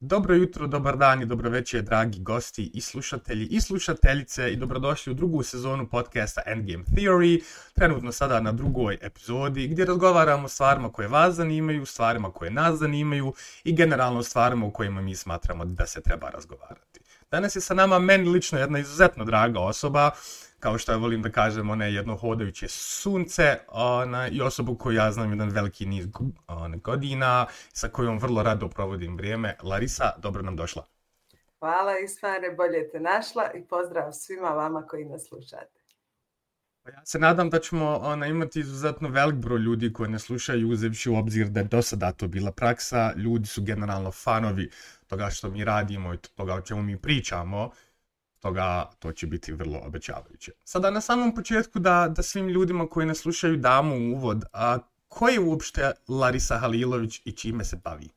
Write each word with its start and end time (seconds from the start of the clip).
Dobro 0.00 0.34
jutro, 0.34 0.66
dobar 0.66 0.96
dan 0.96 1.22
i 1.22 1.26
dobro 1.26 1.50
večer, 1.50 1.82
dragi 1.82 2.20
gosti 2.20 2.70
i 2.74 2.80
slušatelji 2.80 3.46
i 3.46 3.60
slušateljice 3.60 4.52
i 4.52 4.56
dobrodošli 4.56 5.10
u 5.10 5.14
drugu 5.14 5.42
sezonu 5.42 5.88
podcasta 5.88 6.42
Endgame 6.46 6.84
Theory, 6.84 7.42
trenutno 7.74 8.12
sada 8.12 8.40
na 8.40 8.52
drugoj 8.52 8.98
epizodi 9.02 9.68
gdje 9.68 9.84
razgovaramo 9.84 10.44
o 10.44 10.48
stvarima 10.48 10.92
koje 10.92 11.08
vas 11.08 11.34
zanimaju, 11.34 11.86
stvarima 11.86 12.30
koje 12.32 12.50
nas 12.50 12.78
zanimaju 12.78 13.34
i 13.64 13.72
generalno 13.72 14.22
stvarima 14.22 14.66
u 14.66 14.70
kojima 14.70 15.00
mi 15.00 15.14
smatramo 15.14 15.64
da 15.64 15.86
se 15.86 16.00
treba 16.00 16.30
razgovarati. 16.30 17.00
Danas 17.30 17.56
je 17.56 17.60
sa 17.60 17.74
nama 17.74 17.98
meni 17.98 18.28
lično 18.28 18.58
jedna 18.58 18.78
izuzetno 18.78 19.24
draga 19.24 19.60
osoba, 19.60 20.10
kao 20.60 20.78
što 20.78 20.92
ja 20.92 20.98
volim 20.98 21.22
da 21.22 21.30
kažem, 21.30 21.70
ona 21.70 21.84
je 21.84 21.94
jedno 21.94 22.16
hodajuće 22.16 22.68
sunce 22.68 23.58
ona, 23.68 24.28
i 24.28 24.40
osobu 24.40 24.76
koju 24.76 24.96
ja 24.96 25.12
znam 25.12 25.30
jedan 25.30 25.48
veliki 25.48 25.86
niz 25.86 26.06
ona, 26.46 26.76
godina, 26.76 27.46
sa 27.72 27.88
kojom 27.88 28.18
vrlo 28.18 28.42
rado 28.42 28.68
provodim 28.68 29.16
vrijeme. 29.16 29.56
Larisa, 29.62 30.12
dobro 30.18 30.42
nam 30.42 30.56
došla. 30.56 30.86
Hvala 31.58 31.98
Ismare, 31.98 32.50
bolje 32.56 32.90
te 32.90 33.00
našla 33.00 33.50
i 33.54 33.64
pozdrav 33.64 34.12
svima 34.12 34.48
vama 34.48 34.86
koji 34.86 35.04
nas 35.04 35.28
slušate. 35.28 35.78
Pa 36.82 36.90
ja 36.90 37.06
se 37.06 37.18
nadam 37.18 37.50
da 37.50 37.58
ćemo 37.58 37.96
ona, 38.02 38.26
imati 38.26 38.60
izuzetno 38.60 39.08
velik 39.08 39.36
broj 39.36 39.58
ljudi 39.58 39.92
koji 39.92 40.10
ne 40.10 40.18
slušaju, 40.18 40.70
uzevši 40.70 41.10
u 41.10 41.16
obzir 41.16 41.48
da 41.48 41.60
je 41.60 41.64
do 41.64 41.82
sada 41.82 42.12
to 42.12 42.28
bila 42.28 42.52
praksa. 42.52 43.12
Ljudi 43.16 43.46
su 43.46 43.62
generalno 43.62 44.12
fanovi 44.12 44.70
toga 45.08 45.30
što 45.30 45.50
mi 45.50 45.64
radimo 45.64 46.14
i 46.14 46.18
toga 46.18 46.54
o 46.54 46.60
čemu 46.60 46.82
mi 46.82 47.02
pričamo 47.02 47.70
toga 48.40 48.90
to 48.98 49.12
će 49.12 49.26
biti 49.26 49.52
vrlo 49.52 49.80
obećavajuće. 49.86 50.52
Sada 50.64 50.90
na 50.90 51.00
samom 51.00 51.34
početku 51.34 51.78
da, 51.78 52.12
da 52.16 52.22
svim 52.22 52.48
ljudima 52.48 52.86
koji 52.86 53.06
ne 53.06 53.14
slušaju 53.14 53.56
damo 53.56 53.94
uvod, 53.96 54.44
a 54.52 54.78
ko 55.08 55.28
je 55.28 55.40
uopšte 55.40 55.92
Larisa 56.08 56.58
Halilović 56.58 57.20
i 57.24 57.32
čime 57.32 57.64
se 57.64 57.76
bavi? 57.84 58.08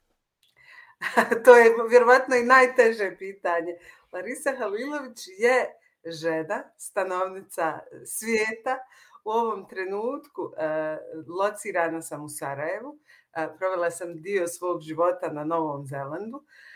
to 1.45 1.57
je 1.57 1.75
vjerovatno 1.89 2.35
i 2.35 2.43
najteže 2.43 3.15
pitanje. 3.19 3.75
Larisa 4.11 4.51
Halilović 4.57 5.27
je 5.27 5.65
žena, 6.05 6.63
stanovnica 6.77 7.79
svijeta. 8.05 8.77
U 9.23 9.31
ovom 9.31 9.67
trenutku 9.69 10.53
e, 10.57 10.97
locirana 11.27 12.01
sam 12.01 12.23
u 12.23 12.29
Sarajevu. 12.29 12.99
E, 13.35 13.47
provela 13.57 13.91
sam 13.91 14.21
dio 14.21 14.47
svog 14.47 14.81
života 14.81 15.31
na 15.31 15.43
Novom 15.43 15.85
Zelandu. 15.85 16.37
E, 16.37 16.70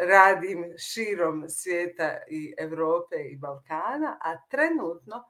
radim 0.00 0.64
širom 0.78 1.44
svijeta 1.48 2.18
i 2.28 2.54
Evrope 2.58 3.16
i 3.30 3.36
Balkana, 3.36 4.18
a 4.20 4.46
trenutno 4.50 5.24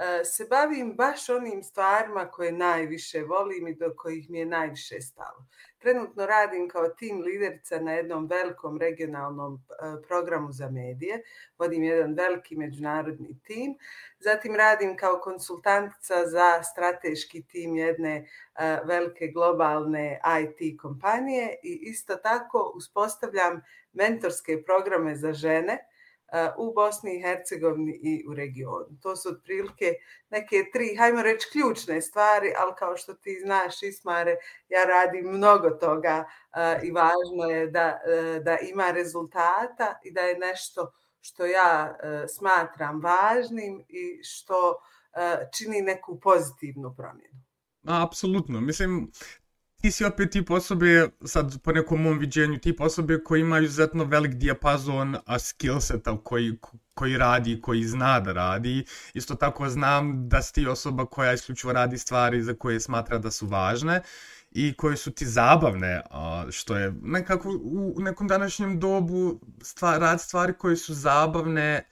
E, 0.00 0.24
se 0.24 0.46
bavim 0.50 0.94
baš 0.96 1.28
onim 1.28 1.62
stvarima 1.62 2.30
koje 2.30 2.52
najviše 2.52 3.22
volim 3.22 3.68
i 3.68 3.74
do 3.74 3.94
kojih 3.96 4.30
mi 4.30 4.38
je 4.38 4.46
najviše 4.46 5.00
stalo. 5.00 5.46
Trenutno 5.78 6.26
radim 6.26 6.68
kao 6.68 6.88
tim 6.88 7.20
liderica 7.20 7.80
na 7.80 7.92
jednom 7.92 8.26
velikom 8.26 8.78
regionalnom 8.78 9.54
e, 9.54 10.02
programu 10.08 10.52
za 10.52 10.70
medije. 10.70 11.22
Vodim 11.58 11.84
jedan 11.84 12.14
veliki 12.14 12.56
međunarodni 12.56 13.40
tim. 13.44 13.74
Zatim 14.18 14.56
radim 14.56 14.96
kao 14.96 15.20
konsultantica 15.22 16.26
za 16.26 16.62
strateški 16.62 17.42
tim 17.42 17.76
jedne 17.76 18.16
e, 18.16 18.78
velike 18.84 19.26
globalne 19.26 20.20
IT 20.42 20.80
kompanije 20.80 21.56
i 21.62 21.78
isto 21.82 22.16
tako 22.16 22.72
uspostavljam 22.74 23.62
mentorske 23.92 24.62
programe 24.62 25.16
za 25.16 25.32
žene 25.32 25.89
u 26.58 26.72
Bosni 26.74 27.16
i 27.16 27.22
Hercegovini 27.22 28.00
i 28.02 28.24
u 28.28 28.34
regionu. 28.34 28.98
To 29.02 29.16
su 29.16 29.28
otprilike 29.28 29.94
neke 30.30 30.56
tri, 30.72 30.96
hajmo 30.98 31.22
reći, 31.22 31.48
ključne 31.52 32.00
stvari, 32.00 32.52
ali 32.58 32.72
kao 32.78 32.96
što 32.96 33.14
ti 33.14 33.40
znaš, 33.44 33.82
Ismare, 33.82 34.36
ja 34.68 34.84
radim 34.84 35.26
mnogo 35.26 35.70
toga 35.70 36.24
i 36.82 36.90
važno 36.90 37.44
je 37.50 37.66
da, 37.66 38.00
e, 38.06 38.40
da 38.44 38.58
ima 38.58 38.90
rezultata 38.90 39.98
i 40.04 40.12
da 40.12 40.20
je 40.20 40.38
nešto 40.38 40.92
što 41.20 41.46
ja 41.46 41.96
e, 42.02 42.28
smatram 42.28 43.00
važnim 43.02 43.84
i 43.88 44.22
što 44.22 44.76
e, 45.12 45.48
čini 45.58 45.82
neku 45.82 46.20
pozitivnu 46.20 46.94
promjenu. 46.96 47.40
Apsolutno. 47.86 48.60
Mislim, 48.60 49.10
ti 49.80 49.90
si 49.90 50.04
opet 50.04 50.30
tip 50.30 50.50
osobe, 50.50 51.08
sad 51.24 51.62
po 51.62 51.72
nekom 51.72 52.02
mom 52.02 52.18
viđenju, 52.18 52.58
tip 52.58 52.80
osobe 52.80 53.18
koji 53.24 53.40
ima 53.40 53.58
izuzetno 53.58 54.04
velik 54.04 54.34
dijapazon 54.34 55.16
a 55.26 55.38
skillseta 55.38 56.18
koji, 56.24 56.58
koji 56.94 57.16
radi, 57.16 57.60
koji 57.60 57.84
zna 57.84 58.20
da 58.20 58.32
radi. 58.32 58.84
Isto 59.14 59.34
tako 59.34 59.68
znam 59.68 60.28
da 60.28 60.42
si 60.42 60.54
ti 60.54 60.66
osoba 60.66 61.06
koja 61.06 61.32
isključivo 61.32 61.72
radi 61.72 61.98
stvari 61.98 62.42
za 62.42 62.54
koje 62.54 62.80
smatra 62.80 63.18
da 63.18 63.30
su 63.30 63.46
važne 63.46 64.02
i 64.50 64.74
koje 64.74 64.96
su 64.96 65.10
ti 65.10 65.26
zabavne, 65.26 66.02
što 66.50 66.76
je 66.76 66.94
nekako 67.02 67.58
u 67.62 67.94
nekom 67.98 68.28
današnjem 68.28 68.80
dobu 68.80 69.40
stvar, 69.62 70.00
rad 70.00 70.20
stvari 70.20 70.52
koje 70.58 70.76
su 70.76 70.94
zabavne 70.94 71.88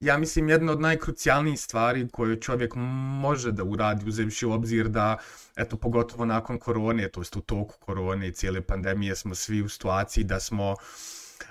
ja 0.00 0.18
mislim, 0.18 0.48
jedna 0.48 0.72
od 0.72 0.80
najkrucijalnijih 0.80 1.60
stvari 1.60 2.08
koje 2.12 2.40
čovjek 2.40 2.72
može 3.20 3.52
da 3.52 3.64
uradi, 3.64 4.08
uzevši 4.08 4.46
u 4.46 4.52
obzir 4.52 4.88
da, 4.88 5.18
eto, 5.56 5.76
pogotovo 5.76 6.24
nakon 6.24 6.58
korone, 6.58 7.08
to 7.08 7.20
jest 7.20 7.36
u 7.36 7.40
toku 7.40 7.74
korone 7.80 8.28
i 8.28 8.32
cijele 8.32 8.60
pandemije, 8.60 9.16
smo 9.16 9.34
svi 9.34 9.62
u 9.62 9.68
situaciji 9.68 10.24
da 10.24 10.40
smo 10.40 10.74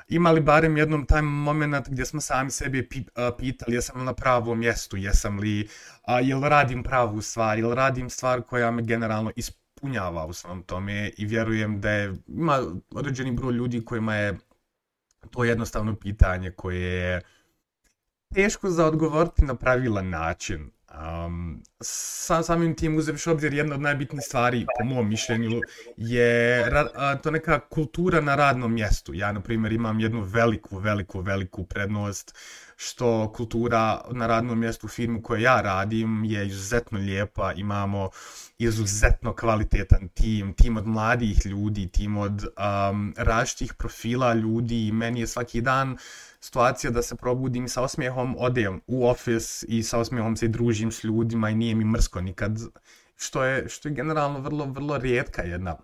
imali 0.08 0.42
barem 0.42 0.78
jednom 0.78 1.06
taj 1.06 1.22
moment 1.22 1.90
gdje 1.90 2.06
smo 2.06 2.22
sami 2.22 2.52
sebi 2.52 2.90
pitali 3.38 3.76
jesam 3.76 4.00
li 4.00 4.06
na 4.06 4.14
pravom 4.14 4.60
mjestu, 4.60 4.98
jesam 4.98 5.40
li, 5.40 5.68
a, 6.04 6.20
jel 6.20 6.42
radim 6.42 6.84
pravu 6.84 7.22
stvar, 7.22 7.60
jel 7.60 7.74
radim 7.74 8.10
stvar 8.10 8.42
koja 8.42 8.72
me 8.72 8.84
generalno 8.84 9.32
ispunjava 9.36 10.26
u 10.26 10.34
svom 10.34 10.64
tome 10.64 11.12
i 11.18 11.26
vjerujem 11.26 11.82
da 11.82 11.90
je, 11.90 12.14
ima 12.28 12.60
određeni 12.92 13.32
broj 13.32 13.54
ljudi 13.54 13.86
kojima 13.86 14.16
je 14.16 14.38
to 15.32 15.44
jednostavno 15.44 15.96
pitanje 15.96 16.52
koje 16.52 16.82
je 16.82 17.22
teško 18.34 18.69
za 18.69 18.86
odgovoriti 18.86 19.46
na 19.46 19.56
pravilan 19.56 20.09
način. 20.09 20.72
Um, 21.25 21.63
sam, 21.81 22.44
samim 22.44 22.75
tim 22.75 22.97
uzevši 22.97 23.30
obzir 23.30 23.53
jedna 23.53 23.75
od 23.75 23.81
najbitnijih 23.81 24.25
stvari, 24.25 24.66
po 24.80 24.86
mom 24.86 25.09
mišljenju, 25.09 25.62
je 25.97 26.69
ra, 26.69 26.88
a, 26.96 27.16
to 27.16 27.31
neka 27.31 27.59
kultura 27.59 28.22
na 28.22 28.35
radnom 28.35 28.74
mjestu. 28.74 29.14
Ja, 29.14 29.31
na 29.31 29.41
primjer, 29.41 29.74
imam 29.74 30.00
jednu 30.00 30.22
veliku, 30.22 30.78
veliku, 30.78 31.22
veliku 31.22 31.66
prednost 31.66 32.35
što 32.75 33.34
kultura 33.35 34.02
na 34.12 34.28
radnom 34.28 34.59
mjestu 34.59 34.85
u 34.85 34.90
firmu 34.90 35.22
koje 35.22 35.41
ja 35.41 35.62
radim 35.62 36.24
je 36.24 36.47
izuzetno 36.47 37.00
lijepa. 37.00 37.53
Imamo 37.53 38.09
izuzetno 38.58 39.34
kvalitetan 39.34 40.09
tim, 40.14 40.53
tim 40.53 40.78
od 40.78 40.88
mladih 40.88 41.46
ljudi, 41.46 41.88
tim 41.88 42.18
od 42.18 42.46
um, 42.90 43.14
različitih 43.18 43.74
profila 43.74 44.34
ljudi. 44.34 44.88
i 44.88 44.91
Meni 44.91 45.19
je 45.19 45.28
svaki 45.28 45.62
dan 45.62 45.97
situacija 46.46 46.92
da 46.92 47.02
se 47.02 47.16
probudim 47.16 47.68
sa 47.70 47.82
osmijehom, 47.82 48.36
odem 48.40 48.82
u 48.88 49.08
ofis 49.08 49.66
i 49.68 49.84
sa 49.84 50.00
osmijehom 50.00 50.38
se 50.38 50.48
družim 50.48 50.92
s 50.92 51.04
ljudima 51.04 51.50
i 51.50 51.56
nije 51.56 51.76
mi 51.76 51.86
mrsko 51.86 52.22
nikad, 52.22 52.60
što 53.16 53.44
je, 53.44 53.70
što 53.70 53.90
je 53.90 53.96
generalno 53.96 54.40
vrlo, 54.40 54.66
vrlo 54.66 54.98
rijetka 54.98 55.42
jedna 55.42 55.78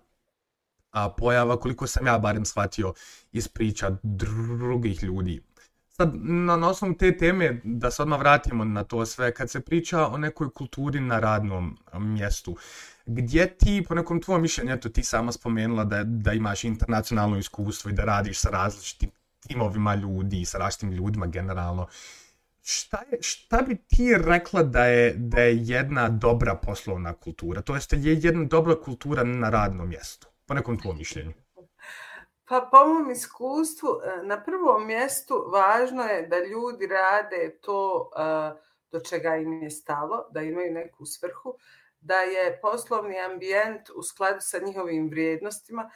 a 0.92 1.10
pojava 1.10 1.56
koliko 1.60 1.86
sam 1.86 2.06
ja 2.06 2.18
barem 2.18 2.44
shvatio 2.44 2.92
iz 3.32 3.48
priča 3.48 3.96
drugih 4.02 5.02
ljudi. 5.02 5.42
Sad, 5.88 6.10
na, 6.14 6.56
na 6.56 6.68
osnovu 6.68 6.94
te 6.94 7.16
teme, 7.16 7.60
da 7.64 7.90
se 7.90 8.02
odmah 8.02 8.18
vratimo 8.18 8.64
na 8.64 8.84
to 8.84 9.06
sve, 9.06 9.34
kad 9.34 9.50
se 9.50 9.60
priča 9.60 10.06
o 10.06 10.18
nekoj 10.18 10.50
kulturi 10.50 11.00
na 11.00 11.18
radnom 11.20 11.78
mjestu, 11.98 12.56
gdje 13.06 13.58
ti, 13.58 13.84
po 13.88 13.94
nekom 13.94 14.20
tvojom 14.20 14.42
mišljenju, 14.42 14.72
eto 14.72 14.88
ti 14.88 15.02
sama 15.02 15.32
spomenula 15.32 15.84
da, 15.84 16.04
da 16.04 16.32
imaš 16.32 16.64
internacionalno 16.64 17.38
iskustvo 17.38 17.90
i 17.90 17.92
da 17.92 18.04
radiš 18.04 18.38
sa 18.38 18.50
različitim 18.50 19.10
timovima 19.48 19.94
ljudi, 19.94 20.44
sa 20.44 20.58
različitim 20.58 20.92
ljudima 20.92 21.26
generalno. 21.26 21.86
Šta, 22.62 23.02
je, 23.10 23.18
šta 23.22 23.62
bi 23.62 23.76
ti 23.76 24.14
rekla 24.18 24.62
da 24.62 24.84
je, 24.84 25.14
da 25.16 25.40
je 25.40 25.56
jedna 25.56 26.08
dobra 26.08 26.54
poslovna 26.54 27.12
kultura? 27.14 27.62
To 27.62 27.74
jest, 27.74 27.92
je 27.92 28.18
jedna 28.22 28.44
dobra 28.44 28.74
kultura 28.84 29.24
na 29.24 29.50
radnom 29.50 29.88
mjestu? 29.88 30.28
Po 30.46 30.54
nekom 30.54 30.78
tvojom 30.78 30.98
mišljenju. 30.98 31.32
Pa 32.48 32.68
po 32.70 32.86
mom 32.86 33.10
iskustvu, 33.10 33.88
eh, 34.04 34.22
na 34.22 34.42
prvom 34.42 34.86
mjestu 34.86 35.44
važno 35.52 36.02
je 36.02 36.26
da 36.26 36.38
ljudi 36.38 36.86
rade 36.86 37.58
to 37.60 38.10
uh, 38.16 38.60
do 38.92 39.00
čega 39.00 39.36
im 39.36 39.62
je 39.62 39.70
stalo, 39.70 40.28
da 40.30 40.42
imaju 40.42 40.72
neku 40.72 41.06
svrhu, 41.06 41.54
da 42.00 42.14
je 42.14 42.58
poslovni 42.60 43.18
ambijent 43.18 43.90
u 43.96 44.02
skladu 44.02 44.40
sa 44.40 44.58
njihovim 44.58 45.08
vrijednostima, 45.10 45.90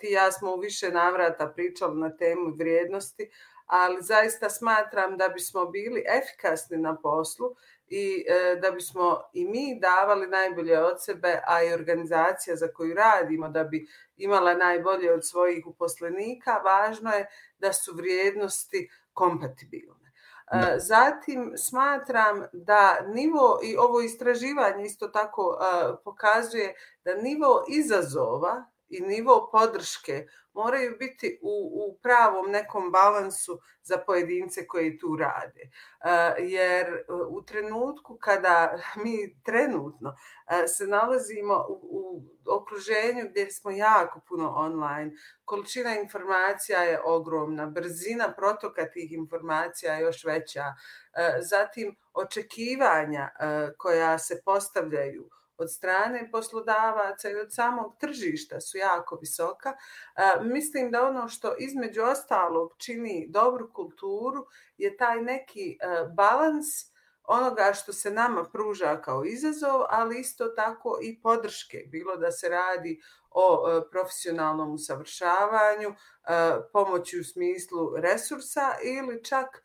ti 0.00 0.06
ja 0.06 0.32
smo 0.32 0.54
u 0.54 0.60
više 0.60 0.90
navrata 0.90 1.52
pričali 1.56 2.00
na 2.00 2.16
temu 2.16 2.54
vrijednosti, 2.58 3.30
ali 3.66 4.02
zaista 4.02 4.50
smatram 4.50 5.16
da 5.16 5.28
bismo 5.28 5.66
bili 5.66 6.04
efikasni 6.08 6.78
na 6.78 6.96
poslu 6.96 7.56
i 7.88 8.24
e, 8.28 8.56
da 8.62 8.70
bismo 8.70 9.22
i 9.32 9.44
mi 9.44 9.78
davali 9.80 10.26
najbolje 10.26 10.78
od 10.78 11.04
sebe, 11.04 11.42
a 11.46 11.62
i 11.62 11.72
organizacija 11.72 12.56
za 12.56 12.68
koju 12.68 12.94
radimo 12.94 13.48
da 13.48 13.64
bi 13.64 13.86
imala 14.16 14.54
najbolje 14.54 15.12
od 15.12 15.26
svojih 15.26 15.66
uposlenika, 15.66 16.52
važno 16.64 17.10
je 17.10 17.26
da 17.58 17.72
su 17.72 17.94
vrijednosti 17.94 18.90
kompatibilne. 19.12 20.12
E, 20.52 20.78
zatim 20.78 21.52
smatram 21.56 22.46
da 22.52 23.00
nivo 23.00 23.60
i 23.62 23.76
ovo 23.76 24.00
istraživanje 24.00 24.84
isto 24.84 25.08
tako 25.08 25.58
pokazuje 26.04 26.74
da 27.04 27.14
nivo 27.14 27.64
izazova 27.68 28.64
i 28.88 29.00
nivo 29.00 29.48
podrške 29.52 30.26
moraju 30.56 30.96
biti 30.98 31.38
u, 31.42 31.54
u 31.74 31.98
pravom 32.02 32.50
nekom 32.50 32.92
balansu 32.92 33.60
za 33.82 33.98
pojedince 34.06 34.66
koji 34.66 34.98
tu 34.98 35.16
rade. 35.16 35.60
E, 35.60 35.70
jer 36.38 36.86
e, 36.86 37.12
u 37.28 37.42
trenutku 37.42 38.18
kada 38.20 38.78
mi 39.04 39.42
trenutno 39.42 40.16
e, 40.50 40.68
se 40.68 40.86
nalazimo 40.86 41.66
u, 41.68 41.78
u 41.82 42.22
okruženju 42.56 43.28
gdje 43.30 43.50
smo 43.50 43.70
jako 43.70 44.20
puno 44.28 44.52
online, 44.56 45.12
količina 45.44 45.96
informacija 45.98 46.82
je 46.82 47.00
ogromna, 47.04 47.66
brzina 47.66 48.34
protoka 48.36 48.90
tih 48.90 49.12
informacija 49.12 49.94
je 49.94 50.02
još 50.02 50.24
veća, 50.24 50.64
zatim 51.40 51.96
očekivanja 52.14 53.30
koja 53.78 54.18
se 54.18 54.42
postavljaju 54.44 55.30
od 55.58 55.72
strane 55.72 56.30
poslodavaca 56.30 57.30
i 57.30 57.36
od 57.36 57.54
samog 57.54 57.96
tržišta 58.00 58.60
su 58.60 58.78
jako 58.78 59.16
visoka. 59.16 59.68
E, 59.70 60.44
mislim 60.44 60.90
da 60.90 61.06
ono 61.06 61.28
što 61.28 61.54
između 61.58 62.02
ostalog 62.02 62.74
čini 62.78 63.26
dobru 63.28 63.72
kulturu 63.72 64.46
je 64.78 64.96
taj 64.96 65.22
neki 65.22 65.70
e, 65.70 65.86
balans 66.14 66.66
onoga 67.22 67.72
što 67.74 67.92
se 67.92 68.10
nama 68.10 68.44
pruža 68.44 69.00
kao 69.02 69.24
izazov, 69.24 69.82
ali 69.88 70.20
isto 70.20 70.48
tako 70.48 70.98
i 71.02 71.20
podrške, 71.20 71.78
bilo 71.86 72.16
da 72.16 72.30
se 72.30 72.48
radi 72.48 73.00
o 73.30 73.68
e, 73.68 73.90
profesionalnom 73.90 74.74
usavršavanju, 74.74 75.94
pomoći 76.72 77.20
u 77.20 77.24
smislu 77.24 77.96
resursa 77.96 78.74
ili 78.84 79.24
čak 79.24 79.62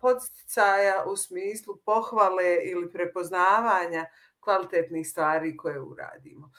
podsticaja 0.00 1.04
u 1.06 1.16
smislu 1.16 1.76
pohvale 1.84 2.56
ili 2.64 2.92
prepoznavanja 2.92 4.06
kvalitetnih 4.40 5.08
stvari 5.08 5.56
koje 5.56 5.80
uradimo. 5.80 6.50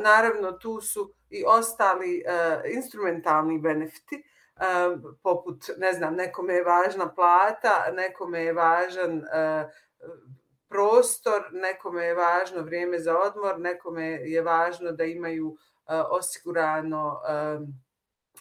Naravno, 0.00 0.52
tu 0.52 0.80
su 0.80 1.12
i 1.30 1.44
ostali 1.46 2.22
e, 2.26 2.60
instrumentalni 2.74 3.58
benefiti, 3.58 4.16
e, 4.16 4.64
poput, 5.22 5.64
ne 5.78 5.92
znam, 5.92 6.14
nekome 6.14 6.54
je 6.54 6.64
važna 6.64 7.14
plata, 7.14 7.84
nekome 7.92 8.40
je 8.40 8.52
važan 8.52 9.18
e, 9.18 9.68
prostor, 10.68 11.48
nekome 11.52 12.04
je 12.04 12.14
važno 12.14 12.62
vrijeme 12.62 12.98
za 12.98 13.18
odmor, 13.18 13.60
nekome 13.60 14.06
je 14.06 14.42
važno 14.42 14.92
da 14.92 15.04
imaju 15.04 15.56
osigurano 16.10 17.20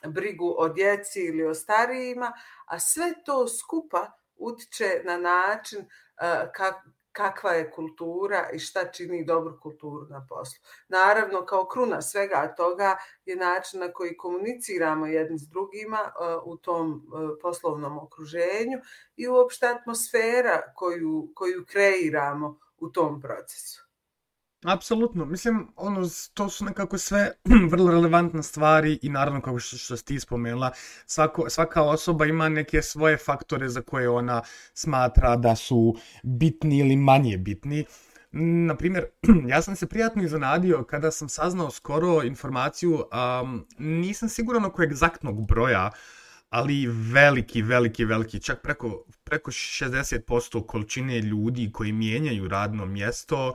brigu 0.07 0.55
o 0.57 0.69
djeci 0.69 1.21
ili 1.21 1.45
o 1.45 1.53
starijima, 1.53 2.33
a 2.65 2.79
sve 2.79 3.13
to 3.25 3.47
skupa 3.47 4.11
utiče 4.35 5.01
na 5.05 5.17
način 5.17 5.89
kakva 7.19 7.51
je 7.51 7.71
kultura 7.71 8.49
i 8.53 8.59
šta 8.59 8.91
čini 8.91 9.25
dobru 9.25 9.59
kulturu 9.61 10.05
na 10.09 10.25
poslu. 10.29 10.61
Naravno, 10.87 11.45
kao 11.45 11.65
kruna 11.67 12.01
svega 12.01 12.53
toga 12.57 12.97
je 13.25 13.35
način 13.35 13.79
na 13.79 13.91
koji 13.93 14.17
komuniciramo 14.17 15.05
jedni 15.05 15.39
s 15.39 15.47
drugima 15.49 15.97
e, 15.97 16.11
u 16.45 16.57
tom 16.57 16.93
e, 16.93 17.41
poslovnom 17.41 17.97
okruženju 17.97 18.79
i 19.15 19.27
uopšte 19.27 19.67
atmosfera 19.67 20.61
koju, 20.75 21.31
koju 21.35 21.65
kreiramo 21.65 22.59
u 22.77 22.89
tom 22.89 23.21
procesu. 23.21 23.88
Apsolutno, 24.65 25.25
mislim, 25.25 25.67
ono, 25.75 26.09
to 26.33 26.49
su 26.49 26.65
nekako 26.65 26.97
sve 26.97 27.31
vrlo 27.71 27.91
relevantne 27.91 28.43
stvari 28.43 28.99
i 29.01 29.09
naravno, 29.09 29.41
kako 29.41 29.59
što, 29.59 29.77
što 29.77 29.97
ti 29.97 30.19
spomenula, 30.19 30.71
svako, 31.05 31.49
svaka 31.49 31.81
osoba 31.81 32.25
ima 32.25 32.49
neke 32.49 32.81
svoje 32.81 33.17
faktore 33.17 33.69
za 33.69 33.81
koje 33.81 34.09
ona 34.09 34.41
smatra 34.73 35.35
da 35.35 35.55
su 35.55 35.95
bitni 36.23 36.79
ili 36.79 36.95
manje 36.95 37.37
bitni. 37.37 37.85
Naprimjer, 38.31 39.05
ja 39.51 39.61
sam 39.61 39.75
se 39.75 39.87
prijatno 39.87 40.23
iznenadio 40.23 40.83
kada 40.83 41.11
sam 41.11 41.29
saznao 41.29 41.71
skoro 41.71 42.23
informaciju, 42.23 43.03
um, 43.41 43.65
nisam 43.77 44.29
siguran 44.29 44.65
oko 44.65 44.83
egzaktnog 44.83 45.47
broja, 45.47 45.91
ali 46.49 46.87
veliki, 46.87 47.61
veliki, 47.61 48.05
veliki, 48.05 48.39
čak 48.39 48.61
preko, 48.61 49.05
preko 49.23 49.51
60% 49.51 50.65
količine 50.65 51.21
ljudi 51.21 51.71
koji 51.71 51.91
mijenjaju 51.91 52.47
radno 52.47 52.85
mjesto 52.85 53.53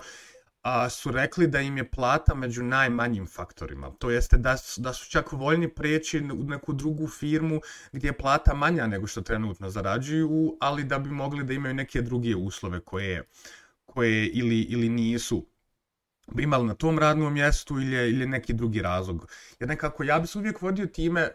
a, 0.65 0.91
su 0.91 1.11
rekli 1.11 1.47
da 1.47 1.61
im 1.61 1.77
je 1.77 1.91
plata 1.91 2.35
među 2.35 2.63
najmanjim 2.63 3.27
faktorima. 3.27 3.91
To 3.99 4.11
jeste 4.11 4.37
da 4.37 4.57
su, 4.57 4.81
da 4.81 4.93
su 4.93 5.11
čak 5.11 5.33
voljni 5.33 5.69
preći 5.69 6.19
u 6.19 6.45
neku 6.45 6.73
drugu 6.73 7.09
firmu 7.09 7.61
gdje 7.93 8.09
je 8.09 8.19
plata 8.19 8.55
manja 8.55 8.87
nego 8.87 9.07
što 9.07 9.23
trenutno 9.23 9.71
zarađuju, 9.71 10.57
ali 10.61 10.85
da 10.85 10.99
bi 10.99 11.11
mogli 11.11 11.45
da 11.45 11.53
imaju 11.53 11.75
neke 11.75 12.03
druge 12.03 12.37
uslove 12.37 12.81
koje, 12.81 13.23
koje 13.87 14.27
ili, 14.27 14.61
ili 14.61 14.89
nisu 14.89 15.47
imali 16.39 16.67
na 16.67 16.75
tom 16.75 16.99
radnom 16.99 17.33
mjestu 17.33 17.81
ili, 17.81 18.11
ili 18.11 18.27
neki 18.27 18.53
drugi 18.53 18.83
razlog. 18.83 19.29
Jer 19.61 19.69
nekako 19.69 20.05
ja 20.05 20.19
bi 20.19 20.27
se 20.27 20.39
uvijek 20.39 20.63
vodio 20.63 20.87
time 20.87 21.29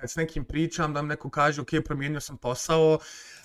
kad 0.00 0.10
s 0.10 0.16
nekim 0.16 0.44
pričam, 0.44 0.94
da 0.94 1.02
mi 1.02 1.08
neko 1.08 1.30
kaže, 1.30 1.60
ok, 1.60 1.68
promijenio 1.84 2.20
sam 2.20 2.36
posao, 2.36 2.98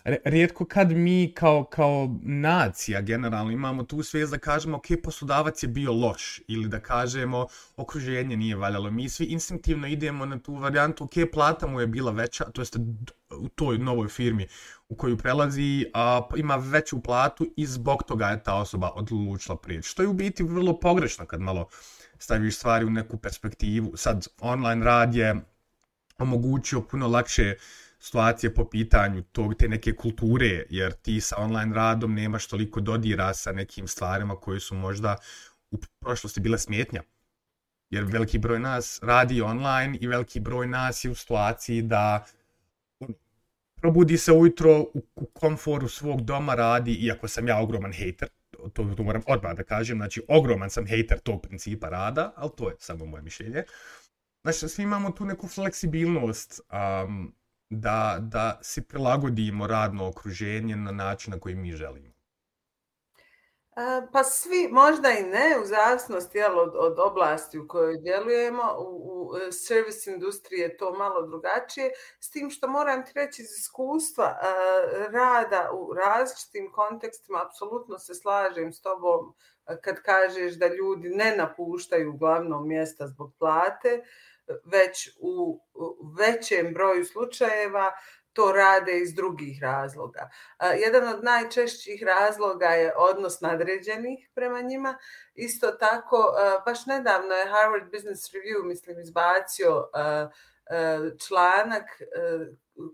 rijetko 0.04 0.66
kad 0.66 0.92
mi 0.92 1.34
kao, 1.36 1.64
kao 1.64 2.16
nacija 2.22 3.02
generalno 3.02 3.52
imamo 3.52 3.84
tu 3.84 4.04
svijest 4.04 4.32
da 4.32 4.38
kažemo, 4.38 4.78
ok, 4.78 4.86
poslodavac 5.04 5.64
je 5.64 5.70
bio 5.70 5.94
loš, 5.94 6.42
ili 6.48 6.68
da 6.68 6.80
kažemo, 6.80 7.48
okruženje 7.76 8.38
nije 8.38 8.56
valjalo. 8.56 8.92
Mi 8.92 9.10
svi 9.10 9.26
instinktivno 9.26 9.88
idemo 9.88 10.26
na 10.26 10.40
tu 10.40 10.56
varijantu, 10.56 11.04
ok, 11.04 11.12
plata 11.34 11.68
mu 11.68 11.82
je 11.82 11.88
bila 11.88 12.12
veća, 12.12 12.44
to 12.44 12.62
jest 12.62 12.78
u 13.40 13.50
toj 13.50 13.78
novoj 13.78 14.08
firmi 14.08 14.48
u 14.90 14.96
koju 14.96 15.18
prelazi, 15.18 15.86
a, 15.94 16.28
pa 16.30 16.38
ima 16.38 16.56
veću 16.56 17.02
platu 17.02 17.48
i 17.58 17.66
zbog 17.66 18.04
toga 18.04 18.28
je 18.28 18.44
ta 18.44 18.56
osoba 18.56 18.90
odlučila 18.96 19.58
prijeći. 19.58 19.90
Što 19.90 20.02
je 20.02 20.08
u 20.08 20.14
biti 20.14 20.44
vrlo 20.44 20.80
pogrešno 20.80 21.26
kad 21.26 21.42
malo 21.42 21.68
staviš 22.18 22.56
stvari 22.56 22.86
u 22.86 22.90
neku 22.90 23.18
perspektivu. 23.18 23.92
Sad, 23.96 24.28
online 24.40 24.86
rad 24.86 25.16
je 25.16 25.51
omogućio 26.22 26.82
puno 26.82 27.08
lakše 27.08 27.56
situacije 28.00 28.54
po 28.54 28.70
pitanju 28.70 29.24
tog 29.24 29.56
te 29.56 29.68
neke 29.68 29.96
kulture, 29.96 30.66
jer 30.70 30.94
ti 30.94 31.22
sa 31.22 31.36
online 31.38 31.76
radom 31.76 32.14
nemaš 32.14 32.48
toliko 32.48 32.82
dodira 32.82 33.34
sa 33.34 33.52
nekim 33.52 33.88
stvarima 33.88 34.36
koje 34.36 34.60
su 34.60 34.76
možda 34.76 35.18
u 35.72 35.78
prošlosti 36.00 36.40
bile 36.40 36.58
smjetnja. 36.58 37.02
Jer 37.90 38.04
veliki 38.04 38.38
broj 38.38 38.60
nas 38.60 39.00
radi 39.04 39.42
online 39.42 39.98
i 40.02 40.08
veliki 40.08 40.40
broj 40.40 40.68
nas 40.68 41.06
je 41.06 41.12
u 41.12 41.16
situaciji 41.16 41.82
da 41.82 42.26
probudi 43.76 44.18
se 44.18 44.32
ujutro 44.32 44.80
u, 44.80 45.02
u 45.16 45.26
komforu 45.26 45.88
svog 45.88 46.22
doma 46.22 46.56
radi, 46.56 46.94
iako 46.94 47.28
sam 47.28 47.48
ja 47.48 47.60
ogroman 47.60 47.94
hater, 47.94 48.30
to, 48.74 48.94
to 48.98 49.04
moram 49.04 49.22
odmah 49.28 49.56
da 49.56 49.64
kažem, 49.64 49.98
znači 49.98 50.22
ogroman 50.28 50.70
sam 50.70 50.86
hater 50.88 51.20
tog 51.20 51.42
principa 51.42 51.90
rada, 51.90 52.34
ali 52.36 52.52
to 52.58 52.70
je 52.70 52.76
samo 52.80 53.06
moje 53.06 53.24
mišljenje 53.24 53.64
znaš, 54.44 54.72
svi 54.72 54.84
imamo 54.84 55.12
tu 55.12 55.26
neku 55.26 55.48
fleksibilnost 55.48 56.62
um, 56.62 57.36
da, 57.70 58.18
da 58.20 58.60
se 58.62 58.82
prilagodimo 58.82 59.68
radno 59.68 60.08
okruženje 60.08 60.76
na 60.76 60.92
način 60.92 61.34
na 61.34 61.40
koji 61.40 61.56
mi 61.56 61.72
želimo. 61.72 62.12
Pa 64.14 64.24
svi, 64.24 64.68
možda 64.72 65.10
i 65.10 65.24
ne, 65.24 65.60
u 65.64 65.66
zavisnosti 65.66 66.38
jel, 66.38 66.60
od, 66.60 66.74
od 66.76 67.00
oblasti 67.00 67.60
u 67.60 67.68
kojoj 67.68 67.98
djelujemo, 67.98 68.64
u, 68.80 69.12
u 69.22 69.34
servis 69.34 69.68
service 69.68 70.12
industriji 70.12 70.60
je 70.60 70.78
to 70.78 70.94
malo 70.94 71.28
drugačije, 71.28 71.92
s 72.20 72.30
tim 72.30 72.50
što 72.50 72.68
moram 72.68 73.06
ti 73.06 73.12
reći 73.16 73.42
iz 73.42 73.50
iskustva 73.60 74.26
e, 74.26 74.46
rada 75.12 75.70
u 75.74 75.94
različitim 75.94 76.72
kontekstima, 76.72 77.46
apsolutno 77.46 78.00
se 78.00 78.16
slažem 78.16 78.74
s 78.74 78.82
tobom 78.82 79.36
e, 79.68 79.82
kad 79.82 80.02
kažeš 80.02 80.54
da 80.54 80.68
ljudi 80.68 81.10
ne 81.10 81.36
napuštaju 81.38 82.14
uglavnom 82.14 82.68
mjesta 82.68 83.08
zbog 83.08 83.34
plate, 83.40 84.04
već 84.66 85.10
u 85.20 85.60
većem 86.20 86.74
broju 86.74 87.06
slučajeva 87.06 87.92
to 88.34 88.52
rade 88.52 88.98
iz 88.98 89.14
drugih 89.14 89.62
razloga. 89.62 90.30
Jedan 90.78 91.08
od 91.08 91.24
najčešćih 91.24 92.04
razloga 92.04 92.66
je 92.66 92.94
odnos 92.98 93.42
nadređenih 93.42 94.30
prema 94.36 94.62
njima. 94.62 94.98
Isto 95.34 95.72
tako, 95.72 96.34
baš 96.66 96.86
nedavno 96.86 97.34
je 97.34 97.46
Harvard 97.46 97.92
Business 97.92 98.34
Review, 98.34 98.66
mislim, 98.66 99.00
izbacio 99.00 99.90
članak 101.28 101.84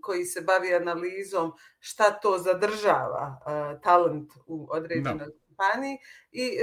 koji 0.02 0.24
se 0.24 0.40
bavi 0.40 0.74
analizom 0.74 1.52
šta 1.78 2.10
to 2.10 2.38
zadržava 2.38 3.40
talent 3.82 4.32
u 4.46 4.68
određenoj 4.70 5.28
kompaniji 5.46 5.98
i 6.30 6.58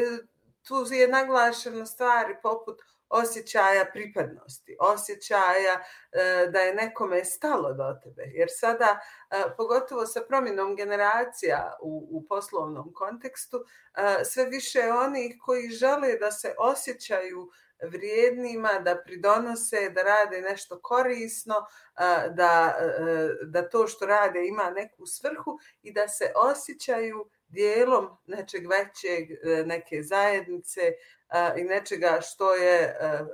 tu 0.67 0.85
je 0.91 1.07
naglašeno 1.07 1.85
stvari 1.85 2.35
poput 2.43 2.81
osjećaja 3.09 3.85
pripadnosti, 3.93 4.77
osjećaja 4.79 5.73
e, 6.11 6.47
da 6.51 6.59
je 6.59 6.75
nekome 6.75 7.25
stalo 7.25 7.73
do 7.73 7.99
tebe. 8.03 8.23
Jer 8.33 8.47
sada, 8.51 8.99
e, 9.31 9.43
pogotovo 9.57 10.05
sa 10.05 10.21
promjenom 10.27 10.75
generacija 10.75 11.73
u, 11.81 12.07
u 12.11 12.27
poslovnom 12.27 12.93
kontekstu, 12.93 13.57
e, 13.57 14.23
sve 14.25 14.45
više 14.45 14.79
onih 14.79 15.35
koji 15.45 15.69
žele 15.69 16.17
da 16.19 16.31
se 16.31 16.55
osjećaju 16.57 17.51
vrijednima, 17.83 18.79
da 18.79 19.01
pridonose, 19.05 19.89
da 19.89 20.03
rade 20.03 20.41
nešto 20.41 20.79
korisno, 20.81 21.55
e, 21.55 22.29
da, 22.29 22.75
e, 22.79 22.85
e, 22.85 23.29
da 23.43 23.69
to 23.69 23.87
što 23.87 24.05
rade 24.05 24.47
ima 24.47 24.69
neku 24.69 25.05
svrhu 25.05 25.59
i 25.81 25.93
da 25.93 26.07
se 26.07 26.31
osjećaju 26.35 27.29
dijelom 27.55 28.07
nečeg 28.27 28.67
većeg, 28.69 29.31
e, 29.31 29.63
neke 29.65 30.01
zajednice, 30.01 30.81
i 31.57 31.63
nečega 31.63 32.19
što 32.21 32.55
je 32.55 32.79
e, 32.81 33.25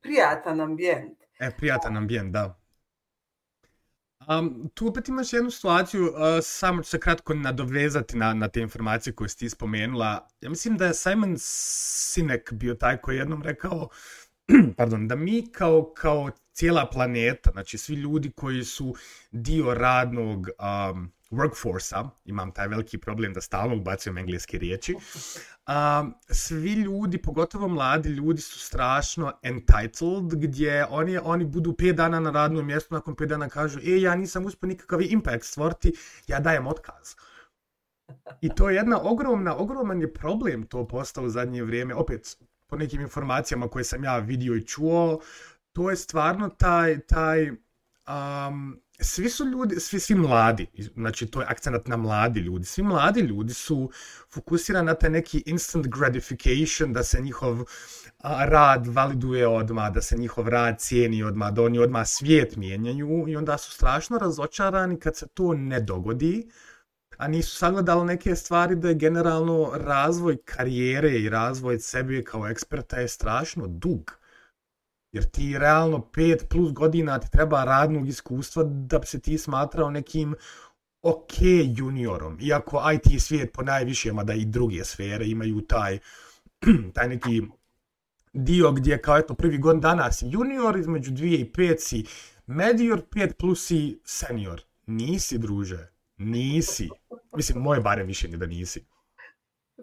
prijatan 0.00 0.60
ambijent. 0.60 1.22
E, 1.40 1.50
prijatan 1.56 1.96
ambijent, 1.96 2.32
da. 2.32 2.62
Um, 4.28 4.70
tu 4.74 4.88
opet 4.88 5.08
imaš 5.08 5.32
jednu 5.32 5.50
situaciju, 5.50 6.04
uh, 6.04 6.12
samo 6.42 6.82
ću 6.82 6.90
se 6.90 7.00
kratko 7.00 7.34
nadovezati 7.34 8.16
na, 8.16 8.34
na 8.34 8.48
te 8.48 8.60
informacije 8.60 9.14
koje 9.14 9.28
si 9.28 9.38
ti 9.38 9.50
spomenula. 9.50 10.28
Ja 10.40 10.50
mislim 10.50 10.76
da 10.76 10.86
je 10.86 10.94
Simon 10.94 11.34
Sinek 11.38 12.52
bio 12.52 12.74
taj 12.74 12.96
koji 12.96 13.16
jednom 13.16 13.42
rekao, 13.42 13.88
pardon, 14.76 15.08
da 15.08 15.16
mi 15.16 15.52
kao, 15.52 15.92
kao 15.96 16.30
cijela 16.52 16.86
planeta, 16.92 17.50
znači 17.50 17.78
svi 17.78 17.94
ljudi 17.94 18.30
koji 18.30 18.64
su 18.64 18.94
dio 19.30 19.74
radnog 19.74 20.48
um, 20.48 21.12
workforce-a, 21.30 22.10
imam 22.24 22.52
taj 22.52 22.68
veliki 22.68 22.98
problem 22.98 23.32
da 23.32 23.40
stalno 23.40 23.76
ubacujem 23.76 24.18
engleske 24.18 24.58
riječi, 24.58 24.94
um, 24.94 26.14
svi 26.28 26.72
ljudi, 26.72 27.18
pogotovo 27.18 27.68
mladi 27.68 28.08
ljudi, 28.08 28.40
su 28.40 28.58
strašno 28.58 29.32
entitled, 29.42 30.34
gdje 30.34 30.86
oni, 30.90 31.18
oni 31.22 31.44
budu 31.44 31.72
5 31.72 31.92
dana 31.92 32.20
na 32.20 32.30
radnom 32.30 32.66
mjestu, 32.66 32.94
nakon 32.94 33.16
5 33.16 33.26
dana 33.26 33.48
kažu, 33.48 33.78
e, 33.78 34.00
ja 34.00 34.14
nisam 34.14 34.46
uspio 34.46 34.66
nikakav 34.66 35.02
impact 35.02 35.44
stvoriti, 35.44 35.92
ja 36.26 36.40
dajem 36.40 36.66
otkaz. 36.66 37.14
I 38.40 38.54
to 38.54 38.70
je 38.70 38.76
jedna 38.76 39.00
ogromna, 39.02 39.56
ogroman 39.56 40.00
je 40.00 40.14
problem 40.14 40.66
to 40.66 40.88
postao 40.88 41.24
u 41.24 41.28
zadnje 41.28 41.62
vrijeme, 41.62 41.94
opet, 41.94 42.36
po 42.66 42.76
nekim 42.76 43.00
informacijama 43.00 43.68
koje 43.68 43.84
sam 43.84 44.04
ja 44.04 44.18
vidio 44.18 44.56
i 44.56 44.66
čuo, 44.66 45.20
to 45.72 45.90
je 45.90 45.96
stvarno 45.96 46.48
taj, 46.48 47.00
taj, 47.00 47.50
um, 47.50 48.80
svi 49.00 49.30
su 49.30 49.44
ljudi, 49.44 49.80
svi, 49.80 50.00
svi 50.00 50.14
mladi, 50.14 50.66
znači 50.94 51.26
to 51.26 51.40
je 51.40 51.46
akcenat 51.46 51.86
na 51.86 51.96
mladi 51.96 52.40
ljudi, 52.40 52.64
svi 52.64 52.82
mladi 52.82 53.20
ljudi 53.20 53.54
su 53.54 53.90
fokusirani 54.30 54.86
na 54.86 54.94
taj 54.94 55.10
neki 55.10 55.42
instant 55.46 55.86
gratification, 55.86 56.92
da 56.92 57.02
se 57.02 57.20
njihov 57.20 57.64
a, 58.18 58.44
rad 58.44 58.86
validuje 58.86 59.48
odma, 59.48 59.90
da 59.90 60.02
se 60.02 60.16
njihov 60.16 60.48
rad 60.48 60.80
cijeni 60.80 61.22
odma, 61.22 61.50
da 61.50 61.62
oni 61.62 61.78
odma 61.78 62.04
svijet 62.04 62.56
mijenjaju 62.56 63.24
i 63.28 63.36
onda 63.36 63.58
su 63.58 63.72
strašno 63.72 64.18
razočarani 64.18 65.00
kad 65.00 65.16
se 65.16 65.26
to 65.34 65.54
ne 65.54 65.80
dogodi, 65.80 66.50
a 67.16 67.28
nisu 67.28 67.56
sagledali 67.56 68.06
neke 68.06 68.36
stvari 68.36 68.76
da 68.76 68.88
je 68.88 68.94
generalno 68.94 69.72
razvoj 69.74 70.36
karijere 70.44 71.10
i 71.10 71.28
razvoj 71.28 71.78
sebe 71.78 72.24
kao 72.24 72.48
eksperta 72.48 72.96
je 72.96 73.08
strašno 73.08 73.66
dug. 73.66 74.21
Jer 75.12 75.24
ti 75.24 75.58
realno 75.58 75.98
5 75.98 76.46
plus 76.48 76.72
godina 76.72 77.18
ti 77.18 77.30
treba 77.30 77.64
radnog 77.64 78.08
iskustva 78.08 78.64
da 78.64 78.98
bi 78.98 79.06
se 79.06 79.20
ti 79.20 79.38
smatrao 79.38 79.90
nekim 79.90 80.34
ok 81.02 81.32
juniorom. 81.76 82.38
Iako 82.40 82.82
IT 82.94 83.22
svijet 83.22 83.52
po 83.52 83.62
najviše, 83.62 84.12
mada 84.12 84.34
i 84.34 84.44
druge 84.44 84.84
sfere 84.84 85.26
imaju 85.26 85.60
taj, 85.60 85.98
taj 86.94 87.08
neki 87.08 87.42
dio 88.32 88.72
gdje 88.72 89.02
kao 89.02 89.18
eto 89.18 89.34
prvi 89.34 89.58
godin 89.58 89.80
dana 89.80 90.12
si 90.12 90.26
junior, 90.28 90.76
između 90.76 91.10
2 91.10 91.40
i 91.40 91.50
5 91.52 91.78
si 91.78 92.04
medior, 92.46 93.02
5 93.10 93.32
plus 93.32 93.66
si 93.66 94.00
senior. 94.04 94.62
Nisi, 94.86 95.38
druže. 95.38 95.88
Nisi. 96.16 96.88
Mislim, 97.36 97.62
moje 97.62 97.80
barem 97.80 98.06
mišljenje 98.06 98.36
da 98.36 98.46
nisi. 98.46 98.84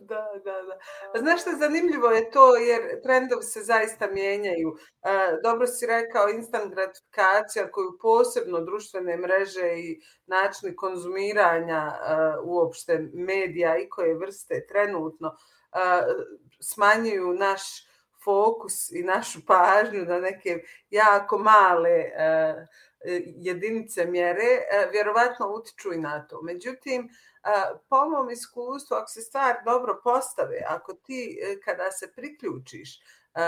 Da, 0.02 0.28
da, 0.44 0.62
da. 0.62 1.20
Znaš 1.20 1.42
što 1.42 1.52
zanimljivo 1.60 2.10
je 2.10 2.32
to 2.32 2.56
jer 2.56 3.02
trendovi 3.02 3.44
se 3.44 3.60
zaista 3.60 4.08
mijenjaju. 4.08 4.78
E, 5.04 5.10
dobro 5.44 5.68
si 5.68 5.86
rekao 5.86 6.30
instant 6.30 6.74
gratifikacija 6.74 7.72
koju 7.72 7.98
posebno 8.02 8.60
društvene 8.60 9.18
mreže 9.18 9.74
i 9.78 10.02
načini 10.26 10.76
konzumiranja 10.76 11.92
e, 11.92 12.16
uopšte 12.44 13.10
medija 13.14 13.78
i 13.78 13.90
koje 13.90 14.18
vrste 14.18 14.66
trenutno 14.68 15.28
e, 15.28 15.78
smanjuju 16.60 17.34
naš 17.34 17.62
fokus 18.24 18.92
i 18.92 19.04
našu 19.04 19.40
pažnju 19.48 20.06
na 20.06 20.20
neke 20.20 20.64
jako 20.90 21.38
male 21.38 22.04
jedinice 23.26 24.06
mjere, 24.06 24.48
vjerovatno 24.92 25.54
utiču 25.56 25.94
i 25.94 25.98
na 25.98 26.28
to. 26.28 26.42
Međutim, 26.42 27.10
po 27.90 28.10
mom 28.10 28.30
iskustvu, 28.30 28.96
ako 28.96 29.08
se 29.08 29.22
stvar 29.22 29.56
dobro 29.66 30.02
postave, 30.04 30.62
ako 30.68 30.94
ti 30.94 31.40
e, 31.42 31.60
kada 31.62 31.92
se 31.92 32.12
priključiš 32.16 32.96
e, 32.96 33.02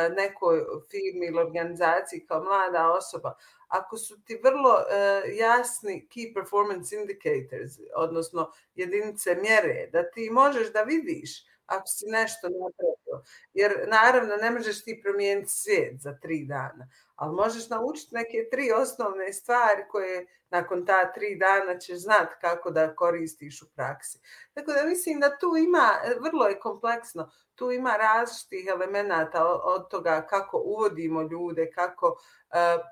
nekoj 0.10 0.66
firmi 0.92 1.28
ili 1.28 1.40
organizaciji 1.40 2.26
kao 2.28 2.44
mlada 2.44 2.92
osoba, 2.92 3.38
ako 3.68 3.98
su 3.98 4.22
ti 4.24 4.40
vrlo 4.44 4.80
e, 4.80 5.22
jasni 5.36 6.08
key 6.16 6.34
performance 6.34 6.96
indicators, 6.96 7.72
odnosno 7.96 8.52
jedinice 8.76 9.36
mjere, 9.36 9.90
da 9.92 10.12
ti 10.12 10.30
možeš 10.30 10.72
da 10.72 10.82
vidiš 10.82 11.51
ako 11.76 11.88
si 11.88 12.06
nešto 12.08 12.48
napravio. 12.50 13.26
Jer 13.54 13.72
naravno 13.88 14.36
ne 14.36 14.52
možeš 14.52 14.84
ti 14.84 15.02
promijeniti 15.04 15.50
svijet 15.50 16.02
za 16.02 16.18
tri 16.22 16.46
dana, 16.46 16.88
ali 17.16 17.36
možeš 17.36 17.70
naučiti 17.70 18.16
neke 18.16 18.50
tri 18.52 18.72
osnovne 18.72 19.34
stvari 19.34 19.84
koje 19.90 20.26
nakon 20.50 20.86
ta 20.86 21.14
tri 21.14 21.36
dana 21.36 21.80
ćeš 21.80 21.98
znati 21.98 22.36
kako 22.42 22.72
da 22.72 22.96
koristiš 22.96 23.62
u 23.62 23.66
praksi. 23.76 24.20
Tako 24.54 24.72
da 24.72 24.86
mislim 24.86 25.20
da 25.20 25.38
tu 25.38 25.56
ima, 25.58 25.90
vrlo 26.22 26.46
je 26.46 26.60
kompleksno, 26.60 27.32
tu 27.56 27.72
ima 27.72 27.98
različitih 27.98 28.68
elemenata 28.70 29.46
od 29.64 29.90
toga 29.90 30.26
kako 30.30 30.58
uvodimo 30.66 31.22
ljude, 31.22 31.72
kako 31.72 32.08
uh, 32.08 32.18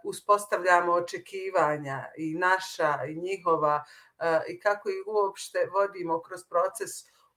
uspostavljamo 0.03 0.93
očekivanja 0.93 2.05
i 2.17 2.36
naša 2.36 3.00
i 3.07 3.15
njihova 3.15 3.83
uh, 3.86 4.25
i 4.48 4.59
kako 4.59 4.89
ih 4.89 5.03
uopšte 5.07 5.69
vodimo 5.74 6.21
kroz 6.21 6.43
proces 6.50 6.89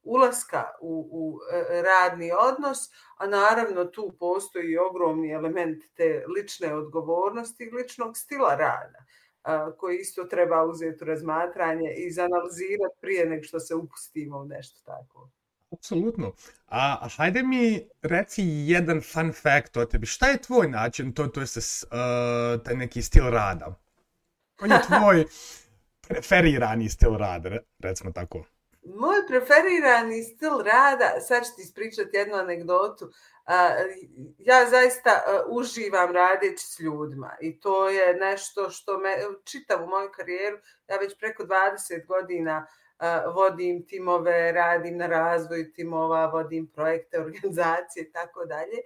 ulaska 0.02 0.64
u, 0.80 1.08
u 1.12 1.38
e, 1.52 1.82
radni 1.82 2.30
odnos, 2.32 2.78
a 3.16 3.26
naravno 3.26 3.84
tu 3.84 4.16
postoji 4.18 4.78
ogromni 4.78 5.32
element 5.32 5.84
te 5.94 6.24
lične 6.36 6.74
odgovornosti 6.74 7.64
i 7.64 7.70
ličnog 7.70 8.16
stila 8.16 8.54
rada 8.54 9.04
koji 9.78 9.98
isto 9.98 10.24
treba 10.24 10.64
uzeti 10.64 11.04
u 11.04 11.06
razmatranje 11.06 11.94
i 11.96 12.10
zanalizirati 12.10 12.96
prije 13.00 13.26
nego 13.26 13.42
što 13.42 13.60
se 13.60 13.74
upustimo 13.74 14.38
u 14.38 14.44
nešto 14.44 14.80
tako. 14.84 15.30
Apsolutno. 15.70 16.32
A 16.66 17.08
hajde 17.16 17.42
mi 17.42 17.88
reci 18.02 18.42
jedan 18.46 19.00
fun 19.12 19.32
fact 19.32 19.76
o 19.76 19.84
tebi. 19.84 20.06
Šta 20.06 20.26
je 20.26 20.42
tvoj 20.42 20.68
način, 20.68 21.12
to, 21.12 21.26
to 21.26 21.40
je 21.40 21.44
uh, 21.44 22.62
taj 22.62 22.76
neki 22.76 23.02
stil 23.02 23.30
rada? 23.30 23.74
Koji 24.56 24.70
je 24.70 24.80
tvoj 24.86 25.24
preferirani 26.08 26.88
stil 26.88 27.16
rada, 27.16 27.50
recimo 27.78 28.12
tako? 28.12 28.44
Moj 28.84 29.26
preferirani 29.28 30.22
stil 30.22 30.58
rada, 30.64 31.20
sad 31.20 31.44
ću 31.44 31.50
ti 31.56 31.62
ispričati 31.62 32.16
jednu 32.16 32.34
anegdotu, 32.34 33.10
ja 34.38 34.66
zaista 34.70 35.22
uživam 35.48 36.12
radeći 36.12 36.66
s 36.66 36.80
ljudima 36.80 37.36
i 37.40 37.60
to 37.60 37.88
je 37.88 38.14
nešto 38.14 38.70
što 38.70 38.98
me 38.98 39.16
čitav 39.44 39.84
u 39.84 39.86
moju 39.86 40.10
karijeru, 40.16 40.58
ja 40.88 40.96
već 40.96 41.18
preko 41.18 41.42
20 41.42 42.06
godina 42.06 42.66
vodim 43.34 43.86
timove, 43.86 44.52
radim 44.52 44.96
na 44.96 45.06
razvoju 45.06 45.72
timova, 45.72 46.26
vodim 46.26 46.66
projekte, 46.66 47.20
organizacije 47.26 48.04
i 48.04 48.12
tako 48.12 48.44
dalje. 48.44 48.78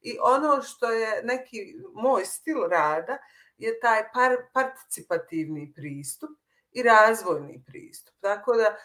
I 0.00 0.18
ono 0.20 0.62
što 0.62 0.90
je 0.90 1.22
neki 1.24 1.74
moj 1.94 2.24
stil 2.24 2.68
rada 2.70 3.18
je 3.58 3.80
taj 3.80 4.02
par, 4.14 4.36
participativni 4.52 5.72
pristup 5.76 6.30
i 6.72 6.82
razvojni 6.82 7.64
pristup. 7.66 8.14
Tako 8.20 8.56
da 8.56 8.76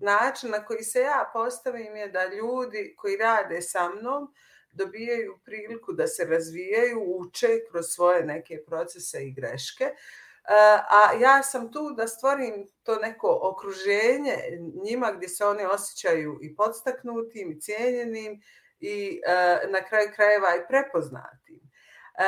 način 0.00 0.50
na 0.50 0.64
koji 0.64 0.82
se 0.82 1.00
ja 1.00 1.30
postavim 1.32 1.96
je 1.96 2.08
da 2.08 2.26
ljudi 2.26 2.94
koji 2.98 3.16
rade 3.16 3.62
sa 3.62 3.88
mnom 3.88 4.34
dobijaju 4.70 5.38
priliku 5.44 5.92
da 5.92 6.06
se 6.06 6.24
razvijaju, 6.24 7.02
uče 7.18 7.48
kroz 7.70 7.86
svoje 7.88 8.24
neke 8.24 8.64
procese 8.66 9.22
i 9.22 9.32
greške. 9.32 9.90
A 10.90 11.12
ja 11.20 11.42
sam 11.42 11.72
tu 11.72 11.90
da 11.90 12.06
stvorim 12.08 12.68
to 12.82 12.96
neko 12.96 13.38
okruženje 13.42 14.36
njima 14.84 15.12
gdje 15.12 15.28
se 15.28 15.46
oni 15.46 15.64
osjećaju 15.64 16.38
i 16.42 16.56
podstaknutim 16.56 17.52
i 17.52 17.60
cijenjenim 17.60 18.42
i 18.80 19.20
na 19.68 19.84
kraju 19.88 20.08
krajeva 20.14 20.56
i 20.56 20.66
prepoznatim. 20.68 21.65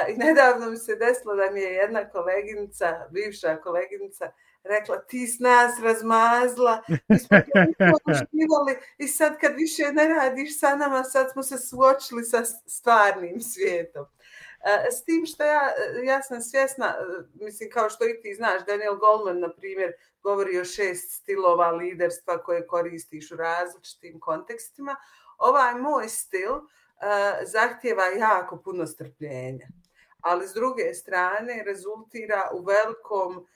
I 0.09 0.17
nedavno 0.17 0.71
mi 0.71 0.77
se 0.77 0.97
desilo 0.97 1.35
da 1.35 1.51
mi 1.51 1.61
je 1.61 1.73
jedna 1.73 2.09
koleginica, 2.09 3.07
bivša 3.11 3.57
koleginica, 3.57 4.33
rekla 4.65 4.99
ti 4.99 5.27
s 5.27 5.39
nas 5.39 5.81
razmazla, 5.83 6.83
mi 7.09 7.19
smo 7.19 7.39
i 8.99 9.09
sad 9.09 9.39
kad 9.41 9.55
više 9.57 9.93
ne 9.93 10.09
radiš 10.09 10.61
sa 10.61 10.77
nama, 10.77 11.05
sad 11.05 11.33
smo 11.33 11.43
se 11.43 11.59
suočili 11.59 12.25
sa 12.25 12.45
stvarnim 12.45 13.41
svijetom. 13.41 14.07
S 14.91 15.05
tim 15.05 15.27
što 15.27 15.45
ja, 15.45 15.73
ja 16.05 16.23
sam 16.23 16.41
svjesna, 16.41 16.87
e, 16.87 17.45
mislim 17.45 17.71
kao 17.71 17.91
što 17.91 18.09
i 18.09 18.21
ti 18.21 18.35
znaš, 18.35 18.65
Daniel 18.67 18.97
Goldman, 18.97 19.41
na 19.41 19.53
primjer, 19.55 19.93
govori 20.23 20.61
o 20.61 20.65
šest 20.65 21.11
stilova 21.11 21.71
liderstva 21.71 22.39
koje 22.43 22.67
koristiš 22.67 23.31
u 23.31 23.37
različitim 23.37 24.21
kontekstima. 24.21 24.97
Ovaj 25.39 25.75
moj 25.75 26.09
stil 26.09 26.53
uh, 26.53 26.63
zahtjeva 27.45 28.05
jako 28.05 28.57
puno 28.57 28.87
strpljenja. 28.87 29.67
Ali 30.21 30.49
s 30.49 30.55
druge 30.55 30.95
strane 30.95 31.63
rezultira 31.67 32.51
u 32.55 32.65
velikom 32.65 33.47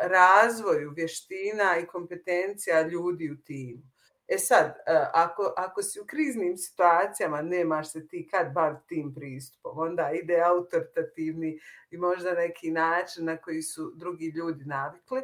razvoju 0.00 0.90
vještina 0.90 1.78
i 1.78 1.86
kompetencija 1.86 2.82
ljudi 2.82 3.30
u 3.30 3.44
timu. 3.44 3.82
E 4.28 4.38
sad, 4.38 4.74
ako, 5.12 5.54
ako 5.56 5.82
si 5.82 6.00
u 6.00 6.06
kriznim 6.06 6.56
situacijama, 6.56 7.42
nemaš 7.42 7.92
se 7.92 8.08
ti 8.08 8.28
kad 8.30 8.52
bar 8.52 8.74
tim 8.88 9.14
pristupom, 9.14 9.78
onda 9.78 10.10
ide 10.10 10.40
autoritativni 10.40 11.58
i 11.90 11.96
možda 11.96 12.32
neki 12.32 12.70
način 12.70 13.24
na 13.24 13.36
koji 13.36 13.62
su 13.62 13.92
drugi 13.94 14.26
ljudi 14.26 14.64
navikli, 14.64 15.22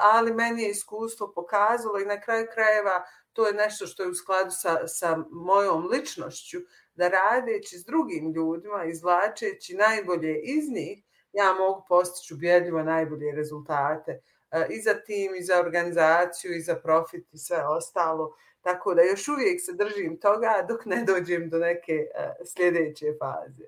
ali 0.00 0.34
meni 0.34 0.62
je 0.62 0.70
iskustvo 0.70 1.32
pokazalo 1.34 1.98
i 1.98 2.06
na 2.06 2.20
kraju 2.20 2.46
krajeva 2.54 3.04
to 3.38 3.46
je 3.46 3.54
nešto 3.54 3.86
što 3.86 4.02
je 4.02 4.08
u 4.08 4.14
skladu 4.14 4.50
sa, 4.50 4.86
sa 4.86 5.18
mojom 5.30 5.86
ličnošću, 5.86 6.58
da 6.94 7.08
radeći 7.08 7.78
s 7.78 7.84
drugim 7.84 8.32
ljudima, 8.32 8.84
izvlačeći 8.84 9.74
najbolje 9.74 10.40
iz 10.42 10.70
njih, 10.70 11.04
ja 11.32 11.54
mogu 11.54 11.84
postići 11.88 12.34
ubjedljivo 12.34 12.82
najbolje 12.82 13.32
rezultate 13.32 14.20
eh, 14.50 14.66
i 14.70 14.80
za 14.80 14.94
tim, 14.94 15.34
i 15.34 15.42
za 15.42 15.60
organizaciju, 15.60 16.56
i 16.56 16.60
za 16.60 16.74
profit 16.74 17.32
i 17.32 17.38
sve 17.38 17.66
ostalo. 17.66 18.36
Tako 18.60 18.94
da 18.94 19.02
još 19.02 19.28
uvijek 19.28 19.60
se 19.60 19.72
držim 19.72 20.20
toga 20.20 20.66
dok 20.68 20.84
ne 20.84 21.04
dođem 21.04 21.50
do 21.50 21.58
neke 21.58 21.92
eh, 21.92 22.32
sljedeće 22.56 23.06
faze. 23.20 23.66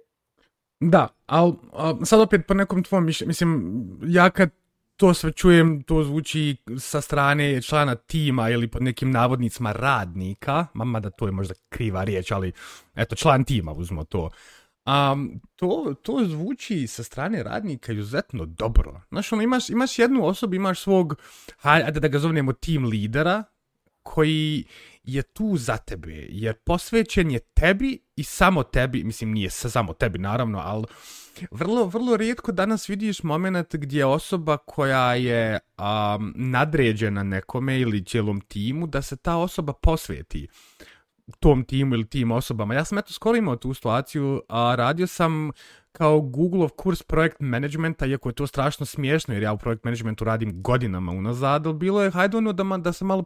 Da, 0.81 1.09
ali 1.27 1.53
sad 2.05 2.21
opet 2.21 2.41
po 2.49 2.55
nekom 2.55 2.85
tvom 2.85 3.05
mišljenju, 3.07 3.29
mislim, 3.29 3.51
ja 4.03 4.31
kad 4.31 4.51
to 5.01 5.15
sve 5.15 5.33
čujem, 5.33 5.83
to 5.83 6.03
zvuči 6.05 6.57
sa 6.79 7.01
strane 7.01 7.63
člana 7.63 7.95
tima 7.95 8.51
ili 8.51 8.69
pod 8.69 8.83
nekim 8.83 9.11
navodnicima 9.11 9.73
radnika, 9.73 10.67
mama 10.75 11.01
da 11.01 11.11
to 11.11 11.27
je 11.27 11.33
možda 11.33 11.55
kriva 11.69 12.05
riječ, 12.05 12.31
ali 12.31 12.53
eto, 12.95 13.17
član 13.17 13.45
tima, 13.45 13.73
uzmo 13.73 14.05
to. 14.05 14.31
Um, 14.87 15.41
to, 15.57 15.95
to 16.03 16.25
zvuči 16.25 16.87
sa 16.87 17.03
strane 17.03 17.43
radnika 17.43 17.93
izuzetno 17.93 18.47
dobro. 18.47 19.01
Znaš, 19.09 19.33
ono, 19.33 19.43
imaš, 19.43 19.71
imaš 19.71 19.99
jednu 19.99 20.27
osobu, 20.27 20.55
imaš 20.55 20.81
svog, 20.81 21.17
hajde 21.57 22.01
da 22.01 22.09
ga 22.09 22.19
zovnemo 22.19 22.53
team 22.53 22.85
lidera, 22.85 23.45
koji 24.03 24.65
je 25.05 25.23
tu 25.23 25.57
za 25.57 25.77
tebe, 25.77 26.27
jer 26.29 26.55
posvećen 26.55 27.31
je 27.31 27.39
tebi 27.39 27.99
i 28.17 28.25
samo 28.25 28.63
tebi, 28.63 29.05
mislim 29.05 29.33
nije 29.33 29.51
samo 29.51 29.93
tebi 29.93 30.19
naravno, 30.19 30.59
ali 30.59 30.85
vrlo, 31.51 31.85
vrlo 31.85 32.17
rijetko 32.17 32.53
danas 32.53 32.89
vidiš 32.89 33.23
moment 33.23 33.75
gdje 33.75 34.07
osoba 34.07 34.57
koja 34.57 35.15
je 35.15 35.59
um, 35.79 36.33
nadređena 36.37 37.23
nekome 37.23 37.81
ili 37.81 38.05
cijelom 38.05 38.41
timu, 38.41 38.87
da 38.87 39.03
se 39.03 39.17
ta 39.17 39.37
osoba 39.37 39.73
posveti 39.73 40.49
tom 41.39 41.65
timu 41.65 41.95
ili 41.95 42.09
tim 42.09 42.31
osobama. 42.31 42.75
Ja 42.75 42.85
sam 42.85 42.99
eto 42.99 43.13
skoro 43.13 43.37
imao 43.37 43.57
tu 43.57 43.75
situaciju, 43.75 44.43
a 44.49 44.75
radio 44.75 45.07
sam 45.07 45.51
kao 45.93 46.21
Google 46.21 46.65
of 46.65 46.71
kurs 46.77 47.03
projekt 47.03 47.37
managementa, 47.41 48.07
iako 48.07 48.29
je 48.29 48.35
to 48.35 48.47
strašno 48.47 48.87
smiješno 48.87 49.35
jer 49.35 49.43
ja 49.43 49.53
u 49.53 49.59
projekt 49.59 49.85
managementu 49.85 50.25
radim 50.25 50.63
godinama 50.63 51.13
unazad, 51.13 51.67
ali 51.67 51.77
bilo 51.77 52.03
je 52.03 52.11
hajde 52.11 52.37
ono 52.37 52.53
da, 52.53 52.77
da 52.77 52.93
se 52.93 53.05
malo 53.05 53.25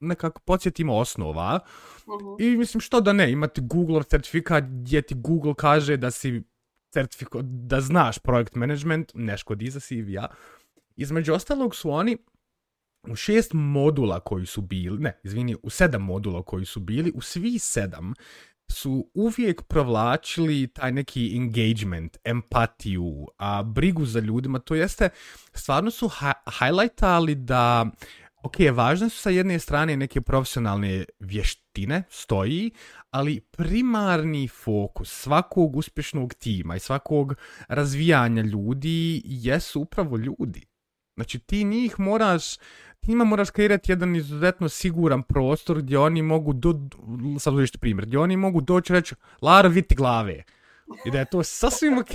nekako 0.00 0.40
podsjetimo 0.40 0.96
osnova. 0.96 1.60
Uh-huh. 2.06 2.36
I 2.40 2.56
mislim 2.56 2.80
što 2.80 3.00
da 3.00 3.12
ne, 3.12 3.32
imati 3.32 3.60
Google 3.60 4.02
certifikat 4.02 4.64
gdje 4.64 5.02
ti 5.02 5.14
Google 5.14 5.54
kaže 5.54 5.96
da 5.96 6.10
si 6.10 6.42
certifikat, 6.92 7.44
da 7.44 7.80
znaš 7.80 8.18
projekt 8.18 8.54
management, 8.54 9.12
ne 9.14 9.38
škodi 9.38 9.70
za 9.70 9.80
CV-a. 9.80 10.26
Između 10.96 11.32
ostalog 11.34 11.74
su 11.74 11.90
oni 11.90 12.16
u 13.08 13.16
šest 13.16 13.50
modula 13.54 14.20
koji 14.20 14.46
su 14.46 14.60
bili, 14.60 14.98
ne, 14.98 15.20
izvini, 15.24 15.56
u 15.62 15.70
sedam 15.70 16.02
modula 16.02 16.42
koji 16.42 16.64
su 16.64 16.80
bili, 16.80 17.12
u 17.14 17.20
svi 17.20 17.58
sedam 17.58 18.14
su 18.70 19.10
uvijek 19.14 19.62
provlačili 19.62 20.66
taj 20.66 20.92
neki 20.92 21.36
engagement, 21.36 22.16
empatiju, 22.24 23.26
a 23.36 23.62
brigu 23.62 24.06
za 24.06 24.20
ljudima, 24.20 24.58
to 24.58 24.74
jeste, 24.74 25.08
stvarno 25.54 25.90
su 25.90 26.10
highlightali 26.58 27.34
da, 27.34 27.90
ok, 28.42 28.56
važne 28.72 29.08
su 29.08 29.18
sa 29.18 29.30
jedne 29.30 29.58
strane 29.58 29.96
neke 29.96 30.20
profesionalne 30.20 31.04
vještine, 31.18 32.02
stoji, 32.10 32.70
ali 33.10 33.40
primarni 33.40 34.48
fokus 34.48 35.10
svakog 35.10 35.76
uspješnog 35.76 36.34
tima 36.34 36.76
i 36.76 36.80
svakog 36.80 37.34
razvijanja 37.68 38.42
ljudi 38.42 39.22
jesu 39.24 39.80
upravo 39.80 40.16
ljudi. 40.16 40.66
Znači 41.16 41.38
ti 41.38 41.64
njih 41.64 42.00
moraš 42.00 42.56
njima 43.06 43.24
moraš 43.24 43.50
kreirati 43.50 43.92
jedan 43.92 44.16
izuzetno 44.16 44.68
siguran 44.68 45.22
prostor 45.22 45.82
gdje 45.82 45.98
oni 45.98 46.22
mogu, 46.22 46.52
do, 46.52 46.74
sad 47.38 47.54
uvište 47.54 47.78
primjer, 47.78 48.06
gdje 48.06 48.18
oni 48.18 48.36
mogu 48.36 48.60
doći 48.60 48.92
reći, 48.92 49.14
Lara, 49.42 49.68
viti 49.68 49.94
glave. 49.94 50.42
I 51.06 51.10
da 51.10 51.18
je 51.18 51.24
to 51.24 51.42
sasvim 51.42 51.98
ok. 51.98 52.10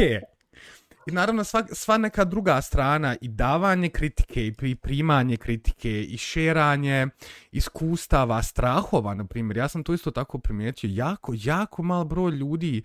I 1.07 1.11
naravno 1.11 1.43
sva, 1.43 1.63
sva 1.71 1.97
neka 1.97 2.23
druga 2.25 2.61
strana 2.61 3.15
i 3.21 3.27
davanje 3.27 3.89
kritike 3.89 4.47
i 4.47 4.75
primanje 4.75 5.37
kritike 5.37 6.03
i 6.03 6.17
šeranje 6.17 7.07
iskustava, 7.51 8.43
strahova, 8.43 9.13
na 9.13 9.25
primjer. 9.25 9.57
Ja 9.57 9.67
sam 9.67 9.83
to 9.83 9.93
isto 9.93 10.11
tako 10.11 10.39
primijetio. 10.39 10.89
Jako, 10.93 11.33
jako 11.35 11.83
mal 11.83 12.03
broj 12.03 12.31
ljudi 12.31 12.83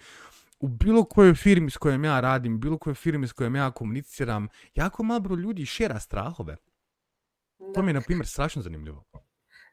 u 0.60 0.68
bilo 0.68 1.04
kojoj 1.04 1.34
firmi 1.34 1.70
s 1.70 1.76
kojom 1.76 2.04
ja 2.04 2.20
radim, 2.20 2.60
bilo 2.60 2.78
kojoj 2.78 2.94
firmi 2.94 3.28
s 3.28 3.32
kojom 3.32 3.56
ja 3.56 3.70
komuniciram, 3.70 4.48
jako 4.74 5.02
mal 5.02 5.20
broj 5.20 5.40
ljudi 5.40 5.66
šera 5.66 6.00
strahove. 6.00 6.56
To 7.74 7.82
mi 7.82 7.90
je, 7.90 7.94
na 7.94 8.00
primjer, 8.00 8.26
strašno 8.26 8.62
zanimljivo. 8.62 9.04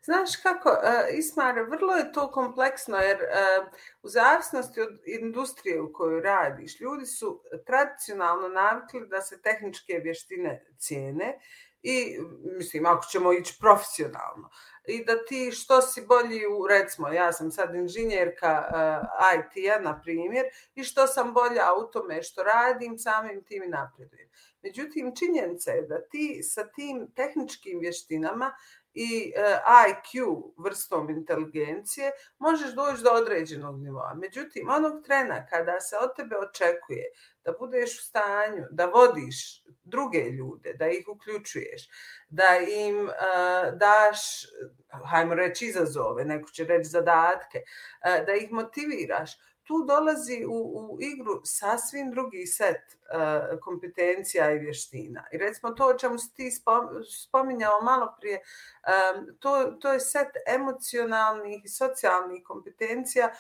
Znaš 0.04 0.36
kako, 0.36 0.70
uh, 0.70 1.18
Ismar, 1.18 1.60
vrlo 1.70 1.94
je 1.94 2.12
to 2.12 2.32
kompleksno, 2.32 2.98
jer 2.98 3.18
uh, 3.18 3.68
u 4.04 4.10
zavisnosti 4.10 4.82
od 4.82 5.00
industrije 5.06 5.82
u 5.82 5.94
kojoj 5.94 6.22
radiš, 6.22 6.80
ljudi 6.80 7.06
su 7.06 7.44
tradicionalno 7.66 8.48
navikli 8.48 9.08
da 9.08 9.22
se 9.22 9.42
tehničke 9.42 9.94
vještine 10.04 10.66
cijene 10.78 11.40
i, 11.82 12.18
mislim, 12.58 12.86
ako 12.86 13.06
ćemo 13.12 13.34
ići 13.34 13.58
profesionalno, 13.60 14.50
i 14.88 15.06
da 15.06 15.26
ti 15.26 15.52
što 15.52 15.82
si 15.82 16.06
bolji 16.06 16.46
u, 16.46 16.68
recimo, 16.68 17.10
ja 17.10 17.34
sam 17.34 17.52
sad 17.52 17.76
inženjerka 17.76 18.48
e, 18.48 18.76
uh, 18.76 19.46
IT-a, 19.46 19.80
na 19.80 20.02
primjer, 20.02 20.46
i 20.76 20.84
što 20.84 21.08
sam 21.08 21.34
bolja 21.34 21.74
u 21.82 21.92
tome 21.92 22.24
što 22.24 22.44
radim, 22.44 22.98
samim 22.98 23.44
tim 23.44 23.64
i 23.64 23.68
napredujem. 23.68 24.30
Međutim, 24.64 25.16
činjenica 25.16 25.72
je 25.72 25.82
da 25.82 26.02
ti 26.02 26.44
sa 26.44 26.68
tim 26.76 27.12
tehničkim 27.16 27.80
vještinama 27.80 28.52
i 29.00 29.34
e, 29.36 29.60
IQ 29.88 30.42
vrstom 30.58 31.10
inteligencije 31.10 32.12
možeš 32.40 32.74
doći 32.74 33.04
do 33.04 33.10
određenog 33.10 33.82
nivoa. 33.82 34.14
Međutim, 34.14 34.70
onog 34.70 35.04
trena 35.06 35.46
kada 35.46 35.80
se 35.80 35.96
od 35.98 36.16
tebe 36.16 36.36
očekuje 36.38 37.04
da 37.44 37.52
budeš 37.60 38.00
u 38.00 38.04
stanju 38.04 38.64
da 38.72 38.86
vodiš 38.86 39.64
druge 39.84 40.24
ljude, 40.24 40.74
da 40.74 40.88
ih 40.88 41.08
uključuješ, 41.08 41.90
da 42.30 42.58
im 42.70 43.06
uh, 43.06 43.14
daš, 43.78 44.20
hajmo 45.12 45.36
reći, 45.36 45.66
izazove, 45.66 46.26
neko 46.26 46.50
će 46.50 46.64
reći 46.64 46.90
zadatke, 46.90 47.62
uh, 47.62 48.26
da 48.26 48.34
ih 48.34 48.52
motiviraš, 48.52 49.32
tu 49.68 49.86
dolazi 49.88 50.46
u, 50.46 50.58
u 50.76 50.98
igru 51.02 51.42
sasvim 51.44 52.12
drugi 52.12 52.46
set 52.46 52.76
uh, 52.78 53.60
kompetencija 53.60 54.52
i 54.52 54.60
vještina. 54.60 55.24
I 55.32 55.38
recimo 55.38 55.72
to 55.72 55.88
o 55.88 55.98
čemu 55.98 56.18
si 56.18 56.34
ti 56.34 56.52
spominjao 57.24 57.82
malo 57.82 58.16
prije, 58.20 58.42
um, 58.42 59.36
to, 59.40 59.64
to 59.64 59.94
je 59.94 60.00
set 60.00 60.28
emocionalnih 60.48 61.66
i 61.66 61.70
socijalnih 61.70 62.44
kompetencija. 62.44 63.32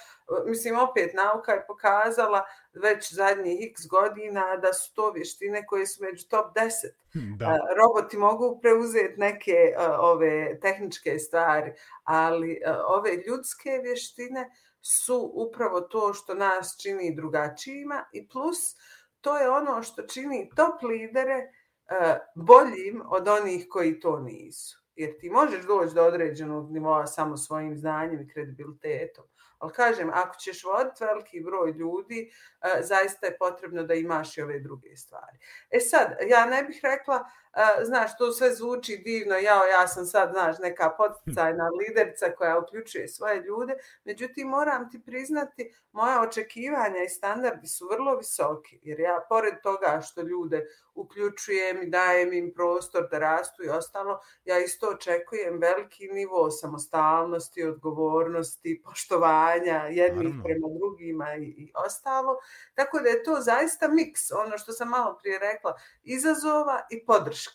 Mislim, 0.46 0.80
opet 0.80 1.13
nauka 1.13 1.52
je 1.52 1.66
pokazala 1.68 2.44
već 2.74 3.13
zadnjih 3.13 3.70
x 3.72 3.88
godina 3.88 4.58
da 4.58 4.74
su 4.74 4.94
to 4.94 5.12
vještine 5.12 5.66
koje 5.66 5.88
su 5.88 6.04
među 6.04 6.28
top 6.28 6.56
10. 6.56 6.70
Hm, 7.13 7.38
da. 7.38 7.46
Uh, 7.46 7.54
roboti 7.78 8.18
mogu 8.18 8.60
preuzeti 8.62 9.13
neke 9.18 9.76
uh, 9.78 9.84
ove 10.00 10.60
tehničke 10.60 11.20
stvari, 11.20 11.74
ali 12.04 12.62
uh, 12.68 12.76
ove 12.88 13.12
ljudske 13.28 13.80
vještine 13.84 14.50
su 14.88 15.32
upravo 15.34 15.82
to 15.82 16.13
što 16.13 16.34
nas 16.34 16.76
čini 16.82 17.15
drugačijima 17.15 18.06
i 18.13 18.28
plus 18.28 18.58
to 19.21 19.38
je 19.38 19.50
ono 19.50 19.84
što 19.84 20.02
čini 20.02 20.50
top 20.56 20.84
lidere 20.84 21.34
e, 21.34 22.19
boljim 22.36 23.02
od 23.06 23.28
onih 23.28 23.65
koji 23.69 24.00
to 24.00 24.19
nisu. 24.19 24.84
Jer 24.95 25.19
ti 25.19 25.30
možeš 25.30 25.65
doći 25.65 25.95
do 25.95 26.04
određenog 26.04 26.71
nivoa 26.71 27.08
samo 27.08 27.38
svojim 27.38 27.78
znanjem 27.78 28.21
i 28.21 28.34
kredibilitetom. 28.34 29.26
Ali 29.58 29.73
kažem, 29.73 30.10
ako 30.13 30.36
ćeš 30.36 30.63
voditi 30.63 31.04
veliki 31.04 31.41
broj 31.41 31.71
ljudi, 31.71 32.32
e, 32.62 32.82
zaista 32.84 33.26
je 33.26 33.38
potrebno 33.38 33.84
da 33.84 33.93
imaš 33.93 34.38
i 34.38 34.41
ove 34.41 34.60
druge 34.60 34.95
stvari. 34.95 35.38
E 35.69 35.80
sad, 35.80 36.17
ja 36.28 36.45
ne 36.45 36.63
bih 36.63 36.80
rekla, 36.84 37.15
uh, 37.15 37.47
znaš, 37.84 38.18
to 38.18 38.32
sve 38.32 38.54
zvuči 38.54 38.98
divno, 38.98 39.36
jao, 39.36 39.64
ja 39.66 39.88
sam 39.88 40.06
sad, 40.06 40.30
znaš, 40.32 40.56
neka 40.60 40.96
poticajna 40.98 41.70
liderica 41.70 42.32
koja 42.38 42.60
uključuje 42.60 43.08
svoje 43.08 43.42
ljude, 43.42 43.74
međutim, 44.04 44.48
moram 44.48 44.92
ti 44.92 45.02
priznati, 45.06 45.74
moja 45.92 46.22
očekivanja 46.22 47.04
i 47.06 47.10
standardi 47.10 47.68
su 47.68 47.88
vrlo 47.92 48.16
visoki, 48.18 48.80
jer 48.84 49.00
ja, 49.00 49.26
pored 49.30 49.54
toga 49.64 50.02
što 50.02 50.22
ljude 50.22 50.66
uključujem 50.96 51.84
i 51.84 51.90
dajem 51.90 52.34
im 52.34 52.54
prostor 52.56 53.08
da 53.12 53.20
rastu 53.20 53.64
i 53.64 53.70
ostalo, 53.70 54.20
ja 54.46 54.60
isto 54.60 54.90
očekujem 54.90 55.60
veliki 55.60 56.08
nivo 56.08 56.52
samostalnosti, 56.52 57.64
odgovornosti, 57.64 58.82
poštovanja 58.86 59.84
jednih 59.90 60.24
Naravno. 60.24 60.44
prema 60.44 60.68
drugima 60.80 61.36
i, 61.36 61.44
i 61.44 61.72
ostalo. 61.86 62.40
Tako 62.76 63.00
da 63.00 63.10
je 63.10 63.24
to 63.24 63.36
zaista 63.42 63.88
miks, 63.88 64.32
ono 64.32 64.58
što 64.58 64.72
sam 64.72 64.90
malo 64.90 65.18
prije 65.22 65.40
rekla, 65.40 65.76
izazova 66.04 66.88
i 66.90 67.06
podrške. 67.06 67.47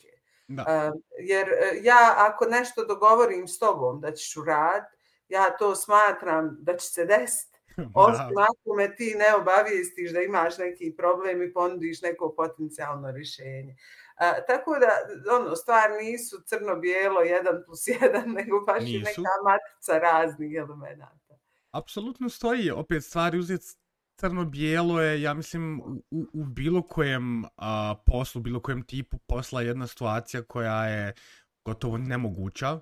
Da. 0.49 0.93
Jer 1.19 1.49
ja 1.83 2.15
ako 2.17 2.45
nešto 2.45 2.85
dogovorim 2.85 3.49
s 3.49 3.59
tobom 3.59 4.01
da 4.01 4.13
ćeš 4.13 4.37
uraditi, 4.37 4.97
ja 5.29 5.57
to 5.59 5.75
smatram 5.75 6.57
da 6.61 6.77
će 6.77 6.87
se 6.87 7.05
desiti. 7.05 7.59
Osim 7.95 8.39
ako 8.39 8.77
me 8.77 8.97
ti 8.97 9.15
ne 9.19 9.35
obavistiš 9.35 10.13
da 10.13 10.21
imaš 10.21 10.59
neki 10.59 10.95
problem 10.97 11.43
i 11.43 11.53
ponudiš 11.53 12.03
neko 12.03 12.35
potencijalno 12.37 13.11
rješenje. 13.11 13.77
A, 14.17 14.45
tako 14.47 14.79
da, 14.79 14.91
ono, 15.37 15.57
stvar 15.57 15.91
nisu 16.01 16.43
crno-bijelo, 16.47 17.21
jedan 17.21 17.63
plus 17.67 17.87
jedan, 18.01 18.31
nego 18.31 18.61
baš 18.61 18.83
nisu. 18.83 18.99
neka 18.99 19.31
matica 19.45 19.99
raznih 19.99 20.55
elemenata. 20.57 21.39
Apsolutno 21.71 22.29
stoji, 22.29 22.71
opet 22.71 23.05
stvari 23.05 23.39
uzeti 23.39 23.67
crno-bijelo 24.23 25.01
je, 25.01 25.23
ja 25.23 25.35
mislim, 25.35 25.81
u, 26.11 26.27
u 26.33 26.45
bilo 26.45 26.83
kojem 26.83 27.45
a, 27.57 27.95
poslu, 28.07 28.43
bilo 28.43 28.61
kojem 28.61 28.83
tipu 28.83 29.19
posla 29.19 29.63
jedna 29.63 29.87
situacija 29.87 30.43
koja 30.43 30.87
je 30.87 31.13
gotovo 31.65 31.99
nemoguća, 31.99 32.81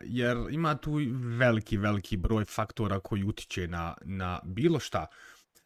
jer 0.00 0.36
ima 0.50 0.74
tu 0.76 0.92
veliki, 1.38 1.76
veliki 1.76 2.16
broj 2.16 2.44
faktora 2.44 3.00
koji 3.00 3.24
utiče 3.24 3.68
na, 3.68 3.94
na 4.04 4.40
bilo 4.44 4.80
šta. 4.80 5.06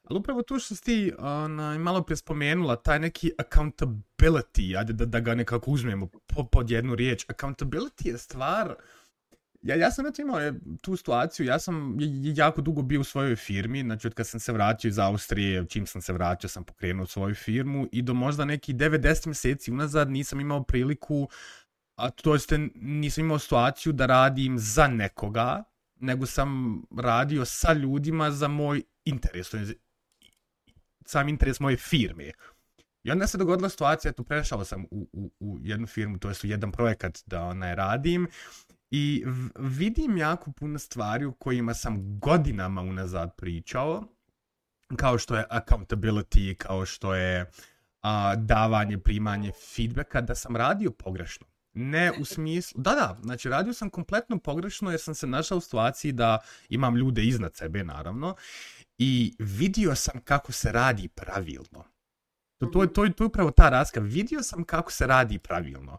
Ali 0.04 0.18
upravo 0.18 0.42
to 0.42 0.58
što 0.58 0.74
si 0.74 0.84
ti 0.84 1.12
ona, 1.18 1.78
malo 1.78 2.02
prije 2.02 2.16
spomenula, 2.16 2.76
taj 2.76 2.98
neki 2.98 3.30
accountability, 3.38 4.78
ajde 4.78 4.92
da, 4.92 5.04
da 5.04 5.20
ga 5.20 5.34
nekako 5.34 5.70
uzmemo 5.70 6.06
po, 6.06 6.44
pod 6.44 6.70
jednu 6.70 6.94
riječ. 6.94 7.26
Accountability 7.26 8.06
je 8.06 8.18
stvar... 8.18 8.74
Ja, 9.62 9.76
ja 9.76 9.90
sam 9.90 10.06
eto 10.06 10.22
imao 10.22 10.40
e, 10.40 10.52
tu 10.80 10.96
situaciju, 10.96 11.46
ja 11.46 11.58
sam 11.58 11.96
jako 12.22 12.60
dugo 12.60 12.82
bio 12.82 13.00
u 13.00 13.04
svojoj 13.04 13.36
firmi, 13.36 13.82
znači 13.82 14.06
od 14.06 14.14
kad 14.14 14.26
sam 14.26 14.40
se 14.40 14.52
vratio 14.52 14.88
iz 14.88 14.98
Austrije, 14.98 15.66
čim 15.68 15.86
sam 15.86 16.02
se 16.02 16.12
vratio 16.12 16.48
sam 16.48 16.64
pokrenuo 16.64 17.06
svoju 17.06 17.34
firmu 17.34 17.88
i 17.92 18.02
do 18.02 18.14
možda 18.14 18.44
neki 18.44 18.74
90 18.74 19.26
mjeseci 19.26 19.72
unazad 19.72 20.10
nisam 20.10 20.40
imao 20.40 20.62
priliku 20.62 21.28
a 21.98 22.10
to 22.10 22.32
jeste 22.32 22.58
nisam 22.74 23.24
imao 23.24 23.38
situaciju 23.38 23.92
da 23.92 24.06
radim 24.06 24.58
za 24.58 24.86
nekoga, 24.88 25.64
nego 26.00 26.26
sam 26.26 26.82
radio 26.96 27.44
sa 27.44 27.72
ljudima 27.72 28.30
za 28.30 28.48
moj 28.48 28.82
interes, 29.04 29.50
to 29.50 29.56
je 29.56 29.74
sam 31.06 31.28
interes 31.28 31.60
moje 31.60 31.76
firme. 31.76 32.32
I 33.02 33.10
onda 33.10 33.26
se 33.26 33.38
dogodila 33.38 33.68
situacija, 33.68 34.10
eto 34.10 34.24
prešao 34.24 34.64
sam 34.64 34.84
u, 34.90 35.08
u, 35.12 35.30
u 35.40 35.58
jednu 35.62 35.86
firmu, 35.86 36.18
to 36.18 36.28
jest 36.28 36.44
u 36.44 36.46
jedan 36.46 36.72
projekat 36.72 37.18
da 37.26 37.42
onaj 37.42 37.74
radim, 37.74 38.28
i 38.90 39.24
vidim 39.58 40.16
jako 40.16 40.52
puno 40.52 40.78
stvari 40.78 41.24
u 41.24 41.32
kojima 41.32 41.74
sam 41.74 42.18
godinama 42.20 42.82
unazad 42.82 43.36
pričao, 43.36 44.04
kao 44.96 45.18
što 45.18 45.36
je 45.36 45.46
accountability, 45.50 46.54
kao 46.54 46.86
što 46.86 47.14
je 47.14 47.50
a, 48.02 48.36
davanje, 48.36 48.98
primanje 48.98 49.52
feedbacka, 49.74 50.20
da 50.20 50.34
sam 50.34 50.56
radio 50.56 50.90
pogrešno. 50.90 51.46
Ne 51.74 52.12
u 52.20 52.24
smislu, 52.24 52.80
da, 52.82 52.90
da, 52.90 53.18
znači 53.22 53.48
radio 53.48 53.72
sam 53.72 53.90
kompletno 53.90 54.38
pogrešno 54.38 54.90
jer 54.90 55.00
sam 55.00 55.14
se 55.14 55.26
našao 55.26 55.58
u 55.58 55.60
situaciji 55.60 56.12
da 56.12 56.38
imam 56.68 56.96
ljude 56.96 57.24
iznad 57.24 57.56
sebe, 57.56 57.84
naravno, 57.84 58.34
i 58.98 59.34
vidio 59.38 59.94
sam 59.94 60.20
kako 60.24 60.52
se 60.52 60.72
radi 60.72 61.08
pravilno. 61.08 61.84
To, 62.58 62.66
to, 62.66 62.86
to, 62.86 63.08
to 63.08 63.24
je 63.24 63.26
upravo 63.26 63.50
ta 63.50 63.68
raska. 63.68 64.00
Vidio 64.00 64.42
sam 64.42 64.64
kako 64.64 64.92
se 64.92 65.06
radi 65.06 65.38
pravilno. 65.38 65.98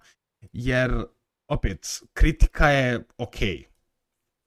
Jer, 0.54 1.06
opet, 1.49 2.01
kritika 2.13 2.69
je 2.69 3.03
ok. 3.17 3.35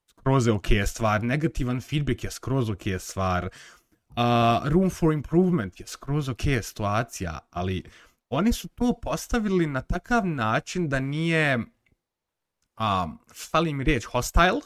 Skroz 0.05 0.47
je 0.47 0.53
ok 0.53 0.67
stvar. 0.85 1.23
Negativan 1.23 1.81
feedback 1.81 2.23
je 2.23 2.31
skroz 2.31 2.69
ok 2.69 2.83
stvar. 2.99 3.49
Uh, 4.09 4.71
room 4.71 4.89
for 4.89 5.13
improvement 5.13 5.79
je 5.79 5.87
skroz 5.87 6.29
ok 6.29 6.41
situacija. 6.61 7.39
Ali, 7.49 7.83
oni 8.29 8.53
su 8.53 8.67
to 8.67 8.99
postavili 9.01 9.67
na 9.67 9.81
takav 9.81 10.27
način 10.27 10.89
da 10.89 10.99
nije 10.99 11.59
a, 12.75 13.07
fali 13.33 13.73
mi 13.73 13.83
riječ 13.83 14.05
hostile, 14.05 14.61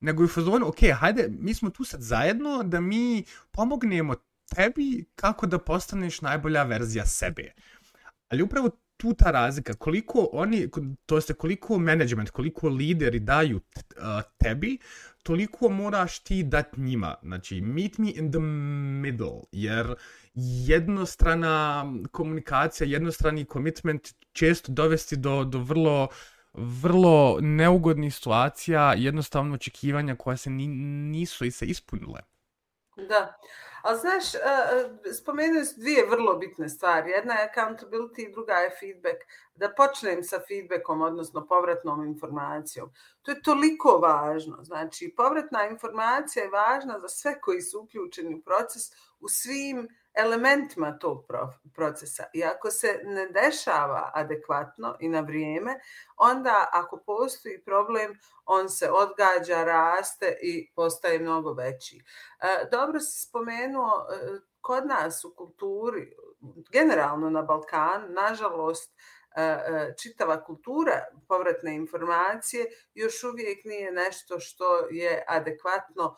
nego 0.00 0.22
je 0.22 0.28
fazon, 0.28 0.62
ok, 0.62 0.78
hajde, 0.94 1.28
mi 1.38 1.54
smo 1.54 1.70
tu 1.70 1.84
sad 1.84 2.00
zajedno 2.00 2.62
da 2.62 2.80
mi 2.80 3.24
pomognemo 3.50 4.14
tebi 4.54 5.04
kako 5.14 5.46
da 5.46 5.58
postaneš 5.58 6.20
najbolja 6.20 6.62
verzija 6.62 7.06
sebe. 7.06 7.52
Ali 8.28 8.42
upravo 8.42 8.70
tu 8.96 9.14
ta 9.14 9.30
razlika, 9.30 9.74
koliko 9.74 10.28
oni, 10.32 10.68
to 11.06 11.16
jeste 11.16 11.34
koliko 11.34 11.78
management, 11.78 12.30
koliko 12.30 12.68
lideri 12.68 13.18
daju 13.18 13.60
tebi, 14.38 14.78
toliko 15.22 15.68
moraš 15.68 16.18
ti 16.18 16.42
dati 16.42 16.80
njima. 16.80 17.14
Znači, 17.22 17.60
meet 17.60 17.98
me 17.98 18.10
in 18.10 18.30
the 18.30 18.40
middle, 18.40 19.40
jer 19.52 19.94
jednostrana 20.66 21.84
komunikacija, 22.12 22.88
jednostrani 22.88 23.44
commitment 23.52 24.14
često 24.32 24.72
dovesti 24.72 25.16
do, 25.16 25.44
do 25.44 25.58
vrlo 25.58 26.08
vrlo 26.54 27.38
neugodnih 27.40 28.14
situacija, 28.14 28.94
jednostavno 28.96 29.54
očekivanja 29.54 30.16
koja 30.16 30.36
se 30.36 30.50
ni, 30.50 30.66
nisu 30.68 31.44
i 31.44 31.50
se 31.50 31.66
ispunile. 31.66 32.20
Da. 33.08 33.36
Ali 33.84 33.98
znaš, 33.98 34.34
e, 34.34 34.38
e, 34.38 35.12
spomenuli 35.12 35.64
su 35.64 35.80
dvije 35.80 36.06
vrlo 36.06 36.34
bitne 36.34 36.68
stvari. 36.68 37.10
Jedna 37.10 37.34
je 37.34 37.50
accountability, 37.54 38.32
druga 38.32 38.52
je 38.52 38.76
feedback. 38.80 39.16
Da 39.54 39.68
počnem 39.76 40.22
sa 40.22 40.40
feedbackom, 40.48 41.02
odnosno 41.02 41.46
povratnom 41.46 42.04
informacijom. 42.04 42.90
To 43.22 43.30
je 43.30 43.42
toliko 43.42 43.88
važno. 43.88 44.62
Znači, 44.62 45.14
povratna 45.16 45.66
informacija 45.68 46.44
je 46.44 46.50
važna 46.50 46.98
za 47.00 47.08
sve 47.08 47.40
koji 47.40 47.60
su 47.60 47.80
uključeni 47.80 48.34
u 48.34 48.42
proces 48.42 48.82
u 49.20 49.28
svim 49.28 49.88
elementima 50.14 50.98
tog 50.98 51.26
procesa. 51.74 52.24
I 52.32 52.44
ako 52.44 52.70
se 52.70 53.00
ne 53.04 53.26
dešava 53.26 54.10
adekvatno 54.14 54.96
i 55.00 55.08
na 55.08 55.20
vrijeme, 55.20 55.80
onda 56.16 56.68
ako 56.72 56.96
postoji 56.96 57.64
problem, 57.64 58.18
on 58.44 58.68
se 58.68 58.90
odgađa, 58.90 59.64
raste 59.64 60.38
i 60.42 60.72
postaje 60.74 61.18
mnogo 61.18 61.52
veći. 61.52 62.04
E, 62.40 62.68
dobro 62.70 63.00
si 63.00 63.26
spomenuo, 63.26 64.06
e, 64.10 64.40
kod 64.60 64.86
nas 64.86 65.24
u 65.24 65.34
kulturi, 65.36 66.16
generalno 66.72 67.30
na 67.30 67.42
Balkanu, 67.42 68.08
nažalost, 68.08 68.94
e, 69.36 69.94
čitava 70.02 70.44
kultura 70.44 71.04
povratne 71.28 71.74
informacije 71.74 72.66
još 72.94 73.24
uvijek 73.24 73.64
nije 73.64 73.92
nešto 73.92 74.40
što 74.40 74.86
je 74.90 75.24
adekvatno 75.28 76.16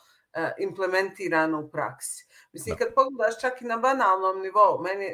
implementirano 0.59 1.61
u 1.61 1.71
praksi. 1.71 2.26
Mislim, 2.57 2.77
kad 2.77 2.95
pogledaš 2.95 3.41
čak 3.41 3.63
i 3.63 3.65
na 3.65 3.77
banalnom 3.77 4.41
nivou, 4.41 4.79
meni, 4.83 5.11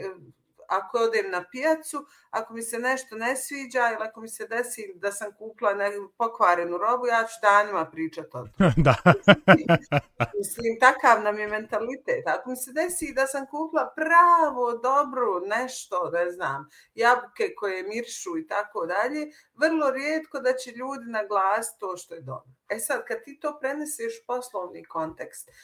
ako 0.69 0.99
odem 0.99 1.31
na 1.31 1.45
pijacu, 1.51 2.05
ako 2.33 2.55
mi 2.55 2.63
se 2.63 2.79
nešto 2.79 3.17
ne 3.17 3.37
sviđa 3.37 3.89
ili 3.89 4.09
ako 4.09 4.21
mi 4.21 4.29
se 4.29 4.47
desi 4.47 4.93
da 4.95 5.13
sam 5.13 5.33
kupila 5.39 5.75
neku 5.75 6.13
pokvarenu 6.19 6.79
robu, 6.79 7.07
ja 7.07 7.25
ću 7.25 7.35
danima 7.43 7.91
pričati 7.91 8.29
o 8.29 8.31
tome. 8.31 8.51
Da. 8.87 8.95
Mislim, 10.39 10.79
takav 10.81 11.23
nam 11.23 11.39
je 11.39 11.49
mentalitet. 11.49 12.27
Ako 12.27 12.51
mi 12.51 12.57
se 12.57 12.73
desi 12.73 13.13
da 13.15 13.27
sam 13.27 13.47
kupila 13.47 13.93
pravo, 13.97 14.73
dobro, 14.73 15.41
nešto, 15.47 16.11
ne 16.13 16.31
znam, 16.31 16.69
jabuke 16.95 17.55
koje 17.57 17.83
miršu 17.83 18.39
i 18.39 18.47
tako 18.47 18.87
dalje, 18.87 19.31
vrlo 19.55 19.91
rijetko 19.91 20.41
da 20.41 20.53
će 20.53 20.71
ljudi 20.71 21.07
naglasiti 21.07 21.81
to 21.81 21.97
što 21.97 22.15
je 22.15 22.21
dobro. 22.21 22.53
E 22.69 22.79
sad, 22.79 23.05
kad 23.09 23.25
ti 23.25 23.41
to 23.41 23.59
preneseš 23.61 24.13
u 24.23 24.27
poslovni 24.27 24.85
kontekst, 24.85 25.49
uh, 25.49 25.55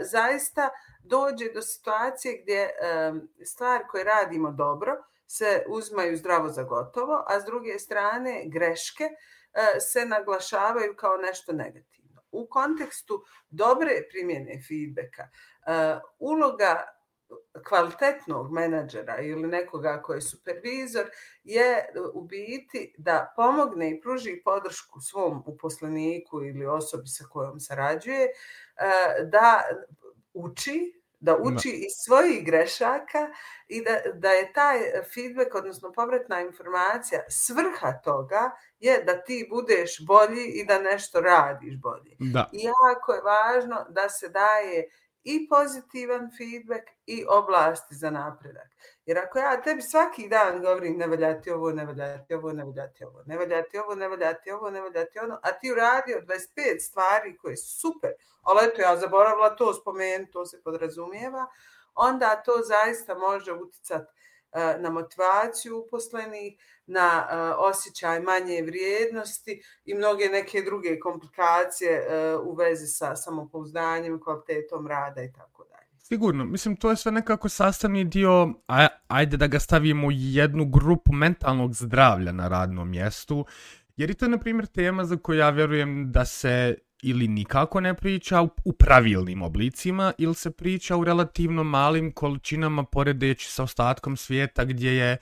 zaista 0.00 0.68
dođe 1.02 1.52
do 1.54 1.62
situacije 1.62 2.42
gdje 2.42 2.70
um, 2.70 3.28
stvari 3.44 3.84
koje 3.90 4.04
radimo 4.04 4.50
dobro 4.50 5.07
se 5.28 5.64
uzmaju 5.68 6.16
zdravo 6.16 6.48
za 6.48 6.62
gotovo, 6.62 7.24
a 7.26 7.40
s 7.40 7.44
druge 7.44 7.78
strane 7.78 8.42
greške 8.46 9.04
e, 9.04 9.80
se 9.80 10.04
naglašavaju 10.04 10.96
kao 10.96 11.16
nešto 11.16 11.52
negativno. 11.52 12.22
U 12.30 12.46
kontekstu 12.46 13.24
dobre 13.50 13.90
primjene 14.10 14.62
feedbacka, 14.68 15.22
e, 15.22 15.30
uloga 16.18 16.98
kvalitetnog 17.68 18.52
menadžera 18.52 19.20
ili 19.20 19.48
nekoga 19.48 20.02
koji 20.02 20.16
je 20.16 20.20
supervizor 20.20 21.06
je 21.44 21.88
u 22.14 22.22
biti 22.22 22.94
da 22.98 23.32
pomogne 23.36 23.90
i 23.90 24.00
pruži 24.00 24.42
podršku 24.44 25.00
svom 25.00 25.42
uposleniku 25.46 26.44
ili 26.44 26.66
osobi 26.66 27.06
sa 27.06 27.24
kojom 27.30 27.60
sarađuje 27.60 28.24
e, 28.24 28.30
da 29.24 29.62
uči 30.34 30.97
da 31.20 31.36
uči 31.36 31.68
iz 31.68 31.92
svojih 32.04 32.44
grešaka 32.44 33.28
i 33.68 33.84
da, 33.84 34.00
da 34.14 34.30
je 34.30 34.52
taj 34.52 34.78
feedback, 35.14 35.54
odnosno 35.54 35.92
povratna 35.92 36.40
informacija, 36.40 37.20
svrha 37.28 37.92
toga 38.04 38.50
je 38.78 39.02
da 39.04 39.22
ti 39.22 39.46
budeš 39.50 40.06
bolji 40.06 40.44
i 40.44 40.64
da 40.64 40.78
nešto 40.78 41.20
radiš 41.20 41.74
bolje. 41.76 42.16
Da. 42.18 42.50
I 42.52 42.58
jako 42.62 43.12
je 43.12 43.22
važno 43.22 43.86
da 43.88 44.08
se 44.08 44.28
daje 44.28 44.88
i 45.28 45.48
pozitivan 45.48 46.30
feedback 46.38 46.88
i 47.06 47.24
oblasti 47.28 47.94
za 47.94 48.10
napredak. 48.10 48.68
Jer 49.06 49.18
ako 49.18 49.38
ja 49.38 49.62
tebi 49.62 49.82
svaki 49.82 50.28
dan 50.28 50.60
govorim 50.62 50.96
ne 50.98 51.06
valjati 51.06 51.50
ovo, 51.50 51.72
ne 51.72 51.84
valjati 51.84 52.34
ovo, 52.34 52.52
ne 52.52 52.64
valjati 52.64 53.04
ovo, 53.04 53.22
ne 53.26 53.36
valjati 53.36 53.78
ovo, 53.78 53.94
ne 53.94 54.08
valjati 54.08 54.50
ovo, 54.50 54.70
ne 54.70 54.80
valjati 54.80 55.18
ono, 55.18 55.38
a 55.42 55.52
ti 55.52 55.72
uradio 55.72 56.22
25 56.56 56.80
stvari 56.80 57.36
koje 57.36 57.56
su 57.56 57.80
super, 57.80 58.10
ali 58.42 58.66
eto 58.66 58.82
ja 58.82 58.96
zaboravila 58.96 59.56
to 59.56 59.74
spomenuti, 59.74 60.32
to 60.32 60.46
se 60.46 60.62
podrazumijeva, 60.62 61.46
onda 61.94 62.42
to 62.42 62.52
zaista 62.64 63.14
može 63.14 63.52
uticati 63.52 64.12
E, 64.52 64.78
na 64.80 64.90
motivaciju 64.90 65.78
uposlenih, 65.78 66.54
na 66.86 67.26
e, 67.30 67.36
osjećaj 67.58 68.20
manje 68.20 68.62
vrijednosti 68.62 69.62
i 69.84 69.94
mnoge 69.94 70.24
neke 70.24 70.62
druge 70.62 70.98
komplikacije 71.00 71.90
e, 71.90 72.36
u 72.36 72.54
vezi 72.54 72.86
sa 72.86 73.16
samopouzdanjem, 73.16 74.20
kvalitetom 74.20 74.86
rada 74.86 75.22
i 75.22 75.32
tako 75.32 75.64
dalje. 75.64 75.88
Sigurno, 75.98 76.44
mislim, 76.44 76.76
to 76.76 76.90
je 76.90 76.96
sve 76.96 77.12
nekako 77.12 77.48
sastavni 77.48 78.04
dio, 78.04 78.54
ajde 79.08 79.36
da 79.36 79.46
ga 79.46 79.60
stavimo 79.60 80.06
u 80.06 80.10
jednu 80.12 80.64
grupu 80.64 81.12
mentalnog 81.12 81.74
zdravlja 81.74 82.32
na 82.32 82.48
radnom 82.48 82.90
mjestu, 82.90 83.46
jer 83.96 84.10
i 84.10 84.14
to 84.14 84.24
je, 84.24 84.28
na 84.28 84.38
primjer, 84.38 84.66
tema 84.66 85.04
za 85.04 85.16
koju 85.16 85.38
ja 85.38 85.50
vjerujem 85.50 86.12
da 86.12 86.24
se 86.24 86.74
ili 87.02 87.28
nikako 87.28 87.80
ne 87.80 87.94
priča 87.94 88.42
u 88.64 88.72
pravilnim 88.72 89.42
oblicima 89.42 90.12
ili 90.18 90.34
se 90.34 90.50
priča 90.50 90.96
u 90.96 91.04
relativno 91.04 91.64
malim 91.64 92.12
količinama 92.12 92.84
poredeći 92.84 93.50
sa 93.50 93.62
ostatkom 93.62 94.16
svijeta 94.16 94.64
gdje 94.64 94.90
je 94.90 95.16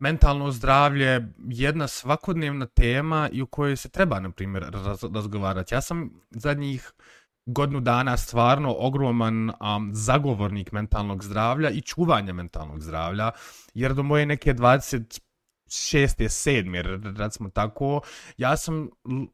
mentalno 0.00 0.50
zdravlje 0.50 1.28
jedna 1.48 1.88
svakodnevna 1.88 2.66
tema 2.66 3.28
i 3.32 3.42
u 3.42 3.46
kojoj 3.46 3.76
se 3.76 3.88
treba, 3.88 4.20
na 4.20 4.30
primjer, 4.30 4.64
razgovarati. 5.14 5.74
Ja 5.74 5.80
sam 5.80 6.10
zadnjih 6.30 6.92
godinu 7.46 7.80
dana 7.80 8.16
stvarno 8.16 8.74
ogroman 8.78 9.50
um, 9.50 9.90
zagovornik 9.94 10.72
mentalnog 10.72 11.24
zdravlja 11.24 11.70
i 11.70 11.80
čuvanja 11.80 12.32
mentalnog 12.32 12.80
zdravlja, 12.80 13.30
jer 13.74 13.94
do 13.94 14.02
moje 14.02 14.26
neke 14.26 14.54
20 14.54 15.20
šeste, 15.72 16.28
sedme, 16.28 16.82
recimo 17.16 17.48
tako, 17.50 18.00
ja 18.36 18.56
sam 18.56 18.88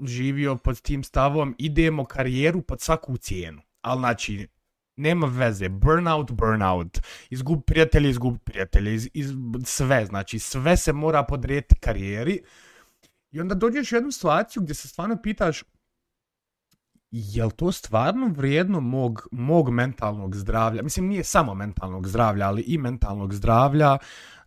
živio 0.05 0.57
pod 0.57 0.81
tim 0.81 1.05
stavom, 1.05 1.55
idemo 1.59 2.05
karijeru 2.05 2.63
pod 2.63 2.81
svaku 2.81 3.17
cijenu. 3.17 3.63
Ali 3.81 3.99
znači, 3.99 4.49
nema 4.97 5.27
veze, 5.27 5.69
burnout, 5.69 6.33
burnout, 6.33 6.99
izgub 7.31 7.61
prijatelje, 7.67 8.11
izgub 8.11 8.37
prijatelje, 8.45 8.95
iz, 8.95 9.09
iz, 9.15 9.33
sve, 9.65 10.07
znači 10.07 10.39
sve 10.39 10.77
se 10.77 10.93
mora 10.93 11.23
podrijeti 11.23 11.75
karijeri. 11.81 12.43
I 13.31 13.41
onda 13.41 13.55
dođeš 13.55 13.93
u 13.93 13.95
jednu 13.95 14.13
situaciju 14.13 14.63
gdje 14.63 14.75
se 14.75 14.89
stvarno 14.89 15.17
pitaš, 15.23 15.63
je 17.11 17.45
li 17.45 17.51
to 17.51 17.73
stvarno 17.73 18.33
vrijedno 18.37 18.81
mog, 18.81 19.29
mog 19.33 19.71
mentalnog 19.71 20.37
zdravlja? 20.37 20.83
Mislim, 20.83 21.07
nije 21.07 21.25
samo 21.25 21.55
mentalnog 21.55 22.09
zdravlja, 22.09 22.49
ali 22.49 22.63
i 22.63 22.79
mentalnog 22.79 23.35
zdravlja, 23.35 23.99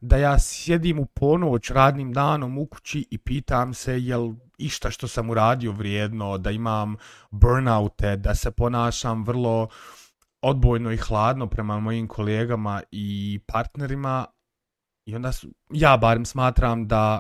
da 0.02 0.18
ja 0.18 0.40
sjedim 0.40 1.00
u 1.00 1.06
ponoć 1.06 1.70
radnim 1.70 2.14
danom 2.14 2.58
u 2.58 2.66
kući 2.66 3.08
i 3.12 3.18
pitam 3.18 3.74
se 3.74 4.00
je 4.00 4.16
išta 4.58 4.92
što 4.92 5.08
sam 5.08 5.30
uradio 5.30 5.72
vrijedno, 5.72 6.38
da 6.38 6.52
imam 6.52 6.96
burnoute, 7.32 8.18
da 8.18 8.36
se 8.36 8.52
ponašam 8.52 9.24
vrlo 9.24 9.68
odbojno 10.42 10.92
i 10.92 10.98
hladno 10.98 11.48
prema 11.48 11.80
mojim 11.80 12.08
kolegama 12.08 12.82
i 12.92 13.40
partnerima. 13.48 14.26
I 15.06 15.16
onda 15.16 15.32
su, 15.32 15.48
ja 15.70 15.98
barem 15.98 16.26
smatram 16.26 16.88
da 16.88 17.20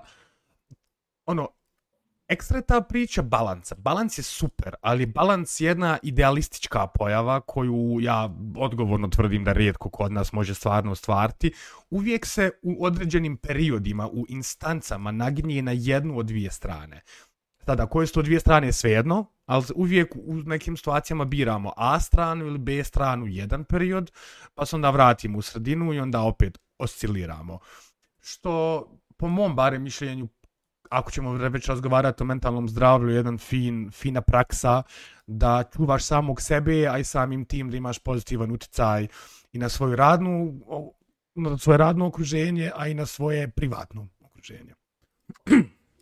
ono, 1.25 1.47
ekstra 2.31 2.57
je 2.57 2.65
ta 2.65 2.81
priča 2.81 3.21
balanca. 3.21 3.75
Balans 3.75 4.17
je 4.17 4.23
super, 4.23 4.75
ali 4.81 5.05
balans 5.05 5.59
je 5.59 5.67
jedna 5.67 5.97
idealistička 6.03 6.87
pojava 6.87 7.41
koju 7.41 7.99
ja 8.01 8.29
odgovorno 8.55 9.07
tvrdim 9.07 9.43
da 9.43 9.53
rijetko 9.53 9.89
kod 9.89 10.11
nas 10.11 10.33
može 10.33 10.53
stvarno 10.53 10.95
stvarti. 10.95 11.51
Uvijek 11.89 12.25
se 12.25 12.51
u 12.61 12.85
određenim 12.85 13.37
periodima, 13.37 14.07
u 14.07 14.25
instancama 14.29 15.11
naginje 15.11 15.61
na 15.61 15.71
jednu 15.71 16.17
od 16.17 16.25
dvije 16.25 16.51
strane. 16.51 17.01
Sada, 17.65 17.85
koje 17.85 18.07
su 18.07 18.13
to 18.13 18.21
dvije 18.21 18.39
strane 18.39 18.71
svejedno, 18.71 19.25
ali 19.45 19.65
uvijek 19.75 20.15
u 20.15 20.35
nekim 20.35 20.77
situacijama 20.77 21.25
biramo 21.25 21.73
A 21.77 21.99
stranu 21.99 22.45
ili 22.45 22.57
B 22.57 22.83
stranu 22.83 23.27
jedan 23.27 23.63
period, 23.63 24.11
pa 24.55 24.65
se 24.65 24.75
onda 24.75 24.89
vratimo 24.89 25.37
u 25.37 25.41
sredinu 25.41 25.93
i 25.93 25.99
onda 25.99 26.21
opet 26.21 26.57
osciliramo. 26.77 27.59
Što, 28.21 28.85
po 29.17 29.27
mom 29.27 29.55
barem 29.55 29.83
mišljenju, 29.83 30.27
ako 30.91 31.11
ćemo 31.11 31.33
već 31.33 31.67
razgovarati 31.67 32.23
o 32.23 32.25
mentalnom 32.25 32.69
zdravlju, 32.69 33.09
jedan 33.09 33.37
fin, 33.37 33.91
fina 33.91 34.21
praksa 34.21 34.83
da 35.27 35.63
čuvaš 35.75 36.05
samog 36.05 36.41
sebe, 36.41 36.87
a 36.87 36.97
i 36.97 37.03
samim 37.03 37.45
tim 37.45 37.69
da 37.69 37.77
imaš 37.77 37.99
pozitivan 37.99 38.51
utjecaj 38.51 39.07
i 39.51 39.57
na 39.57 39.69
svoju 39.69 39.95
radnu, 39.95 40.53
na 41.35 41.57
svoje 41.57 41.77
radno 41.77 42.07
okruženje, 42.07 42.71
a 42.75 42.87
i 42.87 42.93
na 42.93 43.05
svoje 43.05 43.51
privatno 43.51 44.07
okruženje. 44.19 44.73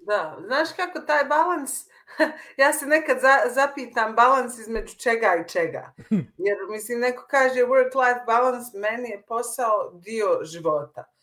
Da, 0.08 0.38
znaš 0.46 0.70
kako 0.76 1.00
taj 1.00 1.24
balans, 1.26 1.72
ja 2.62 2.74
se 2.74 2.86
nekad 2.86 3.18
za, 3.22 3.54
zapitam 3.54 4.16
balans 4.16 4.60
između 4.60 4.96
čega 4.96 5.36
i 5.46 5.50
čega. 5.50 5.94
Jer 6.48 6.58
mislim, 6.70 7.00
neko 7.00 7.28
kaže 7.30 7.60
work-life 7.60 8.26
balance, 8.26 8.78
meni 8.78 9.10
je 9.10 9.24
posao 9.28 9.92
dio 9.94 10.40
života. 10.44 11.19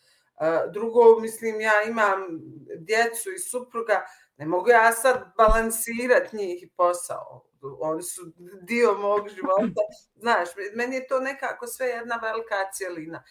Drugo, 0.72 1.20
mislim, 1.20 1.60
ja 1.60 1.82
imam 1.82 2.26
djecu 2.78 3.32
i 3.32 3.38
supruga, 3.38 4.06
ne 4.36 4.46
mogu 4.46 4.68
ja 4.68 4.92
sad 4.92 5.32
balansirati 5.36 6.36
njih 6.36 6.62
i 6.62 6.70
posao. 6.76 7.44
Oni 7.80 8.02
su 8.02 8.22
dio 8.62 8.94
mog 8.94 9.28
života. 9.28 9.80
Znaš, 10.14 10.48
meni 10.74 10.96
je 10.96 11.06
to 11.06 11.20
nekako 11.20 11.66
sve 11.66 11.86
jedna 11.86 12.16
velika 12.22 12.70
cijelina. 12.72 13.22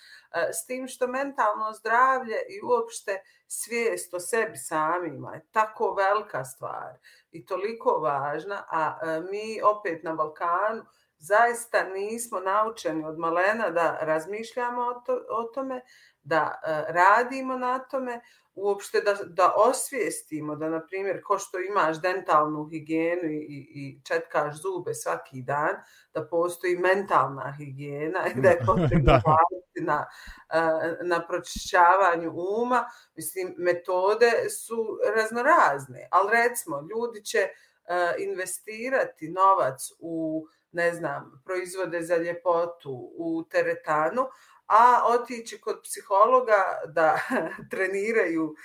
S 0.51 0.65
tim 0.65 0.87
što 0.87 1.07
mentalno 1.07 1.73
zdravlje 1.73 2.35
i 2.49 2.61
uopšte 2.63 3.21
svijest 3.47 4.13
o 4.13 4.19
sebi 4.19 4.57
samima 4.57 5.33
je 5.33 5.47
tako 5.51 5.93
velika 5.93 6.43
stvar 6.43 6.97
i 7.31 7.45
toliko 7.45 7.89
važna, 7.89 8.65
a 8.71 8.99
mi 9.31 9.61
opet 9.61 10.03
na 10.03 10.13
Balkanu 10.13 10.85
zaista 11.17 11.83
nismo 11.83 12.39
naučeni 12.39 13.05
od 13.05 13.19
malena 13.19 13.69
da 13.69 13.97
razmišljamo 14.01 14.81
o, 14.81 14.93
to, 14.93 15.13
o 15.29 15.43
tome, 15.43 15.81
da 16.25 16.61
uh, 16.63 16.95
radimo 16.95 17.57
na 17.57 17.79
tome, 17.79 18.21
uopšte 18.55 19.01
da, 19.01 19.17
da 19.25 19.53
osvijestimo 19.57 20.55
da, 20.55 20.69
na 20.69 20.85
primjer, 20.85 21.21
ko 21.23 21.37
što 21.37 21.59
imaš 21.59 22.01
dentalnu 22.01 22.69
higijenu 22.69 23.29
i, 23.31 23.67
i 23.75 23.99
četkaš 24.03 24.61
zube 24.61 24.93
svaki 24.93 25.41
dan, 25.41 25.75
da 26.13 26.27
postoji 26.27 26.77
mentalna 26.77 27.53
higijena 27.57 28.27
i 28.27 28.39
da 28.41 28.49
je 28.49 28.63
potrebno 28.65 29.21
na, 29.89 30.05
uh, 30.49 31.07
na 31.07 31.27
pročišćavanju 31.27 32.33
uma. 32.61 32.85
Mislim, 33.15 33.55
metode 33.57 34.31
su 34.49 34.97
raznorazne, 35.15 36.07
ali 36.11 36.29
recimo, 36.31 36.87
ljudi 36.89 37.25
će 37.25 37.39
uh, 37.47 38.23
investirati 38.23 39.29
novac 39.29 39.91
u 39.99 40.45
ne 40.75 40.93
znam, 40.93 41.41
proizvode 41.45 42.01
za 42.01 42.17
ljepotu 42.17 43.11
u 43.17 43.43
teretanu, 43.51 44.27
a 44.67 45.01
otići 45.05 45.61
kod 45.61 45.79
psihologa 45.83 46.81
da 46.87 47.19
treniraju 47.71 48.43
uh, 48.43 48.55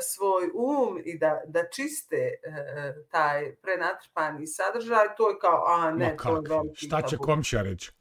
svoj 0.00 0.50
um 0.54 1.02
i 1.04 1.18
da, 1.18 1.40
da 1.46 1.68
čiste 1.68 2.30
uh, 2.46 3.10
taj 3.10 3.56
prenatrpani 3.56 4.46
sadržaj, 4.46 5.06
to 5.16 5.30
je 5.30 5.38
kao, 5.38 5.64
a 5.66 5.90
ne, 5.90 6.10
no, 6.10 6.22
to 6.22 6.36
je 6.36 6.42
veliki 6.48 6.86
Šta 6.86 7.02
će 7.02 7.16
komšija 7.16 7.62
reći? 7.62 7.92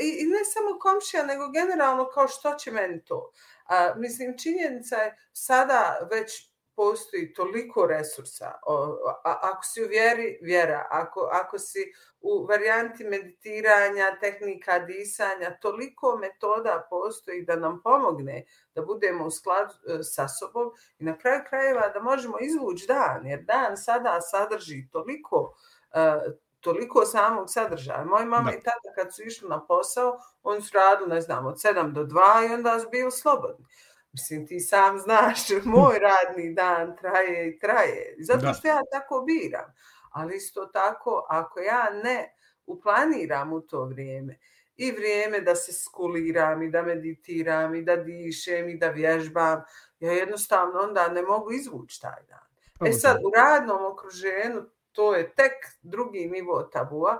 I, 0.00 0.08
I 0.20 0.24
ne 0.26 0.44
samo 0.44 0.78
komšija, 0.78 1.24
nego 1.24 1.48
generalno 1.48 2.08
kao 2.14 2.28
što 2.28 2.54
će 2.54 2.70
meni 2.70 3.04
to. 3.04 3.16
Uh, 3.16 4.00
mislim, 4.00 4.38
činjenica 4.38 4.96
je 4.96 5.16
sada 5.32 6.08
već 6.10 6.53
postoji 6.76 7.32
toliko 7.32 7.86
resursa. 7.86 8.52
O, 8.66 8.98
a, 9.24 9.38
ako 9.42 9.64
si 9.64 9.84
u 9.84 9.88
vjeri, 9.88 10.38
vjera. 10.42 10.86
Ako, 10.90 11.28
ako 11.32 11.58
si 11.58 11.92
u 12.20 12.46
varijanti 12.46 13.04
meditiranja, 13.04 14.18
tehnika 14.20 14.78
disanja, 14.78 15.58
toliko 15.60 16.16
metoda 16.16 16.86
postoji 16.90 17.42
da 17.42 17.56
nam 17.56 17.80
pomogne 17.82 18.44
da 18.74 18.82
budemo 18.82 19.26
u 19.26 19.30
skladu 19.30 19.74
e, 19.88 20.02
sa 20.02 20.28
sobom 20.28 20.70
i 20.98 21.04
na 21.04 21.18
kraju 21.18 21.40
krajeva 21.48 21.88
da 21.88 22.00
možemo 22.00 22.36
izvući 22.40 22.86
dan, 22.86 23.26
jer 23.26 23.42
dan 23.42 23.76
sada 23.76 24.20
sadrži 24.20 24.88
toliko 24.92 25.54
uh, 25.94 26.34
toliko 26.64 27.04
samog 27.04 27.50
sadržaja. 27.50 28.04
Moji 28.04 28.26
mama 28.26 28.50
da. 28.50 28.56
i 28.56 28.60
tata 28.60 28.88
kad 28.94 29.14
su 29.14 29.22
išli 29.22 29.48
na 29.48 29.66
posao, 29.66 30.18
oni 30.42 30.62
su 30.62 30.70
radili, 30.74 31.08
ne 31.10 31.20
znam, 31.20 31.46
od 31.46 31.54
7 31.54 31.92
do 31.92 32.04
2 32.04 32.50
i 32.50 32.54
onda 32.54 32.80
su 32.80 32.88
bili 32.90 33.10
slobodni. 33.10 33.66
Mislim, 34.14 34.46
ti 34.46 34.60
sam 34.60 34.98
znaš, 34.98 35.38
moj 35.64 35.98
radni 35.98 36.54
dan 36.54 36.96
traje 36.96 37.48
i 37.48 37.58
traje. 37.58 38.16
Zato 38.18 38.54
što 38.54 38.68
ja 38.68 38.80
tako 38.92 39.24
biram. 39.26 39.74
Ali 40.10 40.36
isto 40.36 40.66
tako, 40.66 41.26
ako 41.28 41.60
ja 41.60 41.90
ne 42.04 42.34
uplaniram 42.66 43.52
u 43.52 43.60
to 43.60 43.84
vrijeme, 43.84 44.38
i 44.76 44.92
vrijeme 44.92 45.40
da 45.40 45.54
se 45.54 45.72
skuliram 45.72 46.62
i 46.62 46.70
da 46.70 46.82
meditiram 46.82 47.74
i 47.74 47.82
da 47.82 47.96
dišem 47.96 48.68
i 48.68 48.78
da 48.78 48.88
vježbam, 48.88 49.62
ja 50.00 50.12
jednostavno 50.12 50.80
onda 50.80 51.08
ne 51.08 51.22
mogu 51.22 51.52
izvući 51.52 52.00
taj 52.00 52.22
dan. 52.28 52.88
E 52.88 52.92
sad, 52.92 53.16
u 53.16 53.30
radnom 53.36 53.84
okruženju 53.92 54.62
to 54.92 55.14
je 55.14 55.34
tek 55.34 55.52
drugi 55.82 56.26
nivo 56.26 56.62
tabua, 56.62 57.18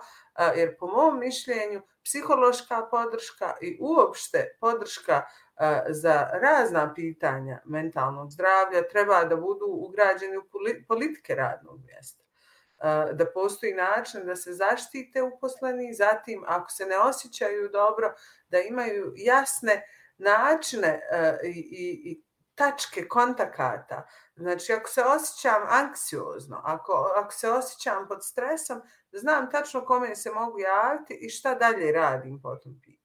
jer 0.57 0.77
po 0.79 0.87
mom 0.87 1.19
mišljenju 1.19 1.83
psihološka 2.05 2.89
podrška 2.91 3.55
i 3.61 3.79
uopšte 3.81 4.57
podrška 4.61 5.23
za 5.89 6.29
razna 6.33 6.95
pitanja 6.95 7.61
mentalnog 7.65 8.31
zdravlja 8.31 8.89
treba 8.89 9.25
da 9.25 9.37
budu 9.37 9.67
ugrađeni 9.67 10.37
u 10.37 10.45
politike 10.89 11.35
radnog 11.35 11.81
mjesta. 11.87 12.25
Da 13.13 13.27
postoji 13.35 13.75
način 13.75 14.27
da 14.27 14.37
se 14.37 14.53
zaštite 14.53 15.23
uposleni, 15.23 15.95
zatim 15.95 16.45
ako 16.47 16.71
se 16.71 16.87
ne 16.87 16.99
osjećaju 16.99 17.69
dobro, 17.69 18.15
da 18.49 18.59
imaju 18.59 19.13
jasne 19.17 19.83
načine 20.19 21.01
i, 21.45 21.49
i, 21.49 22.11
i 22.11 22.23
tačke 22.55 23.09
kontakata. 23.09 24.07
Znači, 24.37 24.73
ako 24.73 24.91
se 24.91 25.03
osjećam 25.03 25.63
anksiozno, 25.69 26.61
ako, 26.65 27.13
ako 27.17 27.33
se 27.33 27.51
osjećam 27.51 28.09
pod 28.09 28.25
stresom, 28.25 28.83
znam 29.13 29.51
tačno 29.51 29.85
kome 29.85 30.17
se 30.17 30.31
mogu 30.31 30.59
javiti 30.59 31.15
i 31.15 31.31
šta 31.31 31.55
dalje 31.55 31.93
radim 31.93 32.41
po 32.43 32.57
tom 32.57 32.81
pitanju. 32.83 33.04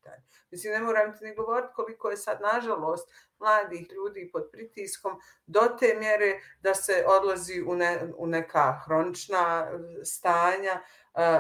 Mislim, 0.52 0.74
ne 0.74 0.80
moram 0.80 1.18
ti 1.18 1.26
ni 1.26 1.36
govoriti 1.36 1.74
koliko 1.76 2.10
je 2.10 2.18
sad, 2.18 2.42
nažalost, 2.42 3.12
mladih 3.40 3.92
ljudi 3.92 4.30
pod 4.34 4.50
pritiskom 4.52 5.20
do 5.46 5.62
te 5.80 5.96
mjere 6.00 6.40
da 6.62 6.74
se 6.74 7.06
odlazi 7.08 7.64
u, 7.68 7.76
ne, 7.76 8.14
u 8.18 8.28
neka 8.28 8.82
hronična 8.86 9.68
stanja, 10.04 10.82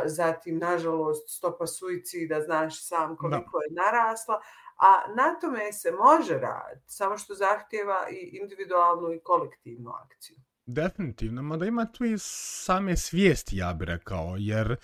zatim, 0.06 0.58
nažalost, 0.58 1.38
stopa 1.38 1.68
suicida, 1.68 2.42
znaš 2.42 2.88
sam 2.88 3.18
koliko 3.18 3.60
da. 3.60 3.64
je 3.66 3.86
narasla, 3.86 4.42
a 4.78 5.14
na 5.16 5.40
tome 5.40 5.74
se 5.74 5.92
može 5.92 6.34
raditi, 6.34 6.86
samo 6.88 7.18
što 7.18 7.34
zahtjeva 7.34 8.10
i 8.10 8.38
individualnu 8.42 9.14
i 9.14 9.20
kolektivnu 9.20 9.92
akciju. 9.92 10.38
Definitivno, 10.66 11.42
mada 11.42 11.66
ima 11.66 11.92
tu 11.92 12.06
i 12.06 12.16
same 12.18 12.98
svijesti, 12.98 13.58
ja 13.58 13.74
bih 13.74 13.88
rekao, 13.88 14.36
jer 14.38 14.76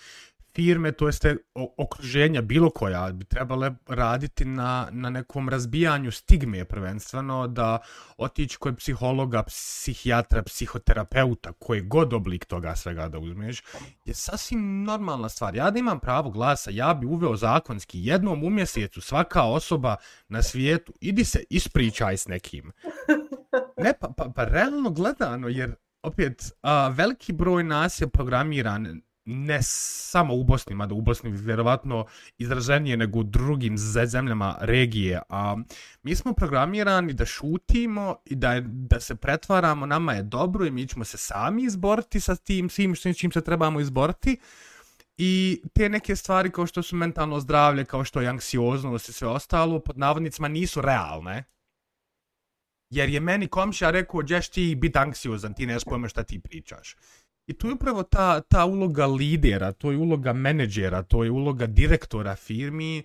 firme, 0.56 0.92
to 0.92 1.06
jeste 1.06 1.36
okruženja 1.54 2.42
bilo 2.42 2.70
koja, 2.70 3.12
bi 3.12 3.24
trebale 3.24 3.74
raditi 3.86 4.44
na, 4.44 4.88
na 4.90 5.10
nekom 5.10 5.48
razbijanju 5.48 6.10
stigme 6.10 6.64
prvenstveno, 6.64 7.46
da 7.46 7.78
otići 8.16 8.58
kod 8.58 8.76
psihologa, 8.76 9.42
psihijatra, 9.42 10.42
psihoterapeuta, 10.42 11.52
koji 11.52 11.80
god 11.80 12.12
oblik 12.12 12.44
toga 12.44 12.76
svega 12.76 13.08
da 13.08 13.18
uzmeš, 13.18 13.62
je 14.04 14.14
sasvim 14.14 14.84
normalna 14.84 15.28
stvar. 15.28 15.56
Ja 15.56 15.70
da 15.70 15.78
imam 15.78 16.00
pravo 16.00 16.30
glasa, 16.30 16.70
ja 16.70 16.94
bi 16.94 17.06
uveo 17.06 17.36
zakonski 17.36 18.04
jednom 18.04 18.44
u 18.44 18.50
mjesecu 18.50 19.00
svaka 19.00 19.42
osoba 19.42 19.96
na 20.28 20.42
svijetu, 20.42 20.92
idi 21.00 21.24
se 21.24 21.44
ispričaj 21.50 22.16
s 22.16 22.28
nekim. 22.28 22.72
Ne, 23.76 23.92
pa, 24.00 24.08
pa, 24.16 24.32
pa 24.34 24.44
realno 24.44 24.90
gledano, 24.90 25.48
jer 25.48 25.74
opet, 26.02 26.52
a, 26.62 26.88
veliki 26.88 27.32
broj 27.32 27.64
nas 27.64 28.00
je 28.00 28.08
programiran 28.08 29.02
ne 29.26 29.58
samo 29.62 30.34
u 30.34 30.44
Bosni, 30.44 30.74
mada 30.74 30.94
u 30.94 31.00
Bosni 31.00 31.30
vjerovatno 31.30 32.06
izraženije 32.38 32.96
nego 32.96 33.18
u 33.18 33.22
drugim 33.22 33.78
zemljama 34.06 34.56
regije, 34.60 35.20
a 35.28 35.56
mi 36.02 36.14
smo 36.14 36.32
programirani 36.32 37.12
da 37.12 37.26
šutimo 37.26 38.16
i 38.24 38.34
da, 38.34 38.60
da 38.64 39.00
se 39.00 39.14
pretvaramo, 39.14 39.86
nama 39.86 40.12
je 40.12 40.22
dobro 40.22 40.66
i 40.66 40.70
mi 40.70 40.86
ćemo 40.86 41.04
se 41.04 41.18
sami 41.18 41.62
izboriti 41.62 42.20
sa 42.20 42.36
tim 42.36 42.70
svim 42.70 42.94
što 42.94 43.12
čim 43.12 43.32
se 43.32 43.40
trebamo 43.40 43.80
izboriti. 43.80 44.38
I 45.18 45.62
te 45.72 45.88
neke 45.88 46.16
stvari 46.16 46.50
kao 46.50 46.66
što 46.66 46.82
su 46.82 46.96
mentalno 46.96 47.40
zdravlje, 47.40 47.84
kao 47.84 48.04
što 48.04 48.20
je 48.20 48.28
anksioznost 48.28 49.08
i 49.08 49.12
sve 49.12 49.28
ostalo, 49.28 49.80
pod 49.80 49.98
navodnicima 49.98 50.48
nisu 50.48 50.80
realne. 50.80 51.44
Jer 52.90 53.08
je 53.08 53.20
meni 53.20 53.46
komšija 53.46 53.90
rekao, 53.90 54.22
đeš 54.22 54.48
ti 54.48 54.74
biti 54.74 54.98
anksiozan, 54.98 55.54
ti 55.54 55.66
ne 55.66 55.76
pojma 55.86 56.08
šta 56.08 56.22
ti 56.22 56.40
pričaš. 56.40 56.96
I 57.46 57.54
tu 57.54 57.68
je 57.68 57.74
upravo 57.74 58.02
ta, 58.02 58.40
ta 58.40 58.64
uloga 58.64 59.06
lidera, 59.06 59.72
to 59.72 59.90
je 59.90 59.98
uloga 59.98 60.32
menedžera, 60.32 61.02
to 61.02 61.24
je 61.24 61.30
uloga 61.30 61.66
direktora 61.66 62.36
firmi. 62.36 63.02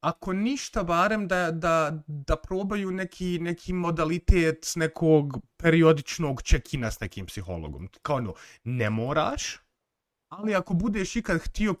Ako 0.00 0.32
ništa, 0.32 0.82
barem 0.82 1.28
da, 1.28 1.50
da, 1.50 2.02
da 2.06 2.36
probaju 2.36 2.90
neki, 2.90 3.38
neki 3.38 3.72
modalitet 3.72 4.72
nekog 4.76 5.38
periodičnog 5.56 6.42
čekina 6.42 6.90
s 6.90 7.00
nekim 7.00 7.26
psihologom. 7.26 7.88
Kao 8.02 8.16
ono, 8.16 8.34
ne 8.64 8.90
moraš, 8.90 9.58
ali 10.28 10.54
ako 10.54 10.74
budeš 10.74 11.16
ikad 11.16 11.40
htio 11.40 11.74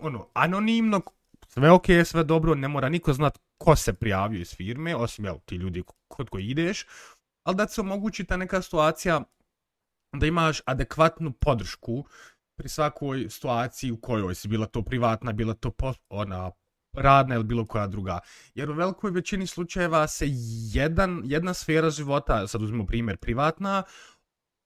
ono, 0.00 0.28
anonimno, 0.34 1.00
sve 1.48 1.70
ok, 1.70 1.86
sve 2.04 2.24
dobro, 2.24 2.54
ne 2.54 2.68
mora 2.68 2.88
niko 2.88 3.12
znat 3.12 3.38
ko 3.58 3.76
se 3.76 3.92
prijavio 3.92 4.40
iz 4.40 4.54
firme, 4.54 4.96
osim 4.96 5.24
jel, 5.24 5.38
ti 5.44 5.56
ljudi 5.56 5.82
kod 6.08 6.28
koji 6.28 6.46
ideš, 6.46 6.86
ali 7.42 7.56
da 7.56 7.68
se 7.68 7.80
omogući 7.80 8.24
ta 8.24 8.36
neka 8.36 8.62
situacija 8.62 9.22
da 10.18 10.26
imaš 10.26 10.60
adekvatnu 10.66 11.32
podršku 11.32 12.04
pri 12.56 12.68
svakoj 12.68 13.26
situaciji 13.30 13.90
u 13.92 14.00
kojoj 14.00 14.34
si 14.34 14.48
bila 14.48 14.66
to 14.66 14.82
privatna, 14.82 15.32
bila 15.32 15.54
to 15.54 15.70
po, 15.70 15.94
ona 16.08 16.50
radna 16.96 17.34
ili 17.34 17.44
bilo 17.44 17.66
koja 17.66 17.86
druga. 17.86 18.18
Jer 18.54 18.70
u 18.70 18.74
velikoj 18.74 19.10
većini 19.10 19.46
slučajeva 19.46 20.06
se 20.06 20.26
jedan, 20.72 21.22
jedna 21.24 21.54
sfera 21.54 21.90
života, 21.90 22.46
sad 22.46 22.62
uzmemo 22.62 22.86
primjer 22.86 23.16
privatna, 23.16 23.82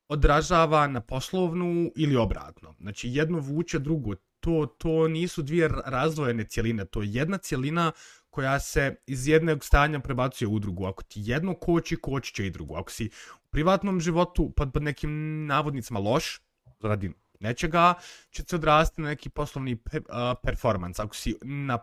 odražava 0.09 0.87
na 0.87 1.01
poslovnu 1.01 1.93
ili 1.97 2.17
obratno. 2.17 2.75
Znači 2.81 3.09
jedno 3.09 3.39
vuče 3.39 3.79
drugo. 3.79 4.15
To, 4.41 4.67
to 4.79 5.09
nisu 5.09 5.43
dvije 5.43 5.69
razdvojene 5.87 6.45
cijeline, 6.45 6.85
to 6.85 7.03
je 7.03 7.13
jedna 7.13 7.39
cijelina 7.39 7.93
koja 8.31 8.61
se 8.61 8.97
iz 9.07 9.29
jednog 9.29 9.65
stanja 9.65 10.01
prebacuje 10.01 10.49
u 10.49 10.59
drugu. 10.59 10.87
Ako 10.87 11.03
ti 11.03 11.21
jedno 11.25 11.55
koči, 11.55 11.97
koči 11.97 12.35
će 12.35 12.47
i 12.47 12.51
drugo. 12.51 12.75
Ako 12.75 12.91
si 12.91 13.11
privatnom 13.51 14.01
životu 14.01 14.51
pod, 14.57 14.73
pod 14.73 14.83
nekim 14.83 15.47
navodnicima 15.47 15.99
loš, 15.99 16.41
radi 16.81 17.13
nečega, 17.41 17.95
će 18.31 18.43
se 18.43 18.57
odrasti 18.57 19.01
na 19.01 19.09
neki 19.09 19.31
poslovni 19.31 19.77
pe, 19.77 19.99
uh, 19.99 20.05
performance. 20.43 21.03
Ako 21.03 21.17
si 21.17 21.35
na, 21.43 21.79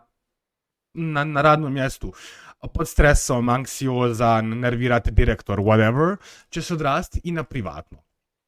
na, 0.93 1.23
na 1.23 1.41
radnom 1.41 1.73
mjestu 1.73 2.13
pod 2.73 2.88
stresom, 2.88 3.49
anksiozan, 3.49 4.49
nervirate 4.60 5.12
direktor, 5.12 5.60
whatever, 5.60 6.15
će 6.49 6.62
se 6.62 6.73
odrasti 6.73 7.21
i 7.23 7.32
na 7.32 7.43
privatno. 7.43 8.03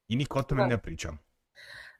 I 0.08 0.16
niko 0.16 0.38
o 0.38 0.42
tome 0.42 0.66
ne 0.66 0.78
pričam. 0.78 1.18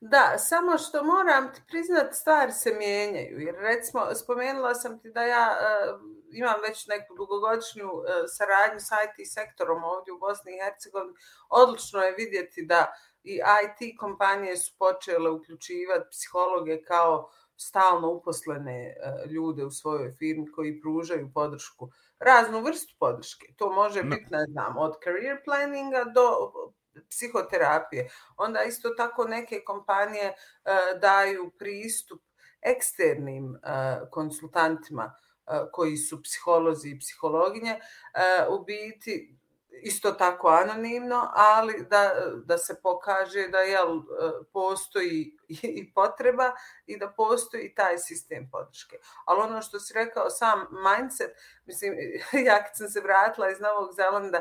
Da, 0.00 0.38
samo 0.38 0.78
što 0.78 1.04
moram 1.04 1.52
ti 1.54 1.60
priznat, 1.68 2.14
stvari 2.14 2.52
se 2.52 2.74
mijenjaju. 2.74 3.40
Jer 3.40 3.54
recimo, 3.54 4.14
spomenula 4.14 4.74
sam 4.74 5.00
ti 5.00 5.10
da 5.10 5.22
ja 5.22 5.56
uh, 5.56 6.00
imam 6.32 6.54
već 6.68 6.86
neku 6.86 7.14
dugogodišnju 7.14 7.92
uh, 7.92 8.04
saradnju 8.26 8.80
sa 8.80 8.96
IT 9.04 9.32
sektorom 9.32 9.84
ovdje 9.84 10.12
u 10.12 10.18
Bosni 10.18 10.52
i 10.52 10.60
Hercegovini. 10.64 11.14
Odlično 11.48 12.00
je 12.00 12.14
vidjeti 12.18 12.66
da 12.66 12.92
i 13.22 13.34
IT 13.34 13.98
kompanije 13.98 14.56
su 14.56 14.72
počele 14.78 15.30
uključivati 15.30 16.08
psihologe 16.10 16.82
kao 16.82 17.30
stalno 17.56 18.08
uposlene 18.10 18.94
uh, 18.96 19.30
ljude 19.30 19.64
u 19.64 19.70
svojoj 19.70 20.10
firmi 20.10 20.52
koji 20.52 20.80
pružaju 20.80 21.30
podršku, 21.34 21.90
raznu 22.18 22.60
vrstu 22.60 22.94
podrške. 22.98 23.46
To 23.56 23.72
može 23.72 24.02
biti, 24.02 24.26
ne 24.30 24.44
znam, 24.44 24.76
od 24.76 24.94
career 25.04 25.44
planninga 25.44 26.04
do 26.04 26.52
psihoterapije. 27.08 28.10
Onda 28.36 28.62
isto 28.62 28.88
tako 28.88 29.24
neke 29.24 29.64
kompanije 29.64 30.24
e, 30.24 30.34
daju 31.00 31.50
pristup 31.58 32.22
eksternim 32.62 33.56
e, 33.56 33.60
konsultantima 34.10 35.14
e, 35.46 35.52
koji 35.72 35.96
su 35.96 36.22
psiholozi 36.22 36.88
i 36.88 36.98
psihologinje 36.98 37.80
u 38.50 38.64
biti 38.64 39.39
isto 39.82 40.12
tako 40.12 40.48
anonimno, 40.48 41.30
ali 41.34 41.86
da, 41.90 42.12
da 42.44 42.58
se 42.58 42.80
pokaže 42.82 43.48
da 43.48 43.58
jel, 43.58 44.00
postoji 44.52 45.36
i 45.62 45.92
potreba 45.94 46.52
i 46.86 46.98
da 46.98 47.08
postoji 47.08 47.74
taj 47.74 47.98
sistem 47.98 48.48
podrške. 48.52 48.96
Ali 49.24 49.40
ono 49.40 49.62
što 49.62 49.80
si 49.80 49.94
rekao, 49.94 50.30
sam 50.30 50.66
mindset, 50.70 51.30
mislim, 51.64 51.94
ja 52.48 52.64
kad 52.64 52.76
sam 52.76 52.88
se 52.88 53.00
vratila 53.00 53.50
iz 53.50 53.60
Novog 53.60 53.94
Zelanda, 53.94 54.40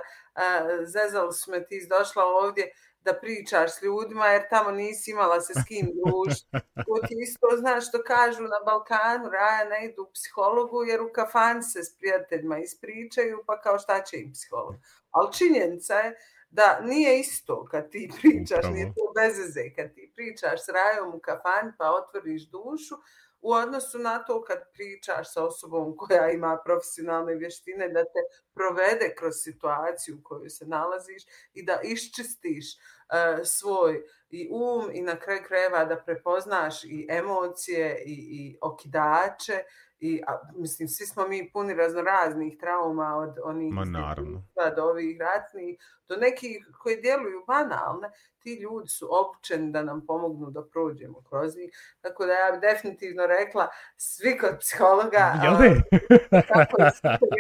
zezali 0.86 1.34
su 1.34 1.52
me 1.52 1.66
ti 1.66 1.88
došla 1.90 2.24
ovdje, 2.26 2.72
da 3.02 3.14
pričaš 3.14 3.76
s 3.76 3.82
ljudima, 3.82 4.26
jer 4.26 4.50
tamo 4.50 4.72
nisi 4.72 5.12
imala 5.12 5.42
se 5.42 5.54
s 5.54 5.68
kim 5.68 5.86
družiti. 5.86 6.48
To 6.86 7.08
ti 7.08 7.16
isto 7.24 7.48
znaš 7.58 7.88
što 7.88 8.04
kažu 8.04 8.44
na 8.44 8.60
Balkanu, 8.66 9.30
raja 9.30 9.70
ne 9.70 9.86
idu 9.86 10.02
u 10.02 10.12
psihologu, 10.14 10.84
jer 10.84 11.02
u 11.02 11.12
kafan 11.14 11.64
se 11.64 11.84
s 11.84 11.98
prijateljima 11.98 12.58
ispričaju, 12.58 13.44
pa 13.48 13.62
kao 13.62 13.80
šta 13.80 14.04
će 14.04 14.18
im 14.18 14.34
psiholog. 14.34 14.76
Ali 15.12 15.34
činjenica 15.34 15.94
je 15.94 16.16
da 16.50 16.80
nije 16.84 17.20
isto 17.20 17.66
kad 17.72 17.92
ti 17.92 18.10
pričaš, 18.22 18.58
Upravo. 18.58 18.74
nije 18.74 18.86
to 18.86 19.14
bezeze, 19.16 19.64
kad 19.76 19.94
ti 19.94 20.12
pričaš 20.16 20.66
s 20.66 20.70
rajom 20.70 21.16
u 21.16 21.20
kafan 21.20 21.74
pa 21.78 21.92
otvoriš 21.92 22.50
dušu, 22.50 22.96
u 23.42 23.52
odnosu 23.54 24.00
na 24.00 24.24
to 24.24 24.44
kad 24.44 24.60
pričaš 24.74 25.34
sa 25.34 25.46
osobom 25.46 25.98
koja 25.98 26.32
ima 26.32 26.58
profesionalne 26.66 27.36
vještine 27.36 27.90
da 27.90 28.04
te 28.04 28.22
provede 28.54 29.16
kroz 29.18 29.34
situaciju 29.44 30.16
u 30.16 30.24
kojoj 30.24 30.50
se 30.50 30.66
nalaziš 30.66 31.24
i 31.54 31.66
da 31.66 31.80
iščistiš 31.84 32.66
uh, 32.76 33.46
svoj 33.46 34.04
i 34.30 34.50
um 34.52 34.90
i 34.94 35.02
na 35.02 35.20
kraj 35.20 35.44
krajeva 35.44 35.86
da 35.86 36.04
prepoznaš 36.06 36.84
i 36.84 37.08
emocije 37.10 38.04
i, 38.06 38.14
i 38.14 38.58
okidače 38.62 39.64
i 40.00 40.22
a, 40.28 40.40
mislim 40.56 40.88
svi 40.88 41.06
smo 41.06 41.28
mi 41.28 41.52
puni 41.54 41.74
raznoraznih 41.74 42.58
trauma 42.60 43.16
od 43.16 43.38
onih 43.44 43.74
Ma, 43.74 43.86
naravno. 43.86 44.44
do 44.76 44.84
ovih 44.84 45.18
ratnih 45.20 45.80
do 46.10 46.16
nekih 46.16 46.68
koji 46.80 47.02
djeluju 47.02 47.44
banalne. 47.48 48.12
Ti 48.40 48.54
ljudi 48.54 48.90
su 48.90 49.08
opučeni 49.12 49.72
da 49.72 49.84
nam 49.84 50.06
pomognu 50.06 50.50
da 50.50 50.64
prođemo 50.64 51.24
kroz 51.30 51.58
njih. 51.58 51.72
Tako 52.02 52.26
da 52.26 52.34
ja 52.34 52.52
bih 52.52 52.62
definitivno 52.62 53.28
rekla 53.28 53.68
svi 53.98 54.38
kod 54.38 54.60
psihologa 54.60 55.34
Jel 55.44 55.54
tako, 56.54 56.82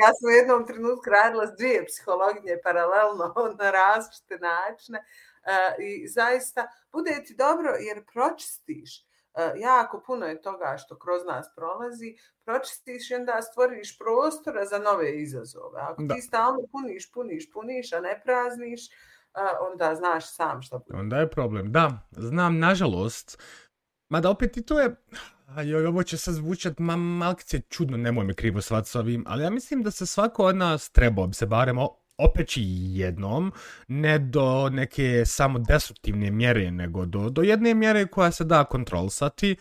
ja 0.03 0.09
sam 0.17 0.27
u 0.27 0.37
jednom 0.39 0.67
trenutku 0.67 1.09
radila 1.09 1.47
s 1.47 1.57
dvije 1.57 1.85
psihologinje 1.85 2.57
paralelno 2.63 3.33
na 3.59 3.71
različite 3.71 4.37
načine 4.37 4.99
uh, 4.99 5.85
i 5.85 6.07
zaista 6.07 6.67
bude 6.91 7.23
ti 7.25 7.35
dobro 7.35 7.69
jer 7.69 8.05
pročistiš 8.13 9.08
jako 9.55 10.03
puno 10.05 10.25
je 10.25 10.41
toga 10.41 10.77
što 10.77 10.99
kroz 10.99 11.21
nas 11.27 11.47
prolazi, 11.55 12.15
pročistiš 12.45 13.11
i 13.11 13.15
onda 13.15 13.41
stvoriš 13.41 13.97
prostora 13.97 14.65
za 14.65 14.79
nove 14.79 15.21
izazove. 15.21 15.81
Ako 15.81 16.03
Da. 16.03 16.15
ti 16.15 16.21
stalno 16.21 16.59
puniš, 16.71 17.11
puniš, 17.11 17.51
puniš, 17.51 17.93
a 17.93 17.99
ne 17.99 18.21
prazniš, 18.23 18.89
e, 18.89 18.91
onda 19.71 19.95
znaš 19.95 20.35
sam 20.35 20.61
šta 20.61 20.77
bude. 20.77 20.99
Onda 20.99 21.17
je 21.17 21.29
problem. 21.29 21.71
Da, 21.71 22.07
znam, 22.11 22.59
nažalost. 22.59 23.41
Mada 24.09 24.29
opet 24.29 24.57
i 24.57 24.65
to 24.65 24.79
je... 24.79 24.95
Joj, 25.65 25.85
ovo 25.85 26.03
će 26.03 26.17
sad 26.17 26.33
zvučat 26.33 26.79
ma, 26.79 26.95
malkice 26.95 27.59
čudno, 27.59 27.97
nemoj 27.97 28.25
me 28.25 28.33
krivo 28.33 28.61
svat 28.61 28.87
s 28.87 28.95
ovim, 28.95 29.23
ali 29.27 29.43
ja 29.43 29.49
mislim 29.49 29.83
da 29.83 29.91
se 29.91 30.05
svako 30.05 30.45
od 30.45 30.55
nas 30.55 30.91
trebao 30.91 31.27
bi 31.27 31.33
se 31.33 31.45
barem 31.45 31.77
opeći 32.19 32.61
jednom, 32.65 33.51
ne 33.87 34.19
do 34.19 34.69
neke 34.69 35.25
samo 35.25 35.59
destruktivne 35.59 36.31
mjere, 36.31 36.71
nego 36.71 37.05
do, 37.05 37.29
do 37.29 37.41
jedne 37.41 37.73
mjere 37.73 38.07
koja 38.07 38.31
se 38.31 38.43
da 38.43 38.63
kontrolsati, 38.63 39.55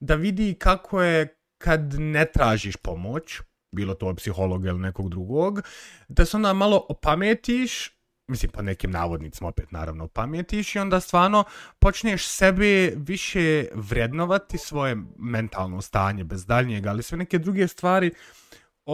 da 0.00 0.14
vidi 0.14 0.54
kako 0.58 1.02
je 1.02 1.36
kad 1.58 1.94
ne 1.98 2.24
tražiš 2.24 2.76
pomoć, 2.76 3.40
bilo 3.72 3.94
to 3.94 4.14
psihologa 4.14 4.68
ili 4.68 4.78
nekog 4.78 5.10
drugog, 5.10 5.62
da 6.08 6.24
se 6.24 6.36
onda 6.36 6.52
malo 6.52 6.86
opametiš, 6.88 7.90
mislim 8.28 8.52
po 8.52 8.62
nekim 8.62 8.90
navodnicima 8.90 9.48
opet 9.48 9.72
naravno 9.72 10.08
pametiš 10.08 10.74
i 10.74 10.78
onda 10.78 11.00
stvarno 11.00 11.44
počneš 11.78 12.26
sebe 12.26 12.92
više 12.96 13.68
vrednovati 13.74 14.58
svoje 14.58 14.96
mentalno 15.18 15.80
stanje 15.80 16.24
bez 16.24 16.46
daljnjega, 16.46 16.90
ali 16.90 17.02
sve 17.02 17.18
neke 17.18 17.38
druge 17.38 17.68
stvari 17.68 18.10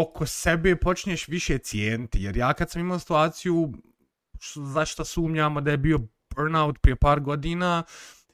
oko 0.00 0.26
sebe 0.26 0.76
počinješ 0.76 1.28
više 1.28 1.58
cijeniti, 1.58 2.22
jer 2.22 2.36
ja 2.36 2.54
kad 2.54 2.70
sam 2.70 2.80
imao 2.80 2.98
situaciju 2.98 3.72
zašto 4.74 5.04
sumnjamo 5.04 5.60
da 5.60 5.70
je 5.70 5.76
bio 5.76 5.98
burnout 6.34 6.78
prije 6.82 6.96
par 6.96 7.20
godina, 7.20 7.82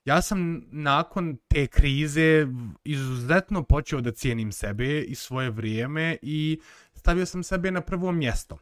ja 0.04 0.22
sam 0.22 0.62
nakon 0.70 1.36
te 1.48 1.66
krize 1.66 2.46
izuzetno 2.84 3.62
počeo 3.62 4.00
da 4.00 4.12
cijenim 4.12 4.52
sebe 4.52 5.00
i 5.00 5.14
svoje 5.14 5.50
vrijeme 5.50 6.16
i 6.22 6.60
stavio 6.94 7.26
sam 7.26 7.42
sebe 7.42 7.70
na 7.70 7.80
prvo 7.80 8.12
mjesto. 8.12 8.58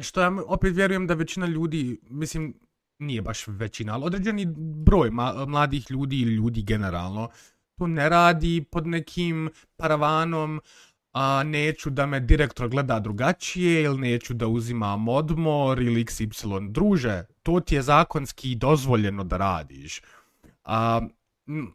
Što 0.00 0.20
ja 0.20 0.32
opet 0.46 0.74
vjerujem 0.74 1.06
da 1.06 1.14
većina 1.14 1.46
ljudi, 1.46 2.00
mislim, 2.02 2.54
nije 2.98 3.22
baš 3.22 3.44
većina, 3.46 3.94
ali 3.94 4.04
određeni 4.04 4.46
broj 4.84 5.10
mladih 5.46 5.90
ljudi 5.90 6.20
ili 6.20 6.34
ljudi 6.34 6.62
generalno, 6.62 7.28
to 7.78 7.86
ne 7.86 8.08
radi 8.08 8.64
pod 8.70 8.86
nekim 8.86 9.50
paravanom, 9.76 10.60
a 11.12 11.42
neću 11.42 11.90
da 11.90 12.06
me 12.06 12.20
direktor 12.20 12.68
gleda 12.68 13.00
drugačije 13.00 13.82
ili 13.82 13.98
neću 13.98 14.34
da 14.34 14.46
uzimam 14.46 15.08
odmor 15.08 15.82
ili 15.82 16.04
XY. 16.04 16.72
Druže, 16.72 17.24
to 17.42 17.60
ti 17.60 17.74
je 17.74 17.82
zakonski 17.82 18.54
dozvoljeno 18.54 19.24
da 19.24 19.36
radiš. 19.36 20.02
A, 20.64 21.00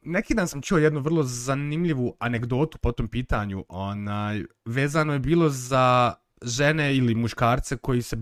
neki 0.03 0.33
dan 0.33 0.47
sam 0.47 0.61
čuo 0.61 0.77
jednu 0.77 0.99
vrlo 0.99 1.23
zanimljivu 1.23 2.15
anegdotu 2.19 2.77
po 2.77 2.91
tom 2.91 3.07
pitanju. 3.07 3.65
Onaj, 3.69 4.43
vezano 4.65 5.13
je 5.13 5.19
bilo 5.19 5.49
za 5.49 6.13
žene 6.41 6.95
ili 6.95 7.15
muškarce 7.15 7.77
koji 7.77 8.01
se 8.01 8.17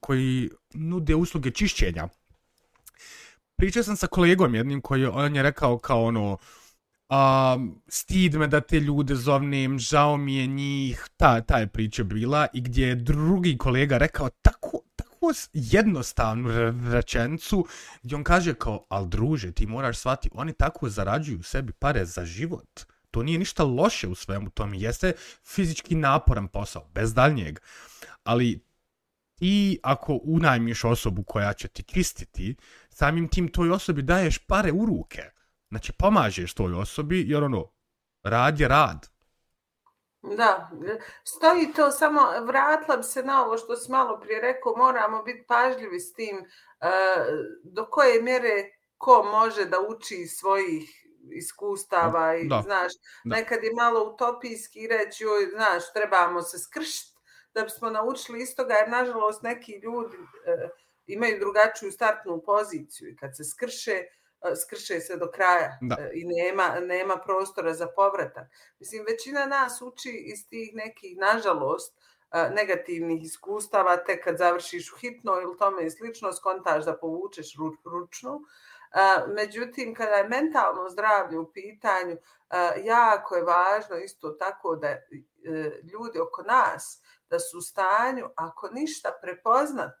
koji 0.00 0.50
nude 0.74 1.14
usluge 1.14 1.50
čišćenja. 1.50 2.08
Pričao 3.56 3.82
sam 3.82 3.96
sa 3.96 4.06
kolegom 4.06 4.54
jednim 4.54 4.80
koji 4.80 5.06
on 5.06 5.36
je 5.36 5.42
rekao 5.42 5.78
kao 5.78 6.04
ono 6.04 6.38
um, 7.08 7.82
stid 7.88 8.34
me 8.34 8.46
da 8.46 8.60
te 8.60 8.80
ljude 8.80 9.14
zovnem, 9.14 9.78
žao 9.78 10.16
mi 10.16 10.36
je 10.36 10.46
njih, 10.46 11.08
ta, 11.16 11.40
ta 11.40 11.58
je 11.58 11.66
priča 11.66 12.04
bila 12.04 12.46
i 12.52 12.60
gdje 12.60 12.86
je 12.86 12.94
drugi 12.94 13.58
kolega 13.58 13.98
rekao 13.98 14.28
tako, 14.28 14.80
tako 14.96 15.32
jednostavnu 15.52 16.50
rečencu 16.92 17.66
gdje 18.02 18.16
on 18.16 18.24
kaže 18.24 18.54
kao, 18.54 18.86
al 18.88 19.06
druže, 19.06 19.52
ti 19.52 19.66
moraš 19.66 19.98
shvati, 19.98 20.30
oni 20.32 20.52
tako 20.52 20.88
zarađuju 20.88 21.42
sebi 21.42 21.72
pare 21.72 22.04
za 22.04 22.24
život. 22.24 22.80
To 23.10 23.22
nije 23.22 23.38
ništa 23.38 23.64
loše 23.64 24.08
u 24.08 24.14
svemu 24.14 24.50
tome, 24.50 24.78
jeste 24.78 25.12
fizički 25.44 25.94
naporan 25.94 26.48
posao, 26.48 26.88
bez 26.94 27.14
daljnjeg. 27.14 27.58
Ali 28.24 28.64
ti 29.34 29.78
ako 29.82 30.20
unajmiš 30.22 30.84
osobu 30.84 31.22
koja 31.22 31.52
će 31.52 31.68
ti 31.68 31.82
čistiti, 31.82 32.56
samim 32.90 33.28
tim 33.28 33.48
toj 33.48 33.70
osobi 33.70 34.02
daješ 34.02 34.38
pare 34.38 34.72
u 34.72 34.86
ruke. 34.86 35.22
Znači, 35.70 35.92
pomažeš 35.98 36.54
toj 36.54 36.74
osobi, 36.74 37.24
jer 37.26 37.44
ono, 37.44 37.70
rad 38.22 38.60
je 38.60 38.68
rad. 38.68 39.08
Da, 40.22 40.70
stoji 41.24 41.72
to 41.76 41.90
samo, 41.90 42.20
vratila 42.46 42.96
bi 42.96 43.02
se 43.02 43.22
na 43.22 43.44
ovo 43.44 43.58
što 43.58 43.76
si 43.76 43.90
malo 43.90 44.20
prije 44.20 44.40
rekao, 44.40 44.76
moramo 44.76 45.22
biti 45.22 45.44
pažljivi 45.48 46.00
s 46.00 46.12
tim 46.12 46.36
e, 46.38 46.44
do 47.64 47.86
koje 47.90 48.22
mjere 48.22 48.64
ko 48.96 49.22
može 49.32 49.64
da 49.64 49.76
uči 49.80 50.26
svojih 50.26 51.08
iskustava 51.32 52.36
i 52.36 52.48
Da, 52.48 52.62
znaš, 52.64 52.92
da. 53.24 53.36
nekad 53.36 53.64
je 53.64 53.72
malo 53.74 54.12
utopijski 54.12 54.86
reći, 54.86 55.24
joj, 55.24 55.46
znaš, 55.54 55.92
trebamo 55.92 56.42
se 56.42 56.58
skršiti 56.58 57.18
da 57.54 57.62
bismo 57.62 57.90
naučili 57.90 58.42
iz 58.42 58.56
toga, 58.56 58.74
jer 58.74 58.88
nažalost 58.88 59.42
neki 59.42 59.72
ljudi 59.72 60.16
e, 60.16 60.68
imaju 61.06 61.38
drugačiju 61.38 61.92
startnu 61.92 62.42
poziciju 62.46 63.08
i 63.08 63.16
kad 63.16 63.36
se 63.36 63.44
skrše, 63.44 64.02
skrše 64.64 65.00
se 65.00 65.16
do 65.16 65.30
kraja 65.30 65.78
Da. 65.80 65.96
e, 65.98 66.10
i 66.14 66.24
nema, 66.24 66.80
nema 66.80 67.16
prostora 67.16 67.74
za 67.74 67.86
povratak. 67.96 68.46
Mislim, 68.80 69.04
većina 69.08 69.46
nas 69.46 69.82
uči 69.82 70.10
iz 70.10 70.48
tih 70.48 70.74
nekih, 70.74 71.16
nažalost, 71.16 71.98
e, 72.32 72.50
negativnih 72.50 73.22
iskustava, 73.24 73.96
tek 73.96 74.24
kad 74.24 74.38
završiš 74.38 74.92
u 74.92 74.96
hitno 74.96 75.40
ili 75.40 75.56
tome 75.58 75.86
i 75.86 75.90
slično, 75.90 76.32
skontaš 76.32 76.84
da 76.84 76.96
povučeš 76.96 77.56
ru- 77.56 77.76
ručnu. 77.84 78.40
E, 78.94 79.00
Međutim, 79.34 79.94
kada 79.94 80.14
je 80.14 80.28
mentalno 80.28 80.88
zdravlje 80.90 81.38
u 81.38 81.52
pitanju, 81.52 82.16
e, 82.16 82.20
jako 82.84 83.36
je 83.36 83.42
važno 83.44 83.96
isto 83.96 84.30
tako 84.30 84.76
da 84.76 84.88
e, 84.88 85.00
ljudi 85.92 86.18
oko 86.20 86.42
nas 86.42 87.02
da 87.30 87.38
su 87.38 87.58
u 87.58 87.60
stanju, 87.60 88.28
ako 88.36 88.68
ništa, 88.72 89.18
prepoznat 89.22 89.94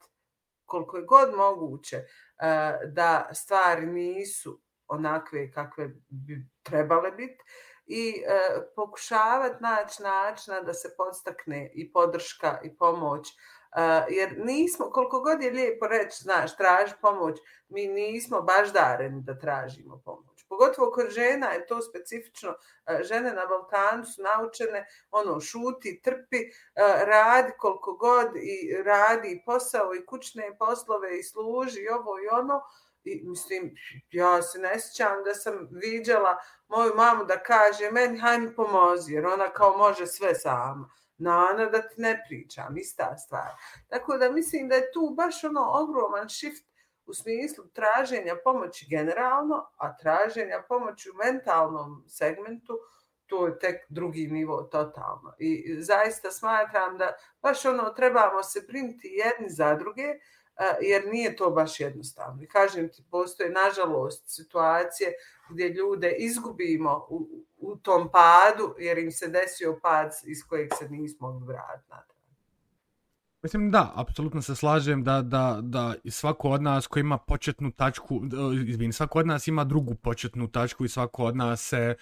koliko 0.66 0.96
je 0.96 1.02
god 1.02 1.34
moguće 1.34 1.96
e, 1.96 2.06
Eh, 2.42 2.78
da 2.86 3.28
stvari 3.32 3.86
nisu 3.86 4.60
onakve 4.88 5.52
kakve 5.52 5.88
bi 6.08 6.46
trebale 6.62 7.10
biti 7.10 7.44
i 7.86 8.22
eh, 8.26 8.32
e, 8.32 8.74
pokušavati 8.76 9.62
naći 9.62 10.02
načina 10.02 10.60
da 10.60 10.74
se 10.74 10.94
podstakne 10.96 11.70
i 11.74 11.92
podrška 11.92 12.60
i 12.64 12.76
pomoć. 12.76 13.28
Uh, 13.76 13.82
jer 14.08 14.38
nismo, 14.38 14.90
koliko 14.90 15.20
god 15.20 15.42
je 15.42 15.50
lijepo 15.50 15.86
reći, 15.86 16.22
znaš, 16.22 16.56
traži 16.56 16.94
pomoć, 17.00 17.38
mi 17.68 17.86
nismo 17.86 18.40
baš 18.42 18.72
dareni 18.72 19.22
da 19.22 19.38
tražimo 19.38 20.02
pomoć. 20.04 20.44
Pogotovo 20.48 20.90
kod 20.90 21.10
žena 21.10 21.46
je 21.46 21.66
to 21.66 21.82
specifično. 21.82 22.50
uh, 22.50 23.02
žene 23.02 23.32
na 23.32 23.46
Balkanu 23.46 24.04
su 24.04 24.22
naučene, 24.22 24.86
ono, 25.10 25.40
šuti, 25.40 26.00
trpi, 26.02 26.36
uh, 26.36 27.02
radi 27.04 27.52
koliko 27.58 27.92
god 27.92 28.36
i 28.36 28.82
radi 28.82 29.28
i 29.28 29.44
posao 29.44 29.94
i 29.94 30.06
kućne 30.06 30.56
poslove 30.58 31.18
i 31.18 31.22
služi 31.22 31.80
i 31.80 31.88
ovo 31.88 32.18
i 32.18 32.28
ono. 32.40 32.60
I 33.04 33.22
mislim, 33.24 33.74
ja 34.10 34.42
se 34.42 34.58
ne 34.58 34.80
sjećam 34.80 35.24
da 35.24 35.34
sam 35.34 35.68
viđala 35.70 36.36
moju 36.68 36.92
mamu 36.96 37.24
da 37.24 37.42
kaže 37.42 37.90
meni 37.90 38.18
hajde 38.18 38.46
mi 38.46 38.54
pomozi 38.54 39.12
jer 39.12 39.26
ona 39.26 39.48
kao 39.48 39.76
može 39.76 40.06
sve 40.06 40.34
sama. 40.34 40.90
Nana 41.18 41.66
da 41.66 41.88
ti 41.88 41.94
ne 42.00 42.24
pričam, 42.28 42.76
ista 42.76 43.16
stvar. 43.16 43.50
Tako 43.88 44.18
da 44.18 44.30
mislim 44.30 44.68
da 44.68 44.74
je 44.74 44.92
tu 44.92 45.14
baš 45.16 45.44
ono 45.44 45.70
ogroman 45.74 46.28
shift 46.28 46.64
u 47.06 47.14
smislu 47.14 47.64
traženja 47.64 48.36
pomoći 48.44 48.86
generalno, 48.90 49.70
a 49.76 49.96
traženja 49.96 50.62
pomoći 50.68 51.10
u 51.10 51.14
mentalnom 51.14 52.04
segmentu, 52.08 52.78
to 53.26 53.46
je 53.46 53.58
tek 53.58 53.76
drugi 53.88 54.26
nivo 54.26 54.62
totalno. 54.62 55.34
I 55.38 55.76
zaista 55.82 56.30
smatram 56.30 56.98
da 56.98 57.12
baš 57.42 57.64
ono 57.64 57.90
trebamo 57.90 58.42
se 58.42 58.66
primiti 58.66 59.08
jedni 59.08 59.50
za 59.50 59.74
druge, 59.74 60.08
uh, 60.08 60.37
jer 60.80 61.02
nije 61.12 61.36
to 61.36 61.50
baš 61.50 61.80
jednostavno. 61.80 62.42
I 62.42 62.48
kažem 62.48 62.88
ti, 62.88 63.04
postoje 63.10 63.50
nažalost 63.50 64.22
situacije 64.26 65.12
gdje 65.50 65.68
ljude 65.68 66.16
izgubimo 66.18 67.06
u, 67.10 67.44
u 67.56 67.76
tom 67.76 68.08
padu, 68.12 68.74
jer 68.78 68.98
im 68.98 69.12
se 69.12 69.28
desio 69.28 69.78
pad 69.82 70.12
iz 70.24 70.38
kojeg 70.48 70.70
se 70.78 70.88
nismo 70.88 71.30
mogli 71.30 71.46
vratiti 71.46 71.90
natrag. 71.90 72.18
Mislim 73.42 73.70
da, 73.70 73.92
apsolutno 73.94 74.42
se 74.42 74.56
slažem 74.56 75.04
da, 75.04 75.22
da, 75.22 75.58
da 75.62 75.94
svako 76.10 76.50
od 76.50 76.62
nas 76.62 76.86
koji 76.86 77.00
ima 77.00 77.18
početnu 77.18 77.70
tačku, 77.70 78.14
e, 78.14 78.70
izvini, 78.70 78.92
svako 78.92 79.18
od 79.18 79.26
nas 79.26 79.46
ima 79.46 79.64
drugu 79.64 79.94
početnu 79.94 80.48
tačku 80.48 80.84
i 80.84 80.88
svako 80.88 81.24
od 81.24 81.36
nas 81.36 81.68
se 81.68 81.96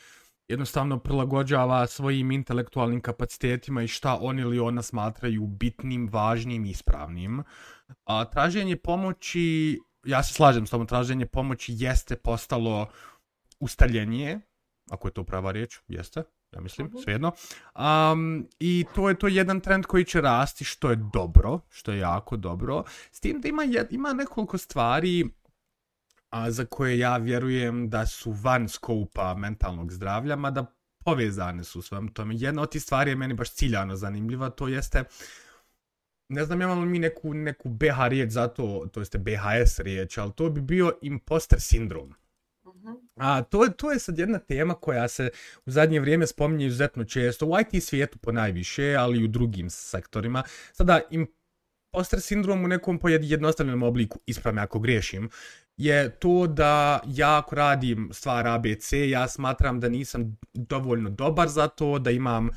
jednostavno 0.49 0.99
prilagođava 0.99 1.87
svojim 1.87 2.31
intelektualnim 2.31 3.01
kapacitetima 3.01 3.83
i 3.83 3.89
šta 3.89 4.19
on 4.21 4.39
ili 4.39 4.59
ona 4.59 4.83
smatraju 4.83 5.47
bitnim, 5.47 6.09
važnim 6.13 6.65
i 6.65 6.71
ispravnim. 6.71 7.43
A 8.05 8.25
traženje 8.25 8.77
pomoći, 8.77 9.79
ja 10.05 10.23
se 10.23 10.35
slažem 10.35 10.67
s 10.67 10.71
tom, 10.71 10.87
traženje 10.87 11.27
pomoći 11.27 11.75
jeste 11.77 12.17
postalo 12.17 12.89
ustaljenije, 13.61 14.41
ako 14.91 15.09
je 15.09 15.13
to 15.13 15.25
prava 15.25 15.53
riječ, 15.53 15.79
jeste, 15.89 16.23
ja 16.53 16.61
mislim, 16.61 16.91
svejedno. 17.05 17.33
Um, 18.13 18.49
I 18.61 18.85
to 18.95 19.09
je 19.09 19.19
to 19.19 19.29
jedan 19.29 19.61
trend 19.61 19.85
koji 19.87 20.05
će 20.05 20.21
rasti, 20.21 20.65
što 20.65 20.91
je 20.91 20.97
dobro, 21.13 21.61
što 21.71 21.93
je 21.93 21.99
jako 21.99 22.37
dobro. 22.37 22.85
S 23.13 23.21
tim 23.21 23.41
da 23.41 23.49
ima, 23.49 23.63
jed- 23.63 23.95
ima 23.95 24.13
nekoliko 24.13 24.59
stvari 24.59 25.31
a 26.31 26.51
za 26.51 26.65
koje 26.65 26.99
ja 26.99 27.17
vjerujem 27.17 27.89
da 27.91 28.07
su 28.07 28.33
van 28.33 28.69
skopa 28.69 29.35
mentalnog 29.35 29.93
zdravlja, 29.93 30.37
mada 30.37 30.67
povezane 31.05 31.65
su 31.65 31.83
s 31.83 31.91
vam 31.91 32.09
tome. 32.09 32.35
Jedna 32.37 32.63
od 32.63 32.71
tih 32.71 32.83
stvari 32.83 33.11
je 33.11 33.17
meni 33.17 33.35
baš 33.35 33.51
ciljano 33.51 33.97
zanimljiva, 33.97 34.51
to 34.51 34.69
jeste, 34.69 35.05
ne 36.29 36.45
znam 36.45 36.63
imamo 36.63 36.81
li 36.81 36.89
mi 36.89 36.99
neku, 36.99 37.35
neku 37.35 37.69
BH 37.69 38.09
riječ 38.09 38.31
za 38.31 38.49
to, 38.49 38.89
to 38.93 39.01
jeste 39.01 39.19
BHS 39.19 39.79
riječ, 39.79 40.19
ali 40.19 40.33
to 40.33 40.51
bi 40.51 40.61
bio 40.61 40.93
imposter 41.03 41.61
sindrom. 41.61 42.15
Mhm. 42.67 42.93
A 43.17 43.43
to 43.43 43.67
to 43.69 43.93
je 43.93 43.99
sad 43.99 44.19
jedna 44.19 44.39
tema 44.39 44.75
koja 44.75 45.09
se 45.09 45.31
u 45.67 45.71
zadnje 45.71 46.01
vrijeme 46.01 46.27
spominje 46.27 46.67
izuzetno 46.67 47.05
često, 47.05 47.47
u 47.47 47.53
IT 47.61 47.85
svijetu 47.85 48.19
po 48.19 48.33
najviše, 48.33 48.95
ali 48.99 49.19
i 49.19 49.25
u 49.25 49.29
drugim 49.29 49.71
sektorima. 49.71 50.43
Sada, 50.73 51.01
imposter 51.11 52.21
sindrom 52.21 52.65
u 52.65 52.69
nekom 52.69 53.01
jednostavnom 53.21 53.83
obliku, 53.83 54.19
ispravme 54.27 54.63
ako 54.63 54.79
griješim, 54.79 55.31
je 55.77 56.11
to 56.11 56.47
da 56.47 57.01
ja 57.07 57.39
ako 57.39 57.55
radim 57.55 58.11
stvar 58.13 58.49
ABC, 58.49 58.93
ja 58.93 59.29
smatram 59.29 59.81
da 59.81 59.89
nisam 59.89 60.39
dovoljno 60.55 61.11
dobar 61.11 61.49
za 61.49 61.69
to, 61.69 61.99
da 61.99 62.11
imam 62.11 62.49
uh, 62.49 62.55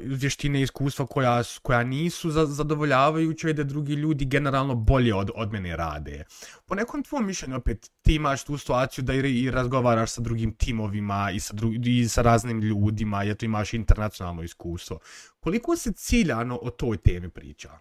vještine 0.00 0.60
i 0.60 0.62
iskustva 0.62 1.06
koja, 1.06 1.42
koja 1.62 1.82
nisu 1.82 2.30
zadovoljavajuće 2.30 3.50
i 3.50 3.52
da 3.52 3.64
drugi 3.64 3.92
ljudi 3.92 4.24
generalno 4.24 4.74
bolje 4.74 5.14
od, 5.14 5.30
od 5.34 5.52
mene 5.52 5.76
rade. 5.76 6.24
Po 6.66 6.74
nekom 6.74 7.02
tvom 7.02 7.26
mišljenju 7.26 7.56
opet 7.56 7.90
ti 8.02 8.14
imaš 8.14 8.44
tu 8.44 8.58
situaciju 8.58 9.04
da 9.04 9.14
i, 9.14 9.18
i 9.18 9.50
razgovaraš 9.50 10.12
sa 10.12 10.20
drugim 10.20 10.56
timovima 10.56 11.30
i 11.34 11.40
sa, 11.40 11.54
dru, 11.54 11.70
i 11.84 12.08
sa 12.08 12.22
raznim 12.22 12.60
ljudima, 12.60 13.22
jer 13.22 13.36
tu 13.36 13.44
imaš 13.44 13.74
internacionalno 13.74 14.42
iskustvo. 14.42 14.98
Koliko 15.40 15.76
se 15.76 15.92
ciljano 15.92 16.58
o 16.62 16.70
toj 16.70 16.96
temi 16.96 17.30
priča? 17.30 17.78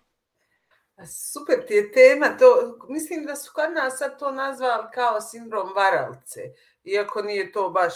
Super 1.05 1.55
ti 1.67 1.73
je 1.73 1.91
tema, 1.91 2.37
to, 2.39 2.77
mislim 2.89 3.25
da 3.25 3.35
su 3.35 3.51
kod 3.53 3.73
nas 3.73 3.97
sad 3.97 4.19
to 4.19 4.31
nazvali 4.31 4.87
kao 4.93 5.21
sindrom 5.21 5.69
varalce, 5.75 6.41
iako 6.83 7.21
nije 7.21 7.51
to 7.51 7.69
baš, 7.69 7.93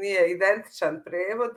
nije 0.00 0.32
identičan 0.32 1.02
prevod, 1.04 1.50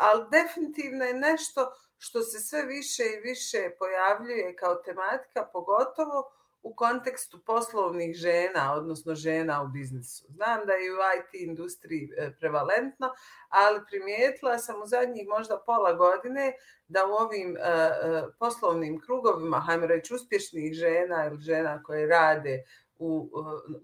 ali 0.00 0.24
definitivno 0.30 1.04
je 1.04 1.14
nešto 1.14 1.72
što 1.98 2.22
se 2.22 2.38
sve 2.38 2.62
više 2.62 3.02
i 3.02 3.20
više 3.20 3.70
pojavljuje 3.78 4.56
kao 4.56 4.74
tematika, 4.74 5.48
pogotovo 5.52 6.32
u 6.62 6.74
kontekstu 6.74 7.38
poslovnih 7.46 8.16
žena, 8.16 8.74
odnosno 8.74 9.14
žena 9.14 9.62
u 9.62 9.68
biznisu. 9.68 10.24
Znam 10.28 10.66
da 10.66 10.72
je 10.72 10.92
u 10.92 10.96
IT 11.18 11.40
industriji 11.48 12.10
e, 12.16 12.30
prevalentno, 12.40 13.14
ali 13.48 13.80
primijetila 13.90 14.58
sam 14.58 14.82
u 14.82 14.86
zadnjih 14.86 15.28
možda 15.28 15.62
pola 15.66 15.92
godine 15.92 16.52
da 16.88 17.06
u 17.06 17.10
ovim 17.10 17.50
uh, 17.50 18.34
poslovnim 18.38 19.00
krugovima, 19.00 19.60
hajmo 19.60 19.86
reći 19.86 20.14
uspješnih 20.14 20.72
žena 20.72 21.26
ili 21.26 21.40
žena 21.40 21.82
koje 21.82 22.06
rade 22.06 22.62
u 22.98 23.30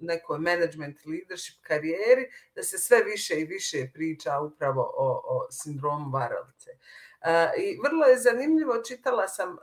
nekoj 0.00 0.38
management 0.38 0.98
leadership 1.06 1.56
karijeri, 1.62 2.30
da 2.54 2.62
se 2.62 2.78
sve 2.78 3.02
više 3.02 3.40
i 3.40 3.44
više 3.44 3.90
priča 3.94 4.40
upravo 4.40 4.92
o, 4.96 5.22
o 5.24 5.46
sindromu 5.50 6.10
varalice. 6.10 6.70
Uh, 6.70 7.28
I 7.58 7.78
vrlo 7.84 8.06
je 8.06 8.18
zanimljivo, 8.18 8.82
čitala 8.82 9.28
sam 9.28 9.50
e, 9.50 9.56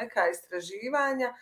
neka 0.00 0.28
istraživanja 0.28 1.26
e, 1.26 1.34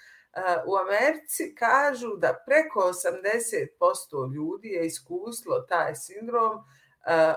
u 0.66 0.76
Americi 0.76 1.54
kažu 1.54 2.16
da 2.16 2.44
preko 2.46 2.80
80% 2.80 4.34
ljudi 4.34 4.68
je 4.68 4.86
iskuslo 4.86 5.60
taj 5.60 5.94
sindrom 5.94 6.64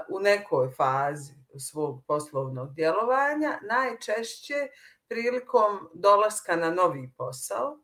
u 0.09 0.19
nekoj 0.19 0.69
fazi 0.77 1.33
svog 1.59 2.03
poslovnog 2.07 2.73
djelovanja, 2.73 3.59
najčešće 3.61 4.67
prilikom 5.07 5.89
dolaska 5.93 6.55
na 6.55 6.69
novi 6.69 7.11
posao. 7.17 7.79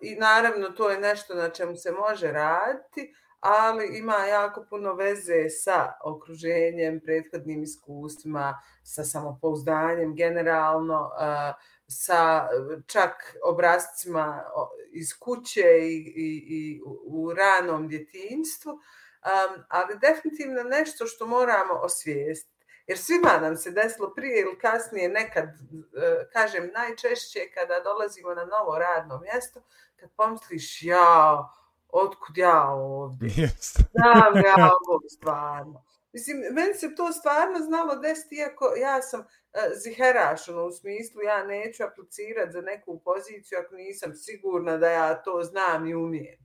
I 0.00 0.14
naravno 0.14 0.68
to 0.68 0.90
je 0.90 1.00
nešto 1.00 1.34
na 1.34 1.48
čemu 1.48 1.76
se 1.76 1.92
može 1.92 2.32
raditi, 2.32 3.14
ali 3.40 3.98
ima 3.98 4.16
jako 4.16 4.66
puno 4.70 4.94
veze 4.94 5.48
sa 5.50 5.92
okruženjem, 6.04 7.00
prethodnim 7.04 7.62
iskustvima, 7.62 8.62
sa 8.82 9.04
samopouzdanjem 9.04 10.14
generalno, 10.16 11.00
uh, 11.00 11.54
sa 11.88 12.48
čak 12.86 13.36
obrazcima 13.44 14.44
iz 14.92 15.18
kuće 15.18 15.78
i, 15.80 15.96
i, 16.16 16.44
i 16.48 16.80
u 17.06 17.32
ranom 17.34 17.88
djetinjstvu, 17.88 18.78
ali 19.68 19.98
definitivno 19.98 20.62
nešto 20.62 21.06
što 21.06 21.26
moramo 21.26 21.74
osvijestiti. 21.74 22.53
Jer 22.86 22.98
svima 22.98 23.38
nam 23.40 23.56
se 23.56 23.70
desilo 23.70 24.14
prije 24.14 24.40
ili 24.40 24.58
kasnije 24.58 25.08
nekad, 25.08 25.44
uh, 25.44 26.32
kažem 26.32 26.70
najčešće 26.74 27.40
kada 27.54 27.80
dolazimo 27.80 28.34
na 28.34 28.44
novo 28.44 28.78
radno 28.78 29.20
mjesto, 29.20 29.62
kad 29.96 30.10
pomisliš 30.16 30.82
ja, 30.82 31.48
otkud 31.88 32.38
ja 32.38 32.68
ovdje? 32.68 33.28
Yes. 33.42 33.80
Znam 33.90 34.36
ja 34.44 34.70
ovo 34.88 35.00
stvarno. 35.08 35.84
Mislim, 36.12 36.36
meni 36.52 36.74
se 36.74 36.94
to 36.94 37.12
stvarno 37.12 37.58
znalo 37.58 37.96
desiti, 37.96 38.34
iako 38.34 38.72
ja 38.76 39.02
sam 39.02 39.20
uh, 39.20 39.26
ziheraš, 39.84 40.48
ono, 40.48 40.64
u 40.64 40.72
smislu 40.72 41.22
ja 41.22 41.44
neću 41.44 41.84
aplicirati 41.84 42.52
za 42.52 42.60
neku 42.60 43.00
poziciju 43.04 43.58
ako 43.58 43.74
nisam 43.74 44.14
sigurna 44.14 44.76
da 44.76 44.90
ja 44.90 45.22
to 45.22 45.42
znam 45.42 45.86
i 45.86 45.94
umijem. 45.94 46.44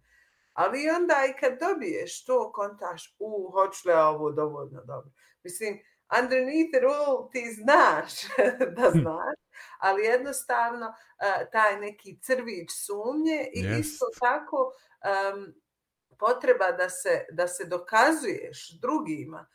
Ali 0.53 0.89
onda 0.89 1.15
i 1.29 1.39
kad 1.39 1.59
dobiješ 1.59 2.25
to, 2.25 2.51
kontaš, 2.51 3.15
u, 3.19 3.51
hoću 3.51 3.81
li 3.85 3.93
ja 3.93 4.07
ovo 4.07 4.31
dovoljno 4.31 4.83
dobro. 4.83 5.11
Mislim, 5.43 5.79
underneath 6.19 6.73
it 6.77 6.83
all 6.83 7.29
ti 7.31 7.53
znaš 7.53 8.13
da 8.77 8.91
hm. 8.91 8.99
znaš, 8.99 9.39
ali 9.79 10.03
jednostavno 10.03 10.87
uh, 10.87 11.51
taj 11.51 11.79
neki 11.79 12.19
crvić 12.21 12.69
sumnje 12.85 13.47
i 13.53 13.63
yes. 13.63 13.79
isto 13.79 14.05
tako 14.19 14.73
um, 15.35 15.53
potreba 16.19 16.71
da 16.71 16.89
se, 16.89 17.25
da 17.31 17.47
se 17.47 17.65
dokazuješ 17.65 18.79
drugima, 18.81 19.47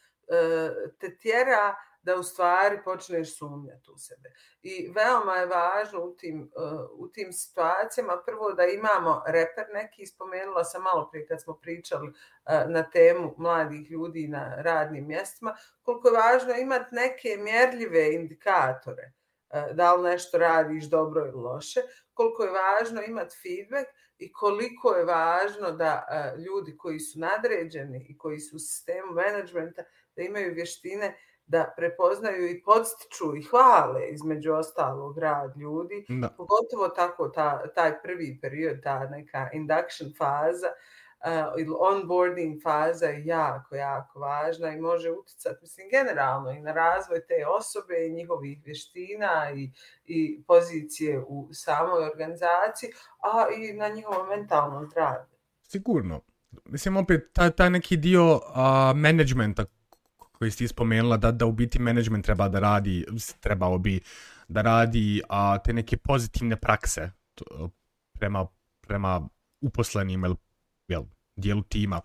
te 1.01 1.19
tjera 1.19 1.75
da 2.05 2.17
u 2.17 2.23
stvari 2.23 2.79
počneš 2.85 3.39
sumnjati 3.39 3.91
u 3.91 3.99
sebe. 3.99 4.33
I 4.63 4.93
veoma 4.95 5.35
je 5.37 5.47
važno 5.47 6.01
u 6.05 6.17
tim, 6.17 6.53
eh, 6.57 6.87
u 6.93 7.09
tim 7.09 7.33
situacijama 7.33 8.23
prvo 8.27 8.53
da 8.53 8.65
imamo 8.65 9.23
reper 9.27 9.65
neki, 9.73 10.07
spomenula 10.07 10.65
sam 10.65 10.83
malo 10.83 11.09
prije 11.11 11.27
kad 11.27 11.43
smo 11.43 11.55
pričali 11.55 12.09
eh, 12.09 12.65
na 12.69 12.91
temu 12.91 13.35
mladih 13.39 13.91
ljudi 13.91 14.29
na 14.29 14.55
radnim 14.63 15.07
mjestima, 15.07 15.57
koliko 15.83 16.09
je 16.09 16.15
važno 16.15 16.55
imati 16.55 16.95
neke 16.95 17.37
mjerljive 17.37 18.15
indikatore 18.15 19.13
eh, 19.51 19.73
da 19.73 19.95
li 19.95 20.11
nešto 20.11 20.39
radiš 20.39 20.85
dobro 20.85 21.27
ili 21.27 21.43
loše, 21.43 21.81
koliko 22.15 22.45
je 22.45 22.51
važno 22.51 23.03
imati 23.03 23.37
feedback 23.43 23.91
i 24.19 24.33
koliko 24.33 24.95
je 24.95 25.05
važno 25.05 25.71
da 25.71 26.07
ljudi 26.47 26.77
koji 26.77 27.01
su 27.01 27.19
nadređeni 27.19 28.07
i 28.09 28.19
koji 28.19 28.41
su 28.41 28.57
u 28.57 28.59
sistemu 28.59 29.13
menadžmenta 29.13 29.83
da 30.17 30.23
imaju 30.23 30.55
vještine 30.55 31.17
da 31.47 31.75
prepoznaju 31.77 32.51
i 32.51 32.63
podstiču 32.63 33.37
i 33.37 33.43
hvale 33.43 34.09
između 34.11 34.53
ostalog 34.53 35.19
rad 35.19 35.57
ljudi. 35.57 36.07
Da. 36.09 36.29
Pogotovo 36.29 36.89
tako 36.89 37.29
ta, 37.29 37.73
taj 37.75 38.03
prvi 38.03 38.39
period, 38.43 38.83
ta 38.83 39.09
neka 39.09 39.51
induction 39.53 40.13
faza 40.19 40.67
uh, 40.69 41.61
ili 41.61 41.75
onboarding 41.79 42.63
faza 42.63 43.07
je 43.07 43.27
jako, 43.27 43.77
jako 43.77 44.19
važna 44.19 44.71
i 44.71 44.81
može 44.81 45.11
utjecati, 45.11 45.59
mislim, 45.63 45.89
generalno 45.91 46.51
i 46.51 46.61
na 46.61 46.73
razvoj 46.73 47.27
te 47.27 47.47
osobe 47.59 48.07
i 48.07 48.13
njihovih 48.13 48.63
vještina 48.65 49.51
i, 49.55 49.71
i 50.05 50.43
pozicije 50.47 51.25
u 51.27 51.49
samoj 51.53 52.05
organizaciji, 52.05 52.91
a 53.21 53.47
i 53.57 53.73
na 53.73 53.89
njihovo 53.89 54.27
mentalno 54.27 54.85
zdravlje. 54.85 55.39
Sigurno. 55.63 56.21
Mislim, 56.65 56.97
opet, 56.97 57.33
taj, 57.33 57.51
taj 57.51 57.71
neki 57.71 57.97
dio 57.97 58.35
uh, 58.35 58.41
managementa 58.95 59.65
koji 60.39 60.51
ste 60.51 60.69
spomenula 60.69 61.17
da 61.17 61.31
da 61.31 61.47
u 61.47 61.53
biti 61.53 61.79
management 61.79 62.25
treba 62.25 62.49
da 62.49 62.61
radi 62.61 63.05
trebao 63.41 63.79
bi 63.79 64.01
da 64.49 64.63
radi 64.63 65.23
a 65.29 65.59
te 65.59 65.73
neke 65.73 65.97
pozitivne 65.97 66.57
prakse 66.57 67.11
prema 68.13 68.47
prema 68.81 69.29
uposlenim 69.61 70.25
ili 70.25 70.37
jel 70.89 71.03
dijelu 71.37 71.63
tima. 71.63 72.01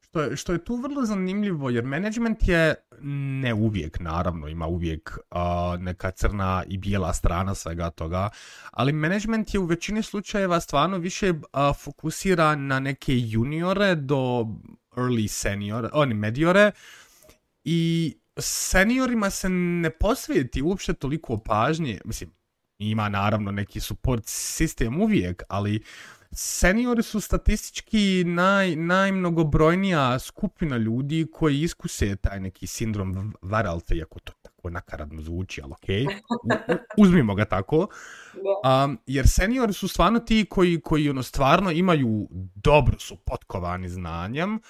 Što 0.00 0.20
je, 0.22 0.36
što 0.36 0.52
je 0.52 0.64
tu 0.64 0.76
vrlo 0.76 1.04
zanimljivo 1.04 1.70
jer 1.70 1.84
management 1.84 2.48
je 2.48 2.74
ne 3.42 3.54
uvijek 3.54 4.00
naravno 4.00 4.48
ima 4.48 4.66
uvijek 4.66 5.18
a, 5.30 5.76
neka 5.80 6.10
crna 6.10 6.64
i 6.68 6.78
bijela 6.78 7.12
strana 7.12 7.54
svega 7.54 7.90
toga 7.90 8.30
ali 8.70 8.92
management 8.92 9.54
je 9.54 9.60
u 9.60 9.64
većini 9.64 10.02
slučajeva 10.02 10.60
stvarno 10.60 10.98
više 10.98 11.32
a, 11.52 11.72
fokusira 11.72 12.54
na 12.54 12.80
neke 12.80 13.18
juniore 13.18 13.94
do 13.94 14.46
early 14.96 15.28
senior 15.28 15.90
oni 15.92 16.14
mediore 16.14 16.70
i 17.68 18.14
seniorima 18.38 19.30
se 19.30 19.48
ne 19.48 19.90
posvijeti 19.90 20.62
uopšte 20.62 20.92
toliko 20.92 21.38
pažnje, 21.38 22.00
mislim, 22.04 22.30
ima 22.78 23.08
naravno 23.08 23.50
neki 23.50 23.80
support 23.80 24.22
sistem 24.26 25.00
uvijek, 25.00 25.42
ali 25.48 25.82
seniori 26.32 27.02
su 27.02 27.20
statistički 27.20 28.24
naj, 28.26 28.76
najmnogobrojnija 28.76 30.18
skupina 30.18 30.76
ljudi 30.76 31.26
koji 31.32 31.60
iskuse 31.60 32.16
taj 32.16 32.40
neki 32.40 32.66
sindrom 32.66 33.34
Varalte, 33.42 33.94
iako 33.94 34.20
to 34.20 34.32
tako 34.42 34.70
nakaradno 34.70 35.22
zvuči, 35.22 35.60
ali 35.62 35.72
okej, 35.72 36.04
okay. 36.04 36.78
uzmimo 36.98 37.34
ga 37.34 37.44
tako. 37.44 37.88
Um, 38.84 38.98
jer 39.06 39.28
seniori 39.28 39.72
su 39.72 39.88
stvarno 39.88 40.18
ti 40.18 40.46
koji, 40.50 40.80
koji 40.80 41.10
ono, 41.10 41.22
stvarno 41.22 41.70
imaju, 41.70 42.28
dobro 42.54 42.98
su 42.98 43.16
potkovani 43.16 43.88
znanjem, 43.88 44.60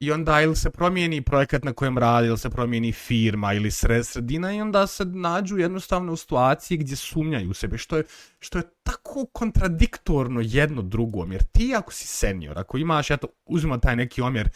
i 0.00 0.12
onda 0.12 0.40
ili 0.40 0.56
se 0.56 0.70
promijeni 0.70 1.22
projekat 1.22 1.64
na 1.64 1.72
kojem 1.72 1.98
radi, 1.98 2.26
ili 2.26 2.38
se 2.38 2.50
promijeni 2.50 2.92
firma 2.92 3.52
ili 3.52 3.70
sred 3.70 4.06
sredina 4.06 4.52
i 4.52 4.60
onda 4.60 4.86
se 4.86 5.04
nađu 5.04 5.58
jednostavno 5.58 6.12
u 6.12 6.16
situaciji 6.16 6.78
gdje 6.78 6.96
sumnjaju 6.96 7.50
u 7.50 7.54
sebe, 7.54 7.78
što 7.78 7.96
je, 7.96 8.04
što 8.38 8.58
je 8.58 8.64
tako 8.82 9.26
kontradiktorno 9.32 10.40
jedno 10.44 10.82
drugom, 10.82 11.32
jer 11.32 11.42
ti 11.42 11.74
ako 11.76 11.92
si 11.92 12.06
senior, 12.06 12.58
ako 12.58 12.78
imaš, 12.78 13.10
eto, 13.10 13.26
uzmimo 13.46 13.78
taj 13.78 13.96
neki 13.96 14.20
omjer, 14.20 14.48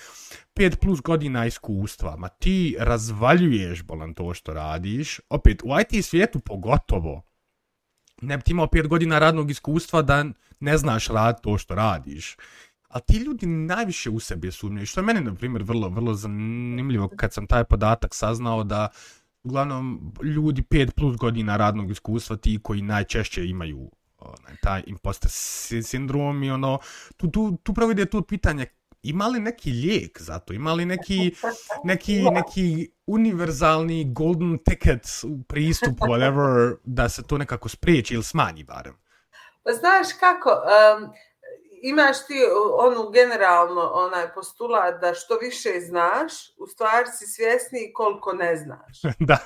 5 0.55 0.76
plus 0.76 1.01
godina 1.01 1.47
iskustva, 1.47 2.16
ma 2.16 2.28
ti 2.28 2.76
razvaljuješ 2.78 3.82
bolan 3.82 4.14
to 4.14 4.34
što 4.34 4.55
radiš, 4.55 5.20
opet, 5.30 5.62
u 5.64 5.68
IT 5.80 6.05
svijetu 6.05 6.40
pogotovo, 6.40 7.22
ne 8.22 8.36
bi 8.36 8.42
ti 8.42 8.53
imao 8.53 8.66
5 8.66 8.86
godina 8.86 9.18
radnog 9.18 9.51
iskustva 9.51 10.03
da 10.03 10.24
ne 10.61 10.78
znaš 10.78 11.09
rad 11.09 11.40
to 11.40 11.59
što 11.59 11.74
radiš 11.74 12.36
ali 12.95 13.03
ti 13.07 13.16
ljudi 13.16 13.47
najviše 13.47 14.11
u 14.11 14.20
sebi 14.20 14.51
sumnjaju, 14.51 14.86
što 14.86 15.01
je 15.01 15.05
meni, 15.05 15.20
na 15.20 15.34
primjer, 15.34 15.62
vrlo, 15.62 15.88
vrlo 15.88 16.14
zanimljivo 16.14 17.09
kad 17.16 17.32
sam 17.32 17.47
taj 17.47 17.64
podatak 17.64 18.14
saznao 18.14 18.64
da 18.64 18.88
uglavnom 19.42 20.12
ljudi 20.22 20.62
5 20.62 20.90
plus 20.90 21.16
godina 21.16 21.57
radnog 21.57 21.90
iskustva 21.90 22.36
ti 22.36 22.61
koji 22.62 22.82
najčešće 22.82 23.47
imaju 23.47 23.90
onaj, 24.18 24.57
taj 24.62 24.82
imposter 24.86 25.30
sindrom 25.82 26.42
i 26.42 26.51
ono, 26.51 26.78
tu, 27.16 27.30
tu, 27.30 27.57
tu 27.62 27.74
pravo 27.74 27.90
ide 27.90 28.05
to 28.05 28.22
pitanje, 28.22 28.66
ima 29.03 29.26
li 29.26 29.40
neki 29.40 29.70
lijek 29.70 30.22
za 30.22 30.38
to, 30.38 30.53
ima 30.53 30.72
li 30.72 30.84
neki, 30.84 31.34
neki, 31.84 32.22
neki 32.38 32.90
univerzalni 33.07 34.12
golden 34.12 34.59
ticket 34.59 35.07
pristup, 35.49 35.99
whatever, 35.99 36.76
da 36.84 37.09
se 37.09 37.22
to 37.22 37.38
nekako 37.38 37.68
spriječi 37.68 38.14
ili 38.14 38.24
smanji 38.24 38.64
barem? 38.64 38.95
Pa 39.64 39.72
znaš 39.72 40.07
kako, 40.20 40.51
um, 40.51 41.11
imaš 41.85 42.26
ti 42.26 42.39
onu 42.78 43.11
generalno 43.11 43.91
onaj 43.95 44.35
postulat 44.35 45.01
da 45.01 45.14
što 45.14 45.39
više 45.39 45.80
znaš, 45.80 46.32
u 46.59 46.66
stvari 46.66 47.07
si 47.18 47.26
svjesni 47.26 47.93
koliko 47.95 48.32
ne 48.32 48.57
znaš. 48.57 49.03
da. 49.28 49.39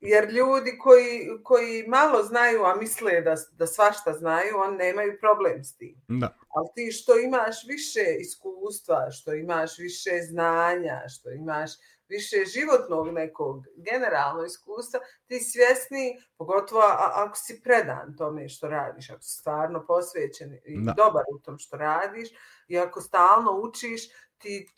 Jer 0.00 0.30
ljudi 0.30 0.78
koji, 0.78 1.28
koji 1.42 1.84
malo 1.88 2.22
znaju, 2.22 2.64
a 2.64 2.74
misle 2.74 3.20
da, 3.20 3.34
da 3.52 3.66
svašta 3.66 4.12
znaju, 4.12 4.56
on 4.56 4.76
nemaju 4.76 5.18
problem 5.20 5.64
s 5.64 5.76
tim. 5.76 5.96
Da. 6.08 6.36
Ali 6.56 6.68
ti 6.74 6.92
što 6.92 7.18
imaš 7.18 7.56
više 7.68 8.16
iskustva, 8.20 9.10
što 9.10 9.34
imaš 9.34 9.78
više 9.78 10.10
znanja, 10.30 11.02
što 11.08 11.30
imaš 11.30 11.70
više 12.08 12.36
životnog 12.44 13.12
nekog 13.12 13.64
generalno 13.76 14.44
iskustva, 14.44 15.00
ti 15.26 15.40
svjesni, 15.40 16.22
pogotovo 16.36 16.82
ako 17.14 17.36
si 17.36 17.60
predan 17.62 18.16
tome 18.16 18.48
što 18.48 18.68
radiš, 18.68 19.10
ako 19.10 19.22
si 19.22 19.38
stvarno 19.38 19.86
posvećen 19.86 20.54
i 20.64 20.78
da. 20.84 20.92
dobar 20.92 21.24
u 21.34 21.38
tom 21.38 21.58
što 21.58 21.76
radiš 21.76 22.28
i 22.68 22.78
ako 22.78 23.00
stalno 23.00 23.60
učiš, 23.60 24.02
ti 24.38 24.68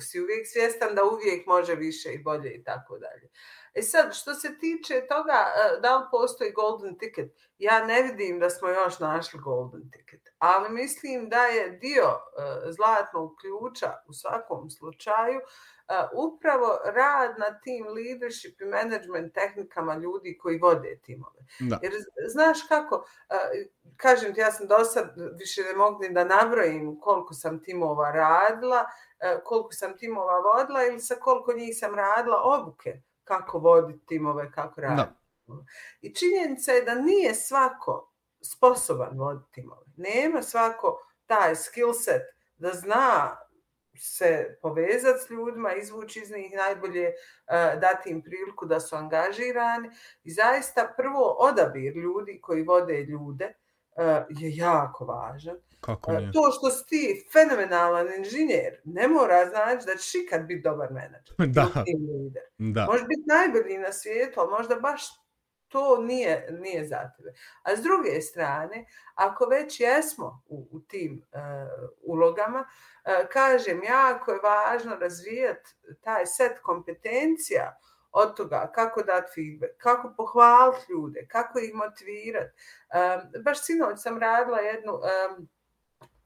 si 0.00 0.20
uvijek 0.20 0.46
svjestan 0.52 0.94
da 0.94 1.04
uvijek 1.04 1.46
može 1.46 1.74
više 1.74 2.12
i 2.12 2.22
bolje 2.22 2.50
i 2.50 2.64
tako 2.64 2.98
dalje. 2.98 3.28
E 3.74 3.82
sad, 3.82 4.14
što 4.14 4.34
se 4.34 4.58
tiče 4.58 5.06
toga 5.08 5.32
e, 5.32 5.80
da 5.80 5.96
li 5.96 6.04
postoji 6.10 6.52
golden 6.52 6.98
ticket, 6.98 7.32
ja 7.58 7.84
ne 7.84 8.02
vidim 8.02 8.40
da 8.40 8.50
smo 8.50 8.68
još 8.68 8.98
našli 8.98 9.40
golden 9.40 9.90
ticket, 9.90 10.28
ali 10.38 10.70
mislim 10.70 11.28
da 11.28 11.44
je 11.44 11.70
dio 11.70 12.04
e, 12.04 12.72
zlatnog 12.72 13.36
ključa 13.40 13.92
u 14.08 14.12
svakom 14.12 14.70
slučaju 14.70 15.38
uh, 15.38 15.73
upravo 16.14 16.78
rad 16.84 17.38
na 17.38 17.60
tim 17.60 17.86
leadership 17.86 18.60
i 18.60 18.64
management 18.64 19.34
tehnikama 19.34 19.94
ljudi 19.94 20.38
koji 20.38 20.58
vode 20.58 20.98
timove. 21.02 21.40
Da. 21.60 21.78
Jer 21.82 21.92
znaš 22.28 22.58
kako, 22.68 23.06
kažem 23.96 24.34
ti, 24.34 24.40
ja 24.40 24.52
sam 24.52 24.66
do 24.66 24.84
sad 24.84 25.14
više 25.38 25.62
ne 25.62 25.74
mogu 25.76 26.04
da 26.10 26.24
nabrojim 26.24 27.00
koliko 27.00 27.34
sam 27.34 27.62
timova 27.62 28.10
radila, 28.10 28.84
koliko 29.44 29.72
sam 29.72 29.96
timova 29.96 30.38
vodila 30.38 30.84
ili 30.84 31.00
sa 31.00 31.14
koliko 31.14 31.52
njih 31.52 31.78
sam 31.78 31.94
radila 31.94 32.40
obuke 32.44 33.02
kako 33.24 33.58
voditi 33.58 34.06
timove, 34.06 34.52
kako 34.52 34.80
raditi. 34.80 35.18
I 36.00 36.14
činjenica 36.14 36.72
je 36.72 36.82
da 36.82 36.94
nije 36.94 37.34
svako 37.34 38.12
sposoban 38.40 39.18
voditi 39.18 39.52
timove. 39.52 39.86
Nema 39.96 40.42
svako 40.42 41.06
taj 41.26 41.56
skill 41.56 41.92
set 41.92 42.22
da 42.56 42.72
zna 42.72 43.36
se 43.96 44.58
povezati 44.62 45.20
s 45.26 45.30
ljudima, 45.30 45.74
izvući 45.74 46.20
iz 46.20 46.30
njih 46.30 46.52
najbolje, 46.56 47.08
uh, 47.08 47.80
dati 47.80 48.10
im 48.10 48.22
priliku 48.22 48.66
da 48.66 48.80
su 48.80 48.96
angažirani. 48.96 49.90
I 50.24 50.30
zaista 50.30 50.94
prvo 50.96 51.36
odabir 51.38 51.96
ljudi 51.96 52.38
koji 52.42 52.62
vode 52.62 53.02
ljude 53.02 53.52
uh, 53.96 54.04
je 54.28 54.56
jako 54.56 55.04
važan. 55.04 55.56
Kako 55.80 56.12
nije? 56.12 56.32
To 56.32 56.50
što 56.58 56.70
si 56.70 56.86
ti 56.86 57.28
fenomenalan 57.32 58.06
inženjer 58.18 58.80
ne 58.84 59.08
mora 59.08 59.46
znači 59.48 59.86
da 59.86 59.96
ćeš 59.96 60.14
ikad 60.14 60.46
biti 60.46 60.62
dobar 60.62 60.92
menadžer. 60.92 61.34
Da. 61.56 61.68
da. 62.58 62.86
Možeš 62.86 63.06
biti 63.06 63.22
najbolji 63.26 63.78
na 63.78 63.92
svijetu, 63.92 64.40
ali 64.40 64.50
možda 64.50 64.74
baš 64.74 65.23
to 65.74 65.98
nije, 65.98 66.48
nije 66.60 66.86
za 66.86 67.10
tebe. 67.16 67.32
A 67.62 67.76
s 67.76 67.82
druge 67.82 68.20
strane, 68.20 68.86
ako 69.14 69.46
već 69.46 69.80
jesmo 69.80 70.42
u, 70.46 70.68
u 70.70 70.80
tim 70.80 71.22
uh, 71.32 71.40
ulogama, 72.02 72.60
uh, 72.60 73.28
kažem, 73.32 73.82
jako 73.84 74.32
je 74.32 74.40
važno 74.42 74.96
razvijati 74.96 75.70
taj 76.00 76.26
set 76.26 76.58
kompetencija 76.62 77.78
od 78.12 78.36
toga 78.36 78.72
kako 78.74 79.02
dati 79.02 79.32
feedback, 79.34 79.72
kako 79.78 80.14
pohvaliti 80.16 80.92
ljude, 80.92 81.26
kako 81.28 81.58
ih 81.58 81.74
motivirati. 81.74 82.52
Um, 82.54 83.40
e, 83.40 83.42
baš 83.44 83.64
sinoć 83.64 84.02
sam 84.02 84.18
radila 84.18 84.58
jednu 84.58 84.92
um, 84.92 85.48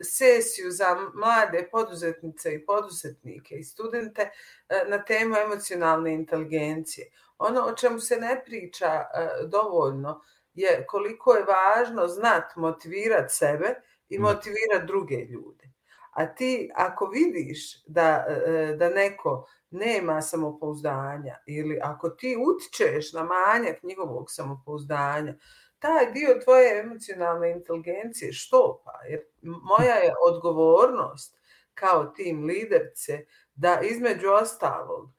sesiju 0.03 0.71
za 0.71 0.97
mlade 1.15 1.69
poduzetnice 1.73 2.55
i 2.55 2.67
poduzetnike 2.67 3.55
i 3.55 3.65
studente 3.65 4.23
uh, 4.31 4.91
na 4.91 5.05
temu 5.05 5.37
emocionalne 5.37 6.15
inteligencije 6.15 7.11
ono 7.39 7.61
o 7.61 7.73
čemu 7.73 8.01
se 8.01 8.17
ne 8.17 8.43
priča 8.45 8.87
e, 8.87 9.29
dovoljno 9.47 10.21
je 10.55 10.87
koliko 10.87 11.35
je 11.35 11.45
važno 11.45 12.07
znat 12.07 12.57
motivirati 12.57 13.35
sebe 13.35 13.75
i 14.09 14.19
motivirati 14.19 14.87
druge 14.87 15.17
ljude. 15.17 15.71
A 16.11 16.35
ti 16.35 16.71
ako 16.75 17.07
vidiš 17.07 17.85
da, 17.87 18.27
e, 18.29 18.75
da 18.77 18.89
neko 18.89 19.47
nema 19.71 20.23
samopouzdanja 20.23 21.37
ili 21.47 21.79
ako 21.83 22.11
ti 22.11 22.37
utičeš 22.49 23.13
na 23.13 23.23
manjak 23.23 23.83
njihovog 23.83 24.31
samopouzdanja, 24.31 25.35
taj 25.79 26.13
dio 26.13 26.41
tvoje 26.45 26.81
emocionalne 26.81 27.51
inteligencije 27.51 28.33
što 28.33 28.83
pa? 28.85 29.01
Jer 29.09 29.21
moja 29.43 29.95
je 29.95 30.15
odgovornost 30.27 31.39
kao 31.75 32.05
tim 32.05 32.45
liderce 32.45 33.27
da 33.55 33.81
između 33.83 34.29
ostalog 34.31 35.18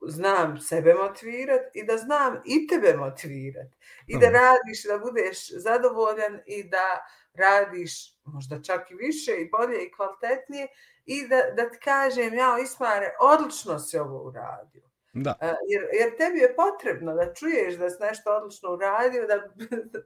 znam 0.00 0.58
sebe 0.60 0.94
motivirati 0.94 1.78
i 1.78 1.84
da 1.84 1.96
znam 1.96 2.42
i 2.44 2.66
tebe 2.66 2.94
motivirati. 2.96 3.76
I 4.06 4.18
da 4.18 4.30
radiš, 4.30 4.84
da 4.84 4.98
budeš 4.98 5.50
zadovoljan 5.50 6.40
i 6.46 6.64
da 6.64 7.06
radiš 7.34 7.92
možda 8.24 8.62
čak 8.62 8.90
i 8.90 8.94
više 8.94 9.32
i 9.32 9.48
bolje 9.50 9.84
i 9.84 9.92
kvalitetnije 9.92 10.68
i 11.04 11.28
da, 11.28 11.42
da 11.56 11.70
ti 11.70 11.78
kažem, 11.84 12.34
ja 12.34 12.58
Ismare, 12.62 13.14
odlično 13.20 13.78
si 13.78 13.98
ovo 13.98 14.28
uradio. 14.28 14.88
Da. 15.12 15.34
Jer, 15.68 15.82
jer 16.00 16.16
tebi 16.16 16.38
je 16.38 16.56
potrebno 16.56 17.14
da 17.14 17.34
čuješ 17.34 17.74
da 17.74 17.90
si 17.90 17.96
nešto 18.00 18.30
odlično 18.30 18.72
uradio, 18.72 19.26
da, 19.26 19.36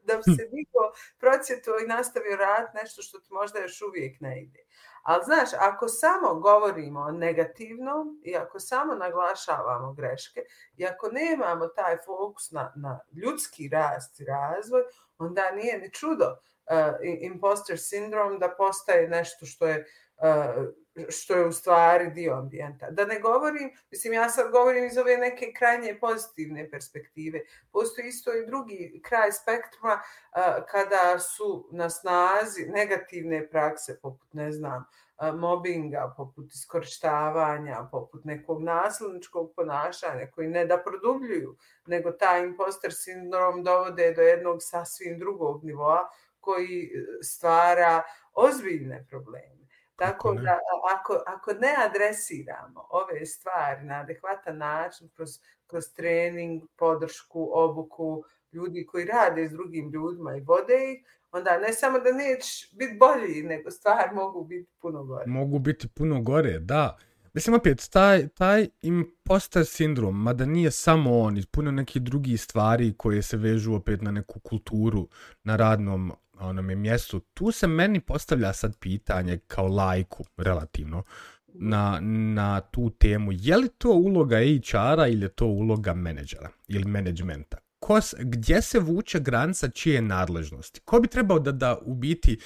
da 0.08 0.16
bi 0.16 0.22
se 0.22 0.48
niko 0.52 0.92
procjetuo 1.18 1.78
i 1.78 1.86
nastavio 1.86 2.36
rad 2.36 2.66
nešto 2.74 3.02
što 3.02 3.18
ti 3.20 3.28
možda 3.32 3.58
još 3.58 3.82
uvijek 3.82 4.20
ne 4.20 4.42
ide. 4.42 4.60
Ali 5.02 5.24
znaš, 5.24 5.48
ako 5.58 5.88
samo 5.88 6.34
govorimo 6.34 7.10
negativno 7.10 8.06
i 8.22 8.36
ako 8.36 8.60
samo 8.60 8.94
naglašavamo 8.94 9.92
greške 9.92 10.40
i 10.76 10.86
ako 10.86 11.08
nemamo 11.08 11.66
taj 11.66 11.96
fokus 12.06 12.50
na, 12.50 12.72
na 12.76 13.00
ljudski 13.12 13.68
rast 13.68 14.20
i 14.20 14.24
razvoj, 14.24 14.82
onda 15.18 15.50
nije 15.50 15.78
ni 15.78 15.90
čudo 15.92 16.24
uh, 16.26 16.96
imposter 17.02 17.78
sindrom 17.78 18.38
da 18.38 18.54
postaje 18.58 19.08
nešto 19.08 19.46
što 19.46 19.66
je 19.66 19.86
uh, 20.16 20.64
što 21.08 21.34
je 21.34 21.46
u 21.46 21.52
stvari 21.52 22.10
dio 22.10 22.34
ambijenta. 22.34 22.90
Da 22.90 23.04
ne 23.04 23.20
govorim, 23.20 23.70
mislim, 23.90 24.12
ja 24.12 24.28
sad 24.28 24.50
govorim 24.52 24.84
iz 24.84 24.98
ove 24.98 25.16
neke 25.16 25.52
krajnje 25.52 25.98
pozitivne 26.00 26.70
perspektive. 26.70 27.40
Postoji 27.72 28.08
isto 28.08 28.34
i 28.34 28.46
drugi 28.46 29.00
kraj 29.04 29.32
spektruma 29.32 29.94
uh, 29.94 30.64
kada 30.70 31.18
su 31.18 31.68
na 31.72 31.90
snazi 31.90 32.66
negativne 32.68 33.48
prakse, 33.48 33.98
poput, 34.02 34.34
ne 34.34 34.52
znam, 34.52 34.84
uh, 35.22 35.34
mobinga, 35.34 36.14
poput 36.16 36.52
iskorištavanja, 36.52 37.88
poput 37.90 38.24
nekog 38.24 38.62
nasilničkog 38.62 39.52
ponašanja 39.56 40.26
koji 40.34 40.48
ne 40.48 40.66
da 40.66 40.82
produbljuju, 40.82 41.56
nego 41.86 42.12
taj 42.12 42.42
imposter 42.42 42.92
sindrom 42.94 43.64
dovode 43.64 44.12
do 44.12 44.22
jednog 44.22 44.58
sasvim 44.60 45.18
drugog 45.18 45.64
nivoa 45.64 46.08
koji 46.40 46.90
stvara 47.22 48.02
ozbiljne 48.34 49.06
probleme 49.10 49.61
Tako 49.96 50.34
da 50.34 50.58
ako, 50.94 51.22
ako 51.26 51.52
ne 51.52 51.74
adresiramo 51.88 52.86
ove 52.90 53.26
stvari 53.26 53.84
na 53.84 53.94
adekvatan 53.94 54.58
način 54.58 55.08
kroz, 55.16 55.28
kroz 55.66 55.84
trening, 55.96 56.62
podršku, 56.76 57.50
obuku, 57.52 58.24
ljudi 58.52 58.86
koji 58.86 59.04
rade 59.04 59.48
s 59.48 59.52
drugim 59.52 59.90
ljudima 59.90 60.36
i 60.36 60.40
vode 60.40 60.92
ih, 60.92 61.04
onda 61.32 61.58
ne 61.58 61.72
samo 61.72 61.98
da 61.98 62.12
neće 62.12 62.68
biti 62.72 62.96
bolji, 62.98 63.42
nego 63.42 63.70
stvari 63.70 64.14
mogu 64.14 64.44
biti 64.44 64.70
puno 64.80 65.04
gore. 65.04 65.24
Mogu 65.26 65.58
biti 65.58 65.88
puno 65.88 66.20
gore, 66.20 66.58
da. 66.58 66.98
Mislim, 67.34 67.54
opet, 67.54 67.88
taj, 67.90 68.28
taj 68.28 68.68
imposter 68.82 69.66
sindrom, 69.66 70.22
mada 70.22 70.46
nije 70.46 70.70
samo 70.70 71.18
on, 71.18 71.42
puno 71.50 71.70
neki 71.70 72.00
drugi 72.00 72.36
stvari 72.36 72.94
koje 72.96 73.22
se 73.22 73.36
vežu 73.36 73.74
opet 73.74 74.02
na 74.02 74.10
neku 74.10 74.40
kulturu 74.40 75.08
na 75.44 75.56
radnom 75.56 76.12
onome 76.40 76.74
mjestu, 76.74 77.20
tu 77.20 77.52
se 77.52 77.66
meni 77.66 78.00
postavlja 78.00 78.52
sad 78.52 78.78
pitanje 78.78 79.38
kao 79.46 79.68
lajku, 79.68 80.24
relativno, 80.36 81.02
na, 81.46 81.98
na 82.34 82.60
tu 82.60 82.90
temu. 82.90 83.32
Je 83.32 83.56
li 83.56 83.68
to 83.68 83.90
uloga 83.90 84.36
HR-a 84.36 85.06
ili 85.06 85.24
je 85.24 85.28
to 85.28 85.46
uloga 85.46 85.94
menadžera 85.94 86.50
ili 86.68 86.84
menadžmenta? 86.84 87.56
Ko, 87.78 88.00
gdje 88.18 88.62
se 88.62 88.78
vuče 88.78 89.20
granica 89.20 89.68
čije 89.68 90.02
nadležnosti? 90.02 90.80
Ko 90.80 91.00
bi 91.00 91.08
trebao 91.08 91.38
da, 91.38 91.52
da 91.52 91.78
u 91.82 91.94
biti 91.94 92.38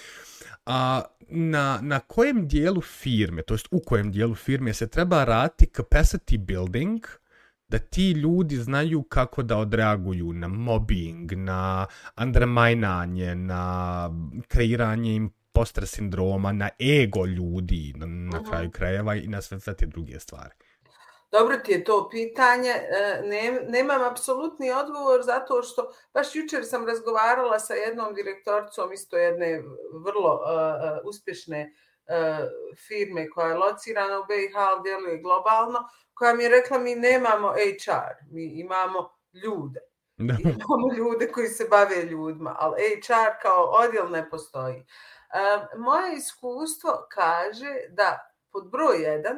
a, 0.66 1.03
na, 1.29 1.79
na 1.83 2.01
kojem 2.01 2.49
dijelu 2.49 2.81
firme, 2.81 3.43
to 3.43 3.55
jest 3.55 3.68
u 3.70 3.81
kojem 3.81 4.12
dijelu 4.12 4.35
firme 4.35 4.74
se 4.74 4.89
treba 4.89 5.24
raditi 5.24 5.66
capacity 5.77 6.39
building 6.39 7.07
da 7.68 7.79
ti 7.79 8.11
ljudi 8.11 8.57
znaju 8.57 9.03
kako 9.03 9.43
da 9.43 9.57
odreaguju 9.57 10.33
na 10.33 10.49
mobbing, 10.49 11.33
na 11.33 11.87
underminanje, 12.22 13.35
na 13.35 14.11
kreiranje 14.49 15.14
imposter 15.14 15.87
sindroma, 15.87 16.53
na 16.53 16.68
ego 16.81 17.27
ljudi, 17.27 17.95
na, 17.97 18.07
na 18.07 18.43
kraju 18.51 18.70
krajeva 18.70 19.16
i 19.16 19.29
na 19.29 19.43
sve, 19.43 19.61
sve 19.61 19.74
te 19.74 19.87
druge 19.87 20.20
stvari. 20.20 20.55
Dobro 21.31 21.57
ti 21.57 21.72
je 21.72 21.85
to 21.85 22.09
pitanje. 22.11 22.70
E, 22.70 23.22
ne, 23.24 23.61
nemam 23.68 24.03
apsolutni 24.03 24.72
odgovor 24.72 25.22
zato 25.22 25.62
što 25.62 25.93
baš 26.14 26.35
jučer 26.35 26.64
sam 26.64 26.87
razgovarala 26.87 27.59
sa 27.59 27.74
jednom 27.74 28.14
direktorcom 28.14 28.93
isto 28.93 29.16
jedne 29.16 29.62
vrlo 30.05 30.35
uh, 30.35 31.09
uspješne 31.09 31.72
uh, 32.07 32.47
firme 32.89 33.31
koja 33.31 33.49
je 33.49 33.55
locirana 33.55 34.20
u 34.20 34.24
BiH, 34.24 34.57
ali 34.57 34.83
djeluje 34.83 35.18
globalno, 35.18 35.79
koja 36.14 36.35
mi 36.35 36.43
je 36.43 36.49
rekla 36.49 36.79
mi 36.79 36.95
nemamo 36.95 37.53
HR, 37.53 38.14
mi 38.31 38.61
imamo 38.61 39.11
ljude. 39.45 39.81
Da. 40.16 40.35
Imamo 40.43 40.95
ljude 40.97 41.33
koji 41.33 41.49
se 41.49 41.66
bave 41.70 42.03
ljudima, 42.03 42.57
ali 42.59 42.83
HR 42.83 43.43
kao 43.43 43.64
odjel 43.64 44.11
ne 44.11 44.31
postoji. 44.31 44.77
Uh, 44.77 45.81
moje 45.81 46.16
iskustvo 46.16 47.07
kaže 47.11 47.74
da 47.89 48.33
pod 48.53 48.70
broj 48.70 48.97
jedan, 49.03 49.37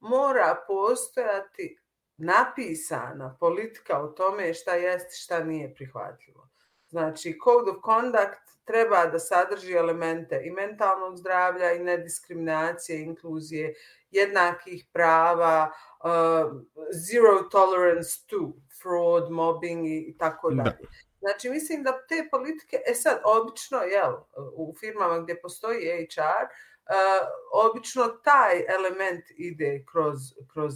mora 0.00 0.64
postojati 0.66 1.78
napisana 2.16 3.36
politika 3.40 4.00
o 4.02 4.08
tome 4.08 4.54
šta 4.54 4.74
jest 4.74 5.24
šta 5.24 5.44
nije 5.44 5.74
prihvatljivo. 5.74 6.48
Znači, 6.88 7.38
Code 7.44 7.70
of 7.70 7.76
Conduct 7.84 8.64
treba 8.64 9.06
da 9.06 9.18
sadrži 9.18 9.72
elemente 9.72 10.40
i 10.44 10.50
mentalnog 10.50 11.16
zdravlja 11.16 11.72
i 11.72 11.78
nediskriminacije, 11.78 13.02
inkluzije, 13.02 13.74
jednakih 14.10 14.86
prava, 14.92 15.70
uh, 16.04 16.60
zero 16.92 17.42
tolerance 17.50 18.10
to 18.26 18.52
fraud, 18.82 19.30
mobbing 19.30 19.86
i 19.86 20.16
tako 20.18 20.50
dalje. 20.50 20.88
Znači, 21.20 21.50
mislim 21.50 21.82
da 21.82 22.06
te 22.08 22.28
politike, 22.30 22.76
e 22.86 22.94
sad, 22.94 23.20
obično, 23.24 23.78
jel, 23.78 24.14
u 24.56 24.74
firmama 24.80 25.18
gdje 25.18 25.40
postoji 25.40 26.06
HR, 26.10 26.20
uh, 26.20 26.67
obično 27.52 28.08
taj 28.08 28.64
element 28.68 29.24
ide 29.36 29.84
kroz, 29.92 30.18
kroz 30.52 30.72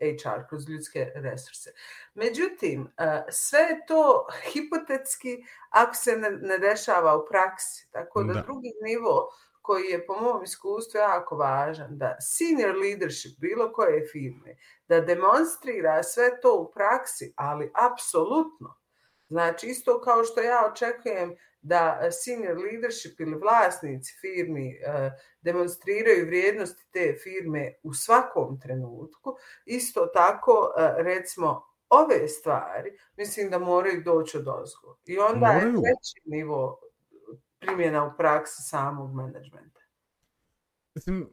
HR, 0.00 0.48
kroz 0.48 0.68
ljudske 0.68 1.12
resurse. 1.14 1.70
Međutim, 2.14 2.82
uh, 2.82 2.88
sve 3.30 3.60
je 3.60 3.86
to 3.86 4.26
hipotetski 4.52 5.44
ako 5.70 5.94
se 5.94 6.16
ne, 6.16 6.30
ne 6.30 6.58
dešava 6.58 7.16
u 7.16 7.26
praksi. 7.26 7.88
Tako 7.90 8.24
da, 8.24 8.32
da. 8.32 8.40
drugi 8.40 8.72
nivo 8.82 9.28
koji 9.62 9.84
je 9.84 10.06
po 10.06 10.20
mom 10.20 10.42
iskustvu 10.42 10.98
jako 10.98 11.36
važan, 11.36 11.98
da 11.98 12.16
senior 12.20 12.76
leadership 12.76 13.38
bilo 13.38 13.72
koje 13.72 14.06
firme, 14.12 14.56
da 14.88 15.00
demonstrira 15.00 16.02
sve 16.02 16.40
to 16.40 16.54
u 16.54 16.70
praksi, 16.72 17.32
ali 17.36 17.72
apsolutno. 17.74 18.78
Znači, 19.28 19.66
isto 19.66 20.00
kao 20.00 20.24
što 20.24 20.40
ja 20.40 20.70
očekujem 20.72 21.36
da 21.62 21.98
e, 22.02 22.10
senior 22.10 22.56
leadership 22.58 23.20
ili 23.20 23.38
vlasnici 23.38 24.14
firmi 24.20 24.70
e, 24.70 25.10
demonstriraju 25.40 26.26
vrijednosti 26.26 26.84
te 26.92 27.16
firme 27.22 27.72
u 27.82 27.94
svakom 27.94 28.60
trenutku, 28.60 29.36
isto 29.64 30.06
tako, 30.06 30.72
e, 30.78 31.02
recimo, 31.02 31.62
ove 31.88 32.28
stvari, 32.28 32.90
mislim 33.16 33.50
da 33.50 33.58
moraju 33.58 34.02
doći 34.04 34.38
od 34.38 34.48
ozgo. 34.48 34.98
I 35.04 35.18
onda 35.18 35.46
moraju. 35.46 35.68
je 35.68 35.72
treći 35.72 36.20
nivo 36.24 36.80
primjena 37.58 38.04
u 38.04 38.16
praksi 38.16 38.62
samog 38.62 39.14
menadžmenta. 39.14 39.80
Mislim, 40.94 41.28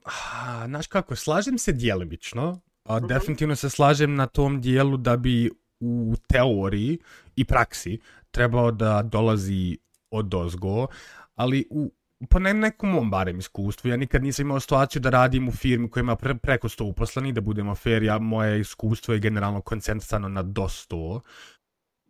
znaš 0.68 0.88
kako, 0.88 1.16
slažem 1.16 1.58
se 1.58 1.72
djelimično, 1.72 2.62
a 2.84 2.96
uh-huh. 2.96 3.08
definitivno 3.08 3.56
se 3.56 3.70
slažem 3.70 4.16
na 4.16 4.28
tom 4.28 4.62
dijelu 4.62 4.98
da 4.98 5.18
bi 5.18 5.50
u 5.80 6.14
teoriji 6.28 7.00
i 7.36 7.46
praksi 7.46 8.00
trebao 8.32 8.72
da 8.72 9.02
dolazi 9.02 9.78
od 10.14 10.34
ozgo, 10.34 10.88
ali 11.36 11.66
u, 11.70 11.92
po 12.30 12.40
ne, 12.40 12.54
nekom 12.54 12.90
mom 12.90 13.10
barem 13.12 13.40
iskustvu, 13.40 13.90
ja 13.90 13.98
nikad 13.98 14.24
nisam 14.24 14.46
imao 14.46 14.60
situaciju 14.60 15.02
da 15.02 15.10
radim 15.10 15.48
u 15.48 15.52
firmi 15.52 15.90
koja 15.90 16.02
ima 16.02 16.16
pre, 16.16 16.36
preko 16.36 16.70
100 16.70 16.84
uposleni, 16.84 17.32
da 17.32 17.42
budemo 17.42 17.76
fair, 17.76 18.04
ja, 18.04 18.20
moje 18.20 18.60
iskustvo 18.60 19.14
je 19.14 19.20
generalno 19.20 19.62
koncentrisano 19.62 20.30
na 20.30 20.44
do 20.44 20.64
100. 20.64 21.20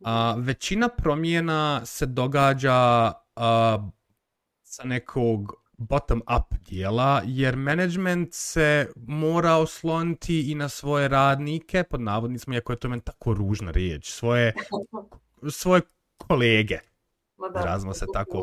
A, 0.03 0.35
većina 0.37 0.89
promjena 0.89 1.85
se 1.85 2.05
događa 2.05 3.11
a, 3.35 3.89
sa 4.63 4.83
nekog 4.83 5.53
bottom-up 5.77 6.55
dijela, 6.69 7.21
jer 7.25 7.55
management 7.55 8.33
se 8.33 8.87
mora 8.95 9.55
osloniti 9.55 10.51
i 10.51 10.55
na 10.55 10.69
svoje 10.69 11.07
radnike, 11.07 11.83
pod 11.83 12.01
navodnicima, 12.01 12.55
iako 12.55 12.73
je 12.73 12.79
to 12.79 12.89
meni 12.89 13.01
tako 13.01 13.33
ružna 13.33 13.71
riječ, 13.71 14.11
svoje, 14.11 14.53
svoje 15.49 15.81
kolege, 16.17 16.79
Razmo 17.55 17.93
se 17.93 18.05
tako. 18.13 18.41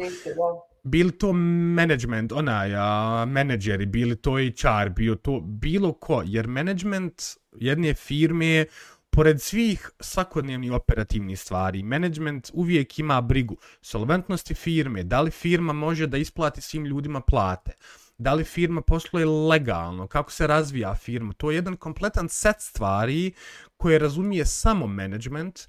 Bili 0.82 1.12
to 1.12 1.32
management, 1.32 2.32
onaj, 2.32 2.74
a, 2.74 3.24
menadžeri, 3.28 3.86
bili 3.86 4.16
to 4.16 4.30
HR, 4.30 4.88
bio 4.96 5.14
to 5.14 5.40
bilo 5.40 5.92
ko, 5.92 6.22
jer 6.26 6.46
management 6.46 7.22
jedne 7.52 7.94
firme, 7.94 8.66
pored 9.10 9.40
svih 9.40 9.90
svakodnevnih 10.00 10.72
operativnih 10.72 11.40
stvari, 11.40 11.82
management 11.82 12.50
uvijek 12.54 12.98
ima 12.98 13.20
brigu 13.20 13.56
solventnosti 13.80 14.54
firme, 14.54 15.02
da 15.02 15.20
li 15.20 15.30
firma 15.30 15.72
može 15.72 16.06
da 16.06 16.16
isplati 16.16 16.60
svim 16.60 16.84
ljudima 16.84 17.20
plate, 17.20 17.72
da 18.18 18.34
li 18.34 18.44
firma 18.44 18.80
posluje 18.80 19.26
legalno, 19.26 20.06
kako 20.06 20.32
se 20.32 20.46
razvija 20.46 20.94
firma, 20.94 21.32
to 21.32 21.50
je 21.50 21.54
jedan 21.54 21.76
kompletan 21.76 22.28
set 22.28 22.56
stvari 22.58 23.32
koje 23.76 23.98
razumije 23.98 24.46
samo 24.46 24.86
management 24.86 25.68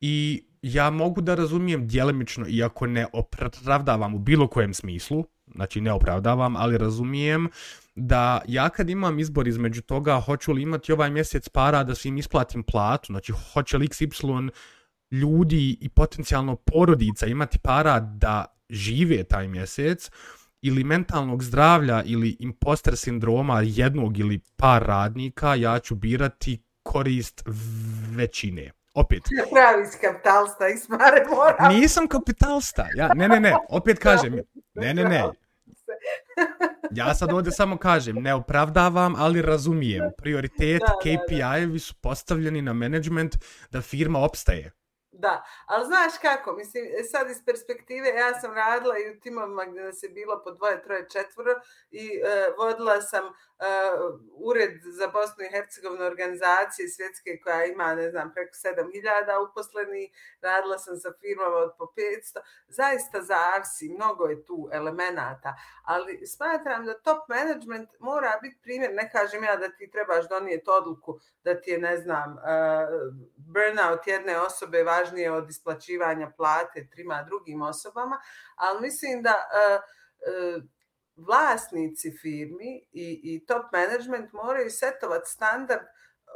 i 0.00 0.44
ja 0.62 0.90
mogu 0.90 1.20
da 1.20 1.34
razumijem 1.34 1.86
djelimično, 1.86 2.46
iako 2.48 2.86
ne 2.86 3.06
opravdavam 3.12 4.14
u 4.14 4.18
bilo 4.18 4.48
kojem 4.48 4.74
smislu, 4.74 5.24
znači 5.54 5.80
ne 5.80 5.92
opravdavam, 5.92 6.56
ali 6.56 6.78
razumijem 6.78 7.48
da 7.94 8.40
ja 8.48 8.68
kad 8.68 8.90
imam 8.90 9.18
izbor 9.18 9.48
između 9.48 9.82
toga 9.82 10.20
hoću 10.20 10.52
li 10.52 10.62
imati 10.62 10.92
ovaj 10.92 11.10
mjesec 11.10 11.48
para 11.48 11.84
da 11.84 11.94
svim 11.94 12.18
isplatim 12.18 12.62
platu, 12.62 13.06
znači 13.06 13.32
hoće 13.32 13.78
li 13.78 13.88
XY 13.88 14.50
ljudi 15.10 15.76
i 15.80 15.88
potencijalno 15.88 16.56
porodica 16.56 17.26
imati 17.26 17.58
para 17.58 18.00
da 18.00 18.44
žive 18.70 19.24
taj 19.24 19.48
mjesec, 19.48 20.10
ili 20.62 20.84
mentalnog 20.84 21.42
zdravlja 21.42 22.02
ili 22.02 22.36
imposter 22.40 22.96
sindroma 22.96 23.60
jednog 23.64 24.18
ili 24.18 24.40
par 24.56 24.82
radnika, 24.82 25.54
ja 25.54 25.78
ću 25.78 25.94
birati 25.94 26.62
korist 26.82 27.42
većine 28.10 28.72
opet. 28.94 29.22
Pravi 29.52 29.86
si 29.86 29.98
kapitalsta, 29.98 30.68
Ismare, 30.68 31.26
moram. 31.30 31.74
Nisam 31.74 32.08
kapitalsta, 32.08 32.86
ja, 32.94 33.08
ne, 33.14 33.28
ne, 33.28 33.40
ne, 33.40 33.56
opet 33.68 33.98
kažem, 33.98 34.40
ne, 34.74 34.94
ne, 34.94 35.04
ne. 35.04 35.24
Ja 36.90 37.14
sad 37.14 37.32
ovdje 37.32 37.52
samo 37.52 37.76
kažem, 37.76 38.16
ne 38.16 38.34
opravdavam, 38.34 39.14
ali 39.18 39.42
razumijem. 39.42 40.10
Prioritet 40.16 40.82
KPI-evi 41.02 41.78
su 41.78 41.94
postavljeni 42.02 42.62
na 42.62 42.72
management 42.72 43.36
da 43.70 43.80
firma 43.82 44.18
opstaje. 44.18 44.72
Da, 45.12 45.44
ali 45.66 45.86
znaš 45.86 46.12
kako, 46.22 46.52
mislim, 46.52 46.84
e, 46.84 47.02
sad 47.04 47.30
iz 47.30 47.44
perspektive, 47.46 48.08
ja 48.08 48.40
sam 48.40 48.54
radila 48.54 48.94
i 48.98 49.10
u 49.10 49.20
timovima 49.20 49.64
gdje 49.64 49.82
nas 49.82 50.02
je 50.02 50.08
bilo 50.08 50.42
po 50.44 50.50
dvoje, 50.50 50.82
troje, 50.82 51.08
četvoro 51.12 51.52
i 51.90 52.04
uh, 52.08 52.58
vodila 52.58 53.00
sam 53.00 53.24
Uh, 53.58 54.20
ured 54.50 54.80
za 54.98 55.06
Bosnu 55.06 55.44
i 55.44 55.50
Hercegovinu 55.50 56.04
organizacije 56.04 56.88
svjetske 56.88 57.40
koja 57.44 57.64
ima, 57.64 57.94
ne 57.94 58.10
znam, 58.10 58.32
preko 58.34 58.52
7000 58.54 59.50
uposleni, 59.50 60.12
radila 60.40 60.78
sam 60.78 60.96
sa 60.96 61.12
firmama 61.20 61.56
od 61.56 61.72
po 61.78 61.84
500, 61.84 62.38
zaista 62.68 63.22
zavisi, 63.22 63.88
mnogo 63.88 64.26
je 64.26 64.44
tu 64.44 64.68
elemenata, 64.72 65.54
ali 65.82 66.26
smatram 66.26 66.86
da 66.86 66.98
top 66.98 67.28
management 67.28 67.88
mora 67.98 68.38
biti 68.42 68.58
primjer, 68.62 68.90
ne 68.94 69.10
kažem 69.10 69.44
ja 69.44 69.56
da 69.56 69.68
ti 69.68 69.90
trebaš 69.90 70.28
donijeti 70.28 70.70
odluku 70.70 71.20
da 71.44 71.60
ti 71.60 71.70
je, 71.70 71.78
ne 71.78 71.96
znam, 71.96 72.32
uh, 72.32 72.42
burnout 73.36 74.06
jedne 74.06 74.40
osobe 74.40 74.82
važnije 74.82 75.32
od 75.32 75.50
isplaćivanja 75.50 76.32
plate 76.36 76.88
trima 76.90 77.22
drugim 77.22 77.62
osobama, 77.62 78.20
ali 78.54 78.80
mislim 78.80 79.22
da 79.22 79.34
uh, 79.34 79.82
uh, 80.56 80.62
vlasnici 81.18 82.10
firmi 82.22 82.86
i, 82.92 83.20
i 83.22 83.46
top 83.46 83.72
management 83.72 84.32
moraju 84.32 84.70
setovati 84.70 85.30
standard 85.30 85.82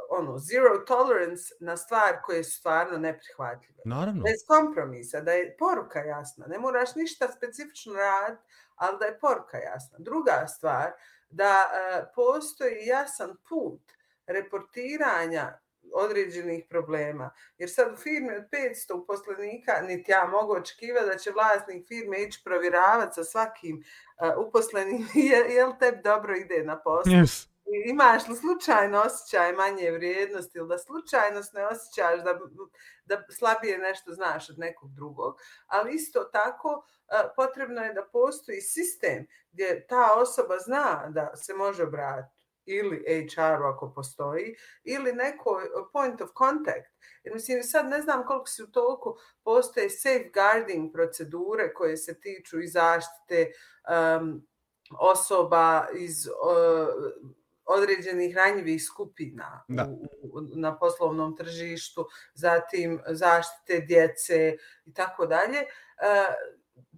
ono, 0.09 0.37
zero 0.37 0.77
tolerance 0.87 1.53
na 1.59 1.77
stvar 1.77 2.21
koje 2.23 2.43
su 2.43 2.57
stvarno 2.59 2.97
neprihvatljive. 2.97 3.81
Naravno. 3.85 4.23
Bez 4.23 4.39
kompromisa, 4.47 5.21
da 5.21 5.31
je 5.31 5.55
poruka 5.57 5.99
jasna. 5.99 6.45
Ne 6.47 6.59
moraš 6.59 6.95
ništa 6.95 7.27
specifično 7.37 7.93
raditi, 7.93 8.43
ali 8.75 8.97
da 8.99 9.05
je 9.05 9.19
poruka 9.19 9.57
jasna. 9.57 9.97
Druga 9.99 10.47
stvar, 10.47 10.91
da 11.29 11.53
uh, 11.65 12.07
postoji 12.15 12.85
jasan 12.85 13.37
put 13.49 13.81
reportiranja 14.27 15.59
određenih 15.93 16.65
problema. 16.69 17.29
Jer 17.57 17.69
sad 17.71 17.93
u 17.93 17.95
firmi 17.95 18.35
od 18.35 18.43
500 18.51 18.93
uposlenika, 18.93 19.81
niti 19.81 20.11
ja 20.11 20.27
mogu 20.27 20.53
očekivati 20.53 21.05
da 21.05 21.17
će 21.17 21.31
vlasnik 21.31 21.87
firme 21.87 22.23
ići 22.23 22.41
provjeravati 22.43 23.13
sa 23.13 23.23
svakim 23.23 23.77
uh, 23.77 24.47
uposlenim 24.47 25.07
je, 25.31 25.55
je 25.55 25.65
li 25.65 25.73
tebi 25.79 26.01
dobro 26.03 26.35
ide 26.35 26.63
na 26.63 26.79
poslu. 26.79 27.11
Yes. 27.11 27.47
Imaš 27.85 28.27
li 28.27 28.35
slučajno 28.35 29.01
osjećaj 29.01 29.53
manje 29.53 29.91
vrijednosti 29.91 30.57
ili 30.57 30.67
da 30.67 30.77
slučajno 30.77 31.41
ne 31.53 31.67
osjećaš 31.67 32.23
da, 32.23 32.39
da 33.05 33.23
slabije 33.37 33.77
nešto 33.77 34.13
znaš 34.13 34.49
od 34.49 34.59
nekog 34.59 34.93
drugog. 34.93 35.35
Ali 35.67 35.95
isto 35.95 36.23
tako 36.23 36.85
potrebno 37.35 37.81
je 37.81 37.93
da 37.93 38.05
postoji 38.11 38.61
sistem 38.61 39.27
gdje 39.51 39.87
ta 39.87 40.13
osoba 40.13 40.57
zna 40.57 41.09
da 41.09 41.35
se 41.35 41.53
može 41.53 41.83
obratiti 41.83 42.32
ili 42.65 43.27
HR 43.35 43.63
ako 43.63 43.91
postoji, 43.95 44.55
ili 44.83 45.13
neko 45.13 45.61
point 45.93 46.21
of 46.21 46.29
contact. 46.37 46.93
Jer 47.23 47.33
mislim, 47.33 47.63
sad 47.63 47.89
ne 47.89 48.01
znam 48.01 48.25
koliko 48.25 48.47
se 48.47 48.63
u 48.63 48.67
toliko 48.67 49.17
postoje 49.43 49.89
safeguarding 49.89 50.93
procedure 50.93 51.73
koje 51.73 51.97
se 51.97 52.19
tiču 52.19 52.61
i 52.61 52.67
zaštite 52.67 53.51
um, 54.21 54.47
osoba 54.99 55.87
iz 55.95 56.27
uh, 56.27 56.33
određenih 57.65 58.35
ranjivih 58.35 58.83
skupina 58.83 59.63
u, 59.69 60.07
u, 60.21 60.41
na 60.41 60.77
poslovnom 60.77 61.37
tržištu, 61.37 62.07
zatim 62.33 63.01
zaštite 63.07 63.79
djece 63.79 64.57
i 64.85 64.93
tako 64.93 65.25
dalje. 65.25 65.59
Uh, 65.59 66.33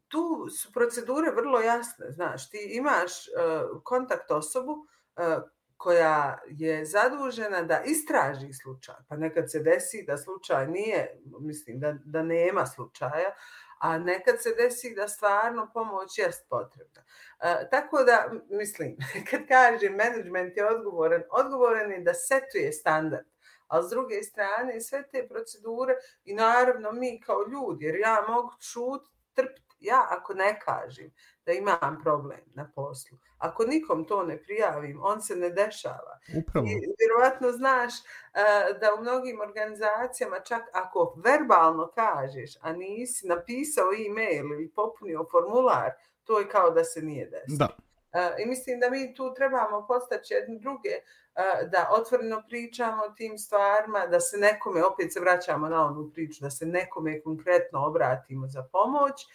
tu 0.08 0.50
su 0.50 0.72
procedure 0.72 1.32
vrlo 1.32 1.60
jasne, 1.60 2.12
znaš, 2.12 2.50
ti 2.50 2.58
imaš 2.72 3.12
uh, 3.28 3.82
kontakt 3.84 4.32
osobu 4.32 4.72
uh, 4.72 5.44
koja 5.86 6.40
je 6.48 6.86
zadužena 6.86 7.62
da 7.62 7.82
istraži 7.86 8.54
slučaj. 8.54 8.96
Pa 9.10 9.16
nekad 9.16 9.52
se 9.52 9.60
desi 9.60 10.04
da 10.08 10.18
slučaj 10.18 10.68
nije, 10.68 11.20
mislim 11.40 11.80
da, 11.80 11.96
da 12.06 12.24
nema 12.24 12.66
slučaja, 12.66 13.36
a 13.80 13.98
nekad 13.98 14.42
se 14.42 14.56
desi 14.58 14.96
da 14.96 15.08
stvarno 15.08 15.70
pomoć 15.74 16.18
jest 16.18 16.50
potrebna. 16.50 17.04
E, 17.40 17.70
tako 17.70 18.04
da, 18.04 18.32
mislim, 18.50 18.98
kad 19.30 19.48
kažem 19.48 19.96
management 19.96 20.58
je 20.58 20.70
odgovoran, 20.70 21.22
odgovoran 21.32 21.92
je 21.92 22.00
da 22.00 22.14
setuje 22.14 22.72
standard. 22.72 23.28
A 23.68 23.84
s 23.84 23.90
druge 23.90 24.24
strane, 24.24 24.82
sve 24.82 25.04
te 25.12 25.28
procedure 25.28 25.96
i 26.24 26.34
naravno 26.34 26.92
mi 26.92 27.22
kao 27.22 27.46
ljudi, 27.52 27.86
jer 27.86 27.96
ja 27.96 28.26
mogu 28.28 28.52
čut, 28.72 29.02
trpiti 29.34 29.65
ja 29.86 30.08
ako 30.10 30.34
ne 30.34 30.60
kažem 30.60 31.12
da 31.46 31.52
imam 31.52 32.00
problem 32.04 32.42
na 32.54 32.72
poslu, 32.76 33.18
ako 33.38 33.64
nikom 33.64 34.06
to 34.06 34.24
ne 34.24 34.44
prijavim, 34.44 35.00
on 35.04 35.22
se 35.22 35.36
ne 35.36 35.50
dešava. 35.50 36.20
Upravo. 36.38 36.68
I 36.68 36.76
vjerovatno 37.00 37.52
znaš 37.52 37.94
uh, 37.94 38.80
da 38.80 38.94
u 38.98 39.02
mnogim 39.02 39.42
organizacijama 39.42 40.40
čak 40.40 40.62
ako 40.74 41.22
verbalno 41.26 41.92
kažeš, 41.96 42.52
a 42.62 42.74
nisi 42.74 43.28
napisao 43.28 43.86
e-mail 44.08 44.46
ili 44.46 44.72
popunio 44.76 45.26
formular, 45.32 45.92
to 46.24 46.40
je 46.40 46.50
kao 46.50 46.70
da 46.72 46.84
se 46.84 47.02
nije 47.02 47.26
desilo. 47.26 47.58
Da. 47.58 47.70
Uh, 48.16 48.40
I 48.40 48.46
mislim 48.46 48.80
da 48.80 48.90
mi 48.90 49.16
tu 49.16 49.34
trebamo 49.34 49.86
postaći 49.88 50.34
jedne 50.34 50.60
druge, 50.60 50.90
uh, 50.90 51.70
da 51.70 51.90
otvoreno 51.92 52.44
pričamo 52.50 53.04
o 53.04 53.10
tim 53.10 53.38
stvarima, 53.38 54.08
da 54.08 54.20
se 54.20 54.38
nekome, 54.38 54.84
opet 54.84 55.14
se 55.14 55.20
vraćamo 55.20 55.70
na 55.70 55.86
onu 55.86 56.12
priču, 56.14 56.42
da 56.42 56.50
se 56.50 56.66
nekome 56.66 57.22
konkretno 57.22 57.86
obratimo 57.86 58.48
za 58.48 58.64
pomoć 58.72 59.26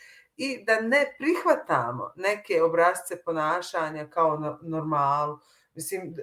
i 0.43 0.65
da 0.65 0.81
ne 0.81 1.15
prihvatamo 1.19 2.13
neke 2.17 2.63
obrazce 2.63 3.23
ponašanja 3.25 4.07
kao 4.11 4.59
normalu. 4.63 5.39
Mislim, 5.75 6.15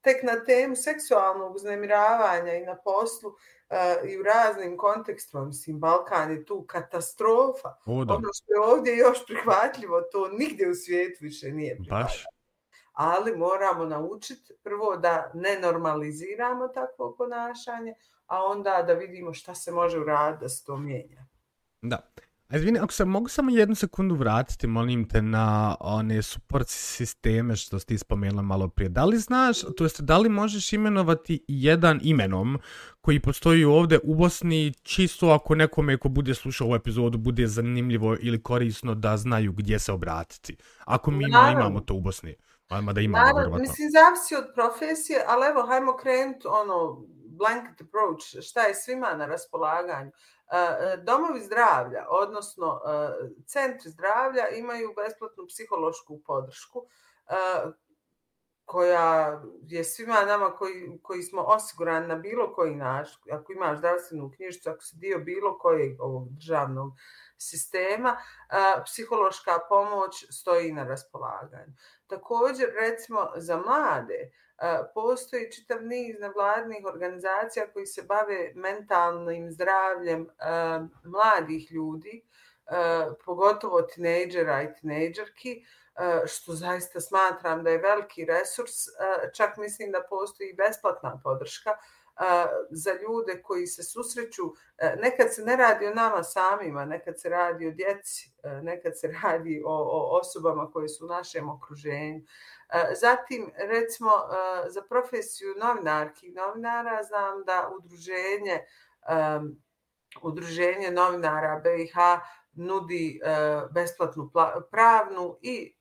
tek 0.00 0.22
na 0.22 0.44
temu 0.44 0.76
seksualnog 0.76 1.54
uznemiravanja 1.54 2.54
i 2.54 2.66
na 2.66 2.76
poslu 2.76 3.28
uh, 3.30 4.10
i 4.10 4.18
u 4.18 4.22
raznim 4.22 4.76
kontekstima, 4.76 5.44
mislim, 5.44 5.80
Balkan 5.80 6.30
je 6.30 6.44
tu 6.44 6.64
katastrofa. 6.66 7.68
O, 7.86 7.92
ono 7.92 8.28
što 8.34 8.52
je 8.52 8.60
ovdje 8.60 8.96
još 8.96 9.26
prihvatljivo, 9.26 10.00
to 10.00 10.28
nigdje 10.28 10.70
u 10.70 10.74
svijetu 10.74 11.18
više 11.20 11.52
nije 11.52 11.76
prihvatljivo. 11.76 12.04
Baš. 12.04 12.24
Ali 12.92 13.36
moramo 13.36 13.84
naučiti 13.84 14.54
prvo 14.62 14.96
da 14.96 15.30
ne 15.34 15.58
normaliziramo 15.60 16.68
takvo 16.68 17.14
ponašanje, 17.18 17.94
a 18.26 18.44
onda 18.44 18.84
da 18.86 18.92
vidimo 18.92 19.34
šta 19.34 19.54
se 19.54 19.72
može 19.72 20.00
uraditi 20.00 20.42
da 20.42 20.48
se 20.48 20.64
to 20.64 20.76
mijenja. 20.76 21.26
Da. 21.82 21.98
A 22.48 22.56
izvini, 22.56 22.78
ako 22.78 22.92
se 22.92 23.04
mogu 23.04 23.28
samo 23.28 23.50
jednu 23.50 23.74
sekundu 23.74 24.14
vratiti, 24.14 24.66
molim 24.66 25.08
te, 25.08 25.22
na 25.22 25.76
one 25.80 26.22
support 26.22 26.68
sisteme 26.68 27.56
što 27.56 27.78
ste 27.78 27.94
ispomenula 27.94 28.42
malo 28.42 28.68
prije. 28.68 28.88
Da 28.88 29.04
li 29.04 29.18
znaš, 29.18 29.60
to 29.76 29.84
jest, 29.84 30.00
da 30.00 30.18
li 30.18 30.28
možeš 30.28 30.72
imenovati 30.72 31.44
jedan 31.48 32.00
imenom 32.02 32.58
koji 33.00 33.20
postoji 33.20 33.64
ovde 33.64 33.98
u 34.04 34.14
Bosni, 34.14 34.72
čisto 34.82 35.28
ako 35.28 35.54
nekome 35.54 35.96
ko 35.96 36.08
bude 36.08 36.34
slušao 36.34 36.66
ovu 36.66 36.76
epizodu 36.76 37.18
bude 37.18 37.46
zanimljivo 37.46 38.16
ili 38.20 38.42
korisno 38.42 38.94
da 38.94 39.16
znaju 39.16 39.52
gdje 39.52 39.78
se 39.78 39.92
obratiti? 39.92 40.56
Ako 40.84 41.10
mi 41.10 41.24
ima, 41.24 41.50
imamo 41.52 41.80
to 41.80 41.94
u 41.94 42.00
Bosni. 42.00 42.34
Ajmo 42.68 42.92
da 42.92 43.00
imamo, 43.00 43.24
Naravno, 43.24 43.58
mislim, 43.58 43.90
zavisi 43.90 44.34
od 44.34 44.44
profesije, 44.54 45.18
ali 45.26 45.46
evo, 45.46 45.66
hajmo 45.66 45.96
krenuti 45.96 46.46
ono, 46.46 47.04
blanket 47.38 47.80
approach, 47.80 48.24
šta 48.48 48.62
je 48.62 48.74
svima 48.74 49.14
na 49.14 49.26
raspolaganju. 49.26 50.10
E, 50.52 50.96
domovi 50.96 51.40
zdravlja, 51.40 52.06
odnosno 52.08 52.80
e, 52.86 52.88
centri 53.46 53.90
zdravlja 53.90 54.48
imaju 54.48 54.94
besplatnu 54.96 55.46
psihološku 55.46 56.20
podršku 56.26 56.86
e, 57.26 57.34
koja 58.64 59.42
je 59.62 59.84
svima 59.84 60.24
nama 60.24 60.50
koji, 60.50 60.98
koji 61.02 61.22
smo 61.22 61.42
osigurani 61.42 62.06
na 62.06 62.16
bilo 62.16 62.54
koji 62.54 62.74
naš, 62.74 63.08
ako 63.32 63.52
imaš 63.52 63.78
zdravstvenu 63.78 64.30
knjižicu, 64.36 64.70
ako 64.70 64.82
si 64.82 64.96
dio 64.96 65.18
bilo 65.18 65.58
kojeg 65.58 66.00
ovog 66.00 66.28
državnog 66.30 66.92
sistema, 67.38 68.16
psihološka 68.84 69.58
pomoć 69.68 70.26
stoji 70.30 70.72
na 70.72 70.84
raspolaganju. 70.84 71.72
Također, 72.06 72.68
recimo, 72.80 73.30
za 73.36 73.56
mlade, 73.56 74.30
E, 74.62 74.78
postoji 74.94 75.52
čitav 75.52 75.82
niz 75.82 76.16
nevladnih 76.20 76.86
organizacija 76.86 77.66
koji 77.72 77.86
se 77.86 78.02
bave 78.02 78.52
mentalnim 78.54 79.52
zdravljem 79.52 80.22
e, 80.22 80.28
mladih 81.04 81.72
ljudi, 81.72 82.22
e, 82.66 83.06
pogotovo 83.24 83.82
tinejdžera 83.82 84.62
i 84.62 84.74
tinejdžerki, 84.80 85.64
što 86.26 86.52
zaista 86.52 87.00
smatram 87.00 87.64
da 87.64 87.70
je 87.70 87.78
veliki 87.78 88.24
resurs. 88.24 88.74
Čak 89.34 89.56
mislim 89.56 89.92
da 89.92 90.06
postoji 90.10 90.54
besplatna 90.54 91.20
podrška 91.24 91.70
za 92.70 92.92
ljude 92.92 93.42
koji 93.42 93.66
se 93.66 93.82
susreću. 93.82 94.42
Nekad 95.02 95.34
se 95.34 95.42
ne 95.42 95.56
radi 95.56 95.86
o 95.86 95.94
nama 95.94 96.22
samima, 96.22 96.84
nekad 96.84 97.20
se 97.20 97.28
radi 97.28 97.68
o 97.68 97.70
djeci, 97.70 98.32
nekad 98.62 98.98
se 98.98 99.12
radi 99.22 99.62
o, 99.66 99.74
o 99.74 100.18
osobama 100.20 100.70
koje 100.70 100.88
su 100.88 101.04
u 101.04 101.08
našem 101.08 101.48
okruženju. 101.48 102.20
E, 102.72 102.94
zatim, 102.94 103.50
recimo, 103.56 104.10
e, 104.10 104.70
za 104.70 104.82
profesiju 104.82 105.54
novinarki 105.60 106.26
i 106.26 106.32
novinara 106.32 107.02
znam 107.02 107.44
da 107.44 107.70
udruženje, 107.78 108.52
e, 108.52 109.40
udruženje 110.22 110.90
novinara 110.90 111.60
BiH 111.64 111.94
nudi 112.52 113.20
besplatnu 113.70 114.30
pravnu 114.70 115.38
i, 115.42 115.74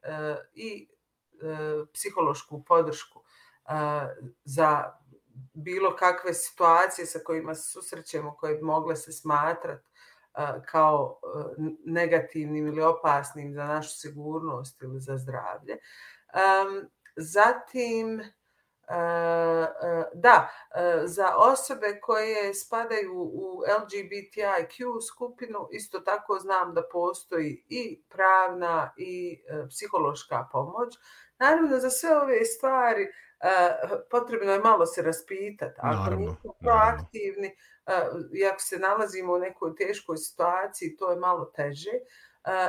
i 0.54 0.90
psihološku 1.94 2.64
podršku 2.64 3.24
za 4.44 4.94
bilo 5.54 5.96
kakve 5.96 6.34
situacije 6.34 7.06
sa 7.06 7.20
kojima 7.20 7.56
se 7.56 7.72
susrećemo 7.72 8.36
koje 8.36 8.56
bi 8.56 8.62
mogle 8.62 8.96
se 8.96 9.12
smatrati 9.12 9.90
kao 10.66 11.20
negativnim 11.86 12.68
ili 12.68 12.82
opasnim 12.82 13.54
za 13.54 13.66
našu 13.66 13.90
sigurnost 13.90 14.82
ili 14.82 15.00
za 15.00 15.18
zdravlje. 15.18 15.78
Zatim, 17.16 18.24
da, 20.14 20.50
za 21.04 21.36
osobe 21.36 22.00
koje 22.02 22.54
spadaju 22.54 23.14
u 23.14 23.64
LGBTIQ 23.82 25.02
skupinu, 25.08 25.68
isto 25.72 26.00
tako 26.00 26.40
znam 26.40 26.74
da 26.74 26.84
postoji 26.92 27.66
i 27.70 28.02
pravna 28.10 28.94
i 28.98 29.44
psihološka 29.70 30.48
pomoć. 30.52 30.94
Naravno, 31.40 31.80
za 31.80 31.90
sve 31.90 32.18
ove 32.18 32.46
stvari 32.46 33.08
potrebno 34.12 34.52
je 34.52 34.60
malo 34.60 34.86
se 34.86 35.02
raspitati. 35.02 35.80
Ako 35.84 36.16
nismo 36.16 36.54
proaktivni, 36.60 37.56
i 38.34 38.46
ako 38.46 38.60
se 38.60 38.80
nalazimo 38.80 39.34
u 39.34 39.40
nekoj 39.40 39.76
teškoj 39.76 40.18
situaciji, 40.18 40.96
to 40.98 41.12
je 41.12 41.18
malo 41.18 41.46
teže. 41.46 41.92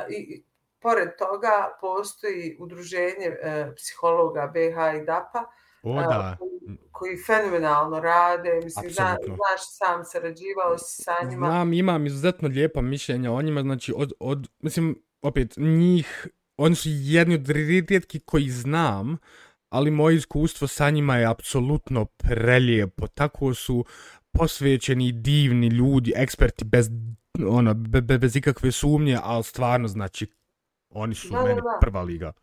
I 0.09 0.43
pored 0.81 1.09
toga 1.17 1.77
postoji 1.81 2.57
udruženje 2.59 3.27
e, 3.41 3.71
psihologa 3.75 4.51
BH 4.53 5.01
i 5.01 5.05
DAPA, 5.05 5.43
o, 5.83 6.01
da. 6.01 6.37
koji, 6.39 6.77
koji 6.91 7.17
fenomenalno 7.27 7.99
rade. 7.99 8.59
Mislim, 8.63 8.91
zna, 8.91 9.17
znaš, 9.25 9.61
sam 9.77 10.05
sarađivao 10.05 10.77
si 10.77 11.03
sa 11.03 11.15
njima. 11.29 11.47
Znam, 11.47 11.73
imam 11.73 12.05
izuzetno 12.05 12.47
lijepa 12.47 12.81
mišljenja 12.81 13.31
o 13.31 13.41
njima. 13.41 13.61
Znači, 13.61 13.93
od, 13.97 14.13
od, 14.19 14.49
mislim, 14.59 15.03
opet, 15.21 15.53
njih, 15.57 16.27
oni 16.57 16.75
su 16.75 16.89
jedni 16.91 17.35
od 17.35 17.49
rijetki 17.49 18.19
koji 18.19 18.49
znam, 18.49 19.17
ali 19.69 19.91
moje 19.91 20.15
iskustvo 20.15 20.67
sa 20.67 20.89
njima 20.89 21.17
je 21.17 21.25
apsolutno 21.25 22.05
prelijepo. 22.05 23.07
Tako 23.07 23.53
su 23.53 23.85
posvećeni, 24.31 25.11
divni 25.11 25.67
ljudi, 25.67 26.13
eksperti 26.15 26.65
bez, 26.65 26.89
ono, 27.47 27.73
be, 27.73 28.01
be, 28.01 28.17
bez 28.17 28.35
ikakve 28.35 28.71
sumnje, 28.71 29.19
ali 29.23 29.43
stvarno, 29.43 29.87
znači, 29.87 30.27
oni 30.89 31.15
su 31.15 31.29
da, 31.29 31.43
meni 31.43 31.61
da, 31.61 31.77
prva 31.81 32.01
liga. 32.01 32.33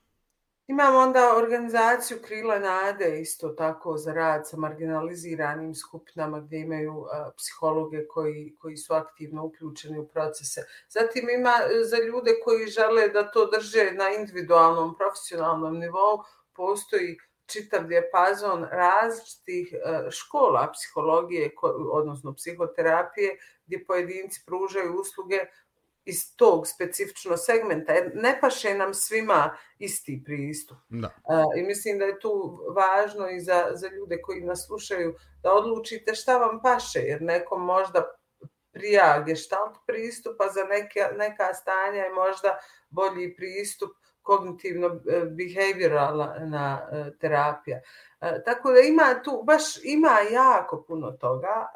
Imamo 0.69 0.99
onda 0.99 1.37
organizaciju 1.37 2.19
Krila 2.25 2.59
Nade 2.59 3.21
isto 3.21 3.49
tako 3.49 3.97
za 3.97 4.13
rad 4.13 4.49
sa 4.49 4.57
marginaliziranim 4.57 5.75
skupinama 5.75 6.41
gdje 6.41 6.59
imaju 6.59 6.97
uh, 6.99 7.09
psihologe 7.37 8.07
koji, 8.07 8.55
koji 8.59 8.77
su 8.77 8.95
aktivno 8.95 9.45
uključeni 9.45 9.99
u 9.99 10.09
procese. 10.09 10.67
Zatim 10.89 11.29
ima 11.39 11.55
za 11.91 11.97
ljude 11.97 12.31
koji 12.45 12.67
žele 12.67 13.09
da 13.09 13.31
to 13.31 13.47
drže 13.47 13.93
na 13.93 14.11
individualnom, 14.11 14.97
profesionalnom 14.97 15.79
nivou, 15.79 16.23
postoji 16.53 17.17
čitav 17.47 17.85
dijapazon 17.85 18.67
različitih 18.71 19.73
e, 19.73 20.11
škola 20.11 20.73
psihologije, 20.73 21.51
odnosno 21.93 22.35
psihoterapije, 22.35 23.39
gdje 23.67 23.85
pojedinci 23.87 24.43
pružaju 24.47 25.01
usluge 25.01 25.39
iz 26.07 26.37
tog 26.37 26.67
specifično 26.67 27.37
segmenta. 27.37 27.93
Ne 28.15 28.39
paše 28.41 28.75
nam 28.75 28.95
svima 28.95 29.57
isti 29.79 30.23
pristup. 30.25 30.79
Da. 30.89 31.07
E, 31.07 31.11
I 31.61 31.63
mislim 31.63 31.99
da 31.99 32.05
je 32.05 32.21
tu 32.21 32.61
važno 32.75 33.31
i 33.31 33.41
za, 33.41 33.67
za 33.73 33.89
ljude 33.89 34.23
koji 34.23 34.41
nas 34.41 34.67
slušaju 34.67 35.17
da 35.43 35.53
odlučite 35.53 36.15
šta 36.15 36.39
vam 36.39 36.63
paše, 36.63 36.99
jer 36.99 37.23
nekom 37.23 37.65
možda 37.65 38.05
prija 38.73 39.23
geštalt 39.27 39.77
pristupa 39.87 40.49
za 40.49 40.65
neke, 40.65 41.09
neka 41.17 41.55
stanja 41.55 42.03
je 42.03 42.11
možda 42.11 42.59
bolji 42.89 43.37
pristup 43.37 43.91
kognitivno-behavioralna 44.23 46.89
e, 46.93 46.97
e, 46.97 47.19
terapija. 47.19 47.81
E, 48.21 48.43
tako 48.45 48.73
da 48.73 48.81
ima 48.81 49.23
tu, 49.25 49.43
baš 49.45 49.85
ima 49.85 50.19
jako 50.33 50.85
puno 50.89 51.11
toga. 51.11 51.67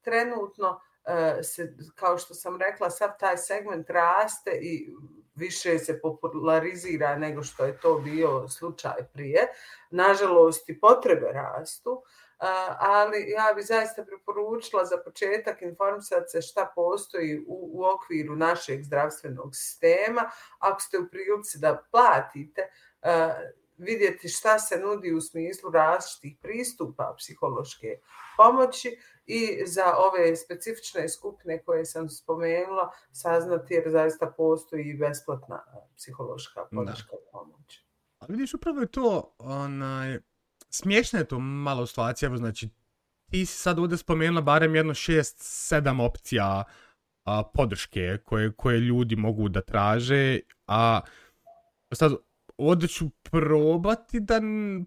Trenutno 0.00 0.80
E, 1.04 1.42
se, 1.42 1.74
kao 1.94 2.18
što 2.18 2.34
sam 2.34 2.56
rekla, 2.56 2.90
sad 2.90 3.18
taj 3.18 3.36
segment 3.36 3.90
raste 3.90 4.50
i 4.50 4.94
više 5.34 5.78
se 5.78 6.00
popularizira 6.00 7.16
nego 7.16 7.42
što 7.42 7.64
je 7.64 7.78
to 7.78 7.98
bio 7.98 8.48
slučaj 8.48 9.04
prije. 9.12 9.48
Nažalost, 9.90 10.68
i 10.68 10.80
potrebe 10.80 11.32
rastu 11.32 12.02
e, 12.40 12.44
ali 12.78 13.30
ja 13.30 13.52
bih 13.54 13.66
zaista 13.66 14.04
preporučila 14.04 14.84
za 14.84 14.96
početak 15.04 15.62
informisati 15.62 16.28
se 16.28 16.42
šta 16.42 16.72
postoji 16.74 17.38
u, 17.38 17.70
u 17.72 17.84
okviru 17.84 18.36
našeg 18.36 18.82
zdravstvenog 18.82 19.56
sistema. 19.56 20.30
Ako 20.58 20.80
ste 20.80 20.98
u 20.98 21.08
prilici 21.08 21.58
da 21.58 21.82
platite, 21.90 22.62
e, 23.02 23.34
vidjeti 23.76 24.28
šta 24.28 24.58
se 24.58 24.76
nudi 24.76 25.12
u 25.12 25.20
smislu 25.20 25.70
različitih 25.70 26.36
pristupa 26.42 27.14
psihološke 27.18 27.98
pomoći 28.36 28.98
i 29.26 29.66
za 29.66 29.94
ove 29.96 30.36
specifične 30.36 31.08
skupine 31.08 31.62
koje 31.62 31.84
sam 31.84 32.08
spomenula 32.08 32.90
saznati 33.12 33.74
jer 33.74 33.90
zaista 33.90 34.34
postoji 34.36 34.84
i 34.84 34.96
besplatna 34.96 35.62
psihološka 35.96 36.64
podrška 36.72 37.16
pomoć. 37.32 37.80
A 38.18 38.26
vidiš, 38.28 38.54
upravo 38.54 38.80
je 38.80 38.86
to 38.86 39.34
onaj, 39.38 40.18
smiješna 40.70 41.18
je 41.18 41.28
to 41.28 41.38
malo 41.38 41.86
situacija, 41.86 42.36
znači 42.36 42.68
ti 43.30 43.46
si 43.46 43.58
sad 43.58 43.78
ovdje 43.78 43.98
spomenula 43.98 44.40
barem 44.40 44.74
jedno 44.74 44.94
šest, 44.94 45.36
sedam 45.40 46.00
opcija 46.00 46.64
a, 47.24 47.42
podrške 47.54 48.18
koje, 48.24 48.52
koje 48.52 48.78
ljudi 48.78 49.16
mogu 49.16 49.48
da 49.48 49.60
traže, 49.60 50.40
a 50.66 51.00
sad 51.94 52.12
ovdje 52.58 52.88
ću 52.88 53.10
probati 53.22 54.20
da 54.20 54.40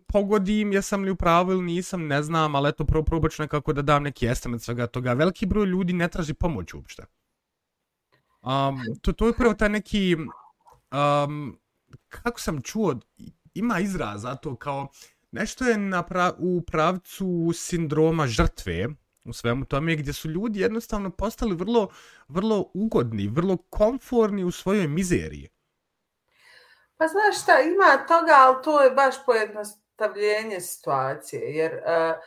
pogodim 0.07 0.74
jesam 0.74 1.03
li 1.03 1.11
u 1.11 1.16
pravu 1.16 1.51
ili 1.51 1.63
nisam, 1.63 2.07
ne 2.07 2.24
znam, 2.24 2.55
ali 2.55 2.70
eto 2.70 2.86
pro, 2.86 3.03
probat 3.03 3.32
ću 3.32 3.41
nekako 3.41 3.74
da 3.74 3.82
dam 3.82 4.03
neki 4.03 4.28
estimate 4.28 4.63
svega 4.63 4.88
toga. 4.88 5.13
Veliki 5.13 5.45
broj 5.45 5.66
ljudi 5.66 5.93
ne 5.93 6.07
traži 6.07 6.34
pomoć 6.34 6.74
uopšte. 6.74 7.03
Um, 8.41 8.80
to, 9.01 9.13
to 9.13 9.28
je 9.28 9.34
prvo 9.34 9.53
taj 9.53 9.70
neki, 9.70 10.16
um, 10.16 11.59
kako 12.09 12.39
sam 12.39 12.61
čuo, 12.61 12.95
ima 13.53 13.80
izraz 13.80 14.22
za 14.22 14.36
to 14.36 14.55
kao, 14.55 14.88
nešto 15.32 15.66
je 15.66 15.78
na 15.78 16.03
pra 16.03 16.34
u 16.38 16.61
pravcu 16.61 17.51
sindroma 17.53 18.28
žrtve 18.28 18.88
u 19.26 19.34
svemu 19.34 19.66
tome 19.66 19.95
gdje 19.95 20.13
su 20.13 20.30
ljudi 20.30 20.59
jednostavno 20.59 21.09
postali 21.09 21.55
vrlo 21.55 21.89
vrlo 22.28 22.72
ugodni, 22.74 23.28
vrlo 23.28 23.57
komforni 23.57 24.43
u 24.43 24.51
svojoj 24.51 24.88
mizeriji. 24.88 25.47
Pa 26.98 27.08
znaš 27.08 27.41
šta, 27.43 27.60
ima 27.60 28.06
toga, 28.08 28.34
ali 28.38 28.64
to 28.64 28.82
je 28.82 28.91
baš 28.91 29.26
pojednostavljenje 29.26 30.60
situacije, 30.60 31.56
jer 31.56 31.74
uh, 31.74 32.24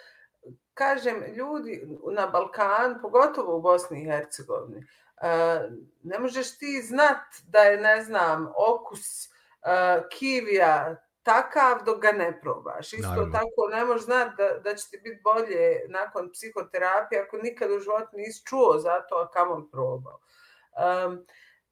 kažem, 0.75 1.25
ljudi 1.37 1.89
na 2.13 2.27
Balkan, 2.27 2.99
pogotovo 3.03 3.57
u 3.57 3.63
Bosni 3.63 4.03
i 4.03 4.05
Hercegovini, 4.05 4.79
uh, 4.79 5.73
ne 6.03 6.19
možeš 6.19 6.59
ti 6.59 6.83
znat 6.83 7.23
da 7.47 7.59
je, 7.59 7.81
ne 7.81 8.03
znam, 8.03 8.53
okus 8.57 9.29
uh, 9.29 10.09
kivija 10.11 10.97
takav 11.23 11.85
dok 11.85 12.03
ga 12.03 12.13
ne 12.13 12.41
probaš. 12.41 12.93
Isto 12.93 13.09
Naravno. 13.09 13.33
tako 13.33 13.69
ne 13.71 13.85
možeš 13.85 14.05
znati 14.05 14.35
da, 14.37 14.59
da 14.65 14.75
će 14.75 14.91
ti 14.91 15.01
biti 15.05 15.21
bolje 15.25 15.81
nakon 15.89 16.31
psihoterapije 16.33 17.21
ako 17.21 17.37
nikad 17.37 17.71
u 17.71 17.79
životu 17.79 18.11
nisi 18.13 18.47
čuo 18.47 18.79
za 18.79 19.01
to, 19.09 19.15
a 19.15 19.31
kamo 19.31 19.69
probao. 19.73 20.19
Um, 20.79 21.27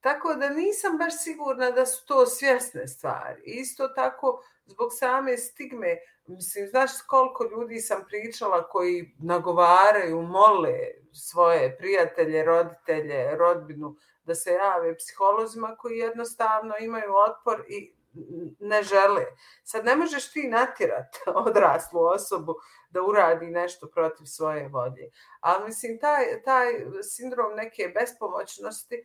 tako 0.06 0.34
da 0.34 0.48
nisam 0.48 0.98
baš 0.98 1.22
sigurna 1.22 1.70
da 1.70 1.86
su 1.86 2.06
to 2.06 2.26
svjesne 2.26 2.86
stvari. 2.88 3.42
Isto 3.44 3.88
tako, 3.88 4.42
zbog 4.66 4.88
same 4.92 5.36
stigme, 5.36 5.96
mislim, 6.26 6.66
znaš 6.66 6.90
koliko 7.06 7.44
ljudi 7.44 7.80
sam 7.80 8.04
pričala 8.08 8.68
koji 8.68 9.14
nagovaraju, 9.18 10.22
mole 10.22 10.78
svoje 11.12 11.76
prijatelje, 11.78 12.44
roditelje, 12.44 13.36
rodbinu, 13.36 13.96
da 14.24 14.34
se 14.34 14.52
jave 14.52 14.96
psiholozima 14.96 15.76
koji 15.78 15.98
jednostavno 15.98 16.74
imaju 16.80 17.12
otpor 17.28 17.64
i 17.68 17.96
ne 18.60 18.82
žele. 18.82 19.24
Sad 19.64 19.84
ne 19.84 19.96
možeš 19.96 20.32
ti 20.32 20.48
natjerati 20.48 21.18
odraslu 21.46 22.00
osobu 22.04 22.54
da 22.90 23.02
uradi 23.02 23.46
nešto 23.46 23.86
protiv 23.86 24.24
svoje 24.24 24.68
volje. 24.68 25.10
Ali 25.40 25.64
mislim, 25.64 25.98
taj, 25.98 26.42
taj 26.44 26.66
sindrom 27.02 27.54
neke 27.54 27.92
bespomoćnosti, 27.94 29.04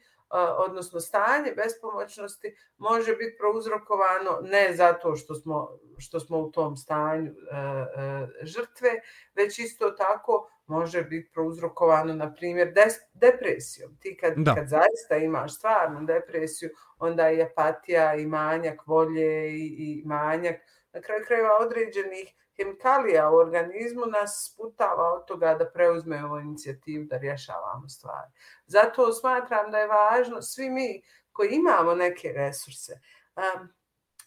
odnosno 0.58 1.00
stanje 1.00 1.54
bespomoćnosti, 1.56 2.56
može 2.78 3.16
biti 3.16 3.38
prouzrokovano 3.38 4.40
ne 4.42 4.74
zato 4.74 5.16
što 5.16 5.36
smo, 5.36 5.70
što 5.98 6.20
smo 6.20 6.40
u 6.40 6.52
tom 6.52 6.78
stanju 6.78 7.32
e, 7.32 7.56
e, 7.56 8.28
žrtve, 8.44 8.90
već 9.36 9.60
isto 9.60 9.92
tako 9.92 10.50
može 10.66 11.04
biti 11.04 11.32
prouzrokovano, 11.34 12.14
na 12.14 12.34
primjer, 12.34 12.74
depresijom. 13.14 13.98
Ti 14.00 14.18
kad, 14.18 14.34
kad 14.56 14.68
zaista 14.68 15.18
imaš 15.18 15.56
stvarnu 15.56 16.06
depresiju, 16.06 16.70
onda 16.98 17.28
je 17.28 17.44
apatija 17.44 18.16
i 18.16 18.26
manjak 18.26 18.88
volje 18.88 19.50
i, 19.50 19.76
i 19.78 20.04
manjak, 20.06 20.56
na 20.94 21.02
kraju 21.02 21.24
krajeva 21.28 21.58
određenih 21.62 22.34
hemikalija 22.64 23.30
u 23.30 23.36
organizmu 23.36 24.06
nas 24.06 24.52
sputava 24.54 25.14
od 25.14 25.26
toga 25.26 25.54
da 25.54 25.70
preuzmemo 25.70 26.40
inicijativu 26.40 27.06
da 27.06 27.18
rješavamo 27.18 27.90
stvari. 27.90 28.32
Zato 28.66 29.14
smatram 29.14 29.72
da 29.72 29.78
je 29.78 29.88
važno, 29.88 30.42
svi 30.42 30.70
mi 30.70 31.02
koji 31.32 31.50
imamo 31.50 31.96
neke 31.96 32.34
resurse, 32.36 32.94
um, 33.36 33.70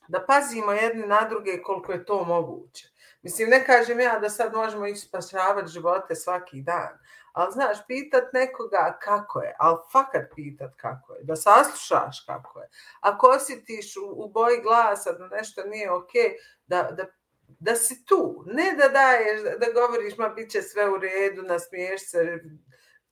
da 0.09 0.25
pazimo 0.27 0.73
jedni 0.73 1.07
na 1.07 1.29
druge 1.29 1.63
koliko 1.63 1.93
je 1.93 2.05
to 2.05 2.25
moguće. 2.25 2.89
Mislim, 3.23 3.51
ne 3.51 3.65
kažem 3.67 4.01
ja 4.01 4.19
da 4.19 4.31
sad 4.31 4.55
možemo 4.55 4.87
ići 4.87 5.01
spašavati 5.01 5.71
živote 5.71 6.15
svaki 6.15 6.63
dan, 6.63 6.99
ali 7.33 7.53
znaš, 7.53 7.79
pitat 7.87 8.33
nekoga 8.33 8.99
kako 9.03 9.41
je, 9.41 9.57
ali 9.59 9.79
fakat 9.93 10.23
pitat 10.35 10.75
kako 10.77 11.15
je, 11.15 11.25
da 11.25 11.37
saslušaš 11.37 12.25
kako 12.27 12.61
je. 12.61 12.69
Ako 13.01 13.27
osjetiš 13.27 13.97
u, 13.97 14.13
u 14.17 14.29
boji 14.29 14.61
glasa 14.63 15.13
da 15.13 15.29
nešto 15.29 15.63
nije 15.65 15.93
okej, 15.93 16.23
okay, 16.23 16.35
da, 16.67 16.83
da 16.83 17.07
da 17.49 17.77
si 17.77 18.05
tu, 18.05 18.45
ne 18.47 18.75
da 18.79 18.89
daješ, 18.89 19.43
da 19.43 19.67
govoriš, 19.81 20.19
ma 20.19 20.29
bit 20.29 20.51
će 20.51 20.63
sve 20.63 20.91
u 20.91 20.97
redu, 20.99 21.43
nasmiješ 21.43 22.11
se, 22.11 22.41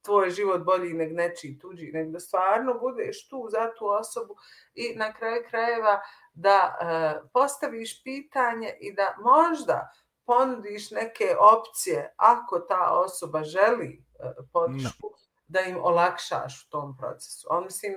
tvoj 0.02 0.30
život 0.30 0.64
bolji 0.64 0.94
nek 0.94 1.12
nečiji 1.12 1.58
tuđi, 1.58 1.90
nek 1.92 2.08
da 2.08 2.20
stvarno 2.20 2.74
budeš 2.74 3.28
tu 3.28 3.46
za 3.50 3.70
tu 3.78 3.86
osobu 3.86 4.36
i 4.74 4.94
na 4.96 5.12
kraju 5.12 5.44
krajeva 5.50 6.00
da 6.34 6.76
uh, 6.80 7.30
postaviš 7.32 8.02
pitanje 8.02 8.76
i 8.80 8.94
da 8.94 9.16
možda 9.18 9.92
ponudiš 10.26 10.90
neke 10.90 11.36
opcije 11.40 12.14
ako 12.16 12.58
ta 12.58 12.90
osoba 12.90 13.42
želi 13.44 14.04
uh, 14.14 14.46
podršku, 14.52 15.10
no. 15.10 15.16
da 15.46 15.60
im 15.60 15.78
olakšaš 15.82 16.66
u 16.66 16.70
tom 16.70 16.96
procesu. 16.96 17.46
On 17.50 17.64
mislim, 17.64 17.96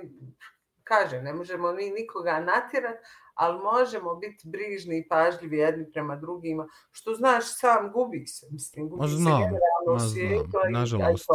kaže, 0.84 1.22
ne 1.22 1.32
možemo 1.32 1.72
ni 1.72 1.90
nikoga 1.90 2.40
natjerati, 2.40 3.06
ali 3.36 3.58
možemo 3.62 4.14
biti 4.14 4.48
brižni 4.48 4.98
i 4.98 5.08
pažljivi 5.08 5.56
jedni 5.56 5.92
prema 5.92 6.16
drugima, 6.16 6.68
što 6.90 7.14
znaš, 7.14 7.44
sam 7.46 7.92
gubi 7.92 8.26
se, 8.26 8.46
mislim, 8.50 8.88
gubi 8.88 9.08
znam, 9.08 9.24
se 9.24 9.30
generalno 9.30 9.86
ma 9.86 9.94
u 9.94 10.00
svijetu 10.00 10.50
znam, 10.50 10.72
nažalost. 10.72 11.30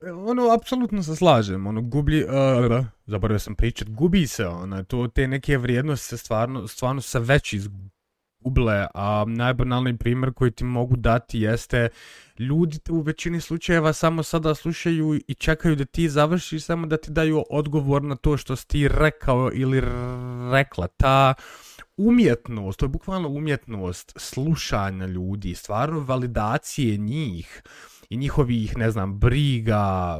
E, 0.00 0.12
Ono, 0.12 0.50
apsolutno 0.50 1.02
se 1.02 1.16
slažem, 1.16 1.66
ono, 1.66 1.82
gublji, 1.82 2.24
uh, 2.24 2.86
zaboravio 3.06 3.38
sam 3.38 3.54
pričat, 3.54 3.88
gubi 3.88 4.26
se, 4.26 4.46
ono, 4.46 4.84
to, 4.84 5.08
te 5.08 5.28
neke 5.28 5.58
vrijednosti 5.58 6.06
se 6.08 6.16
stvarno, 6.16 6.68
stvarno 6.68 7.00
se 7.00 7.18
već 7.18 7.54
uble, 8.44 8.86
a 8.94 9.24
najbanalniji 9.28 9.96
primjer 9.96 10.32
koji 10.32 10.50
ti 10.50 10.64
mogu 10.64 10.96
dati 10.96 11.40
jeste, 11.40 11.88
ljudi 12.38 12.78
te 12.78 12.92
u 12.92 13.00
većini 13.00 13.40
slučajeva 13.40 13.92
samo 13.92 14.22
sada 14.22 14.54
slušaju 14.54 15.20
i 15.28 15.34
čekaju 15.34 15.76
da 15.76 15.84
ti 15.84 16.08
završiš, 16.08 16.64
samo 16.64 16.86
da 16.86 16.96
ti 16.96 17.10
daju 17.10 17.44
odgovor 17.50 18.02
na 18.02 18.16
to 18.16 18.36
što 18.36 18.56
si 18.56 18.68
ti 18.68 18.88
rekao 18.88 19.50
ili 19.54 19.80
rekla, 20.52 20.86
ta 20.86 21.34
umjetnost, 21.96 22.78
to 22.78 22.84
je 22.84 22.88
bukvalno 22.88 23.28
umjetnost 23.28 24.12
slušanja 24.16 25.06
ljudi, 25.06 25.54
stvarno 25.54 26.00
validacije 26.00 26.96
njih, 26.96 27.62
i 28.08 28.16
njihovih, 28.16 28.76
ne 28.76 28.90
znam, 28.90 29.18
briga, 29.18 30.18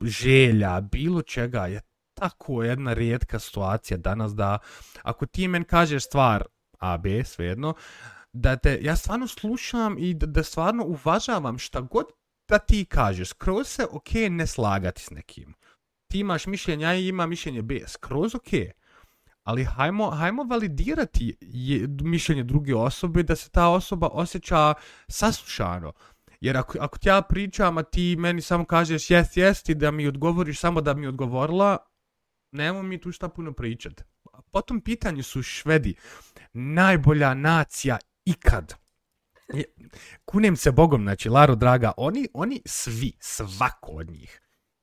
želja, 0.00 0.80
bilo 0.80 1.22
čega 1.22 1.66
je 1.66 1.80
tako 2.14 2.62
jedna 2.62 2.92
rijetka 2.92 3.38
situacija 3.38 3.96
danas 3.96 4.34
da 4.34 4.58
ako 5.02 5.26
ti 5.26 5.48
men 5.48 5.64
kažeš 5.64 6.04
stvar 6.04 6.44
A, 6.80 6.98
B, 6.98 7.24
svejedno, 7.24 7.74
da 8.32 8.56
te, 8.56 8.78
ja 8.82 8.96
stvarno 8.96 9.26
slušam 9.26 9.96
i 9.98 10.14
da, 10.14 10.26
da 10.26 10.42
stvarno 10.42 10.84
uvažavam 10.84 11.58
šta 11.58 11.80
god 11.80 12.06
da 12.48 12.58
ti 12.58 12.84
kažeš, 12.84 13.28
skroz 13.28 13.66
se 13.66 13.86
ok 13.90 14.10
ne 14.30 14.46
slagati 14.46 15.02
s 15.02 15.10
nekim. 15.10 15.54
Ti 16.12 16.18
imaš 16.18 16.46
mišljenje, 16.46 16.86
A 16.86 16.92
ja 16.92 17.08
imam 17.08 17.28
mišljenje 17.28 17.62
B, 17.62 17.80
skroz 17.86 18.34
ok. 18.34 18.48
Ali 19.42 19.64
hajmo, 19.64 20.10
hajmo 20.10 20.44
validirati 20.44 21.36
je, 21.40 21.88
mišljenje 22.02 22.44
druge 22.44 22.74
osobe 22.74 23.22
da 23.22 23.36
se 23.36 23.50
ta 23.50 23.68
osoba 23.68 24.08
osjeća 24.12 24.74
saslušano. 25.08 25.92
Jer 26.40 26.56
ako, 26.56 26.78
ako 26.80 26.98
ti 26.98 27.08
ja 27.08 27.22
pričam, 27.22 27.78
a 27.78 27.82
ti 27.82 28.16
meni 28.18 28.42
samo 28.42 28.64
kažeš 28.64 29.10
jest, 29.10 29.36
jest 29.36 29.68
i 29.68 29.74
da 29.74 29.90
mi 29.90 30.06
odgovoriš 30.06 30.58
samo 30.58 30.80
da 30.80 30.94
mi 30.94 31.06
odgovorila, 31.06 31.78
nemamo 32.52 32.82
mi 32.82 33.00
tu 33.00 33.12
šta 33.12 33.28
puno 33.28 33.52
pričati 33.52 34.02
a 34.40 34.50
Po 34.50 34.60
tom 34.60 34.80
pitanju 34.80 35.22
su 35.22 35.42
švedi 35.42 35.94
najbolja 36.52 37.34
nacija 37.34 37.98
ikad. 38.24 38.74
Kunem 40.24 40.56
se 40.56 40.72
Bogom, 40.72 41.02
znači, 41.02 41.28
Laro 41.28 41.54
draga, 41.54 41.92
oni, 41.96 42.28
oni 42.34 42.62
svi, 42.64 43.12
svako 43.20 43.92
od 43.92 44.10
njih, 44.10 44.40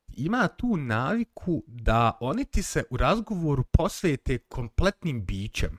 ima 0.08 0.47
tu 0.47 0.78
naviku 0.78 1.64
da 1.68 2.18
oni 2.22 2.45
ti 2.45 2.64
se 2.64 2.84
u 2.89 2.97
razgovoru 2.97 3.64
posvete 3.64 4.38
kompletnim 4.38 5.26
bićem. 5.26 5.78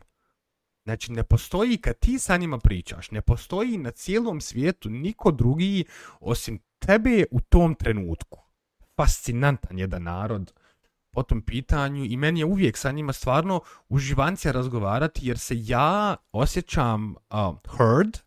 Znači, 0.84 1.12
ne 1.12 1.22
postoji 1.22 1.76
kad 1.76 1.98
ti 1.98 2.18
sa 2.18 2.36
njima 2.36 2.58
pričaš, 2.58 3.10
ne 3.10 3.20
postoji 3.20 3.78
na 3.78 3.90
cijelom 3.90 4.40
svijetu 4.40 4.90
niko 4.90 5.30
drugi 5.30 5.84
osim 6.20 6.58
tebe 6.78 7.24
u 7.30 7.40
tom 7.40 7.74
trenutku. 7.74 8.40
Fascinantan 8.96 9.78
jedan 9.78 10.02
narod 10.02 10.52
po 11.10 11.22
tom 11.22 11.42
pitanju 11.42 12.04
i 12.04 12.16
meni 12.16 12.40
je 12.40 12.46
uvijek 12.46 12.76
sa 12.76 12.92
njima 12.92 13.12
stvarno 13.12 13.60
uživancija 13.88 14.52
razgovarati 14.52 15.20
jer 15.28 15.38
se 15.38 15.54
ja 15.58 16.16
osjećam 16.32 17.10
uh, 17.10 17.76
heard 17.78 18.18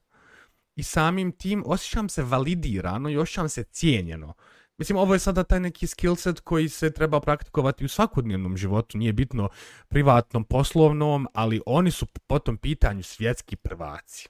i 0.75 0.83
samim 0.83 1.31
tim 1.31 1.63
osjećam 1.65 2.09
se 2.09 2.23
validirano 2.23 3.09
i 3.09 3.17
osjećam 3.17 3.49
se 3.49 3.63
cijenjeno. 3.63 4.33
Mislim, 4.77 4.97
ovo 4.97 5.13
je 5.13 5.19
sada 5.19 5.43
taj 5.43 5.59
neki 5.59 5.87
skillset 5.87 6.39
koji 6.39 6.69
se 6.69 6.93
treba 6.93 7.19
praktikovati 7.19 7.85
u 7.85 7.87
svakodnevnom 7.87 8.57
životu, 8.57 8.97
nije 8.97 9.13
bitno 9.13 9.49
privatnom, 9.87 10.43
poslovnom, 10.43 11.27
ali 11.33 11.61
oni 11.65 11.91
su 11.91 12.05
po 12.27 12.39
tom 12.39 12.57
pitanju 12.57 13.03
svjetski 13.03 13.55
prvaci. 13.55 14.29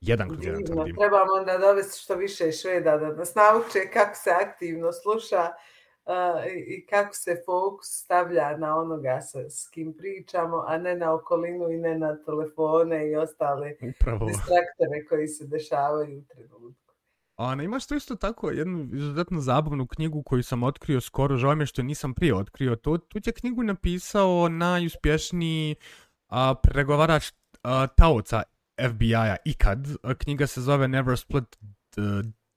Jedan 0.00 0.28
kroz 0.28 0.44
jedan 0.44 0.64
tvrdim. 0.64 0.96
trebamo 0.96 1.32
onda 1.38 1.58
dovesti 1.58 2.00
što 2.00 2.14
više 2.14 2.52
šveda 2.52 2.96
da 2.96 3.14
nas 3.14 3.34
nauče 3.34 3.90
kako 3.92 4.14
se 4.14 4.30
aktivno 4.30 4.92
sluša 4.92 5.48
i- 6.48 6.74
i 6.74 6.86
kako 6.86 7.14
se 7.14 7.42
fokus 7.46 7.86
stavlja 7.86 8.56
na 8.56 8.76
onoga 8.76 9.20
sa, 9.20 9.38
s 9.40 9.68
kim 9.68 9.94
pričamo, 9.94 10.64
a 10.66 10.78
ne 10.78 10.96
na 10.96 11.12
okolinu 11.12 11.70
i 11.70 11.76
ne 11.76 11.98
na 11.98 12.16
telefone 12.16 13.10
i 13.10 13.16
ostale 13.16 13.74
Upravo. 13.90 14.26
distraktore 14.26 15.04
koji 15.08 15.28
se 15.28 15.46
dešavaju 15.46 16.18
u 16.18 16.24
trenutku. 16.24 16.94
A 17.36 17.54
ne 17.54 17.64
imaš 17.64 17.86
to 17.86 17.94
isto 17.94 18.14
tako 18.16 18.50
jednu 18.50 18.88
izuzetno 18.92 19.40
zabavnu 19.40 19.86
knjigu 19.86 20.22
koju 20.22 20.42
sam 20.42 20.62
otkrio 20.62 21.00
skoro, 21.00 21.36
žao 21.36 21.54
mi 21.54 21.62
je 21.62 21.66
što 21.66 21.82
nisam 21.82 22.14
prije 22.14 22.34
otkrio 22.34 22.76
to. 22.76 22.98
Tu 22.98 23.18
je 23.24 23.32
knjigu 23.32 23.62
napisao 23.62 24.48
najuspješniji 24.48 25.76
a, 26.28 26.54
pregovarač 26.62 27.32
a, 27.62 27.86
taoca 27.88 28.42
FBI-a 28.88 29.36
ikad. 29.44 29.88
A, 30.02 30.14
knjiga 30.14 30.46
se 30.46 30.60
zove 30.60 30.88
Never 30.88 31.18
Split 31.18 31.56
the 31.90 32.02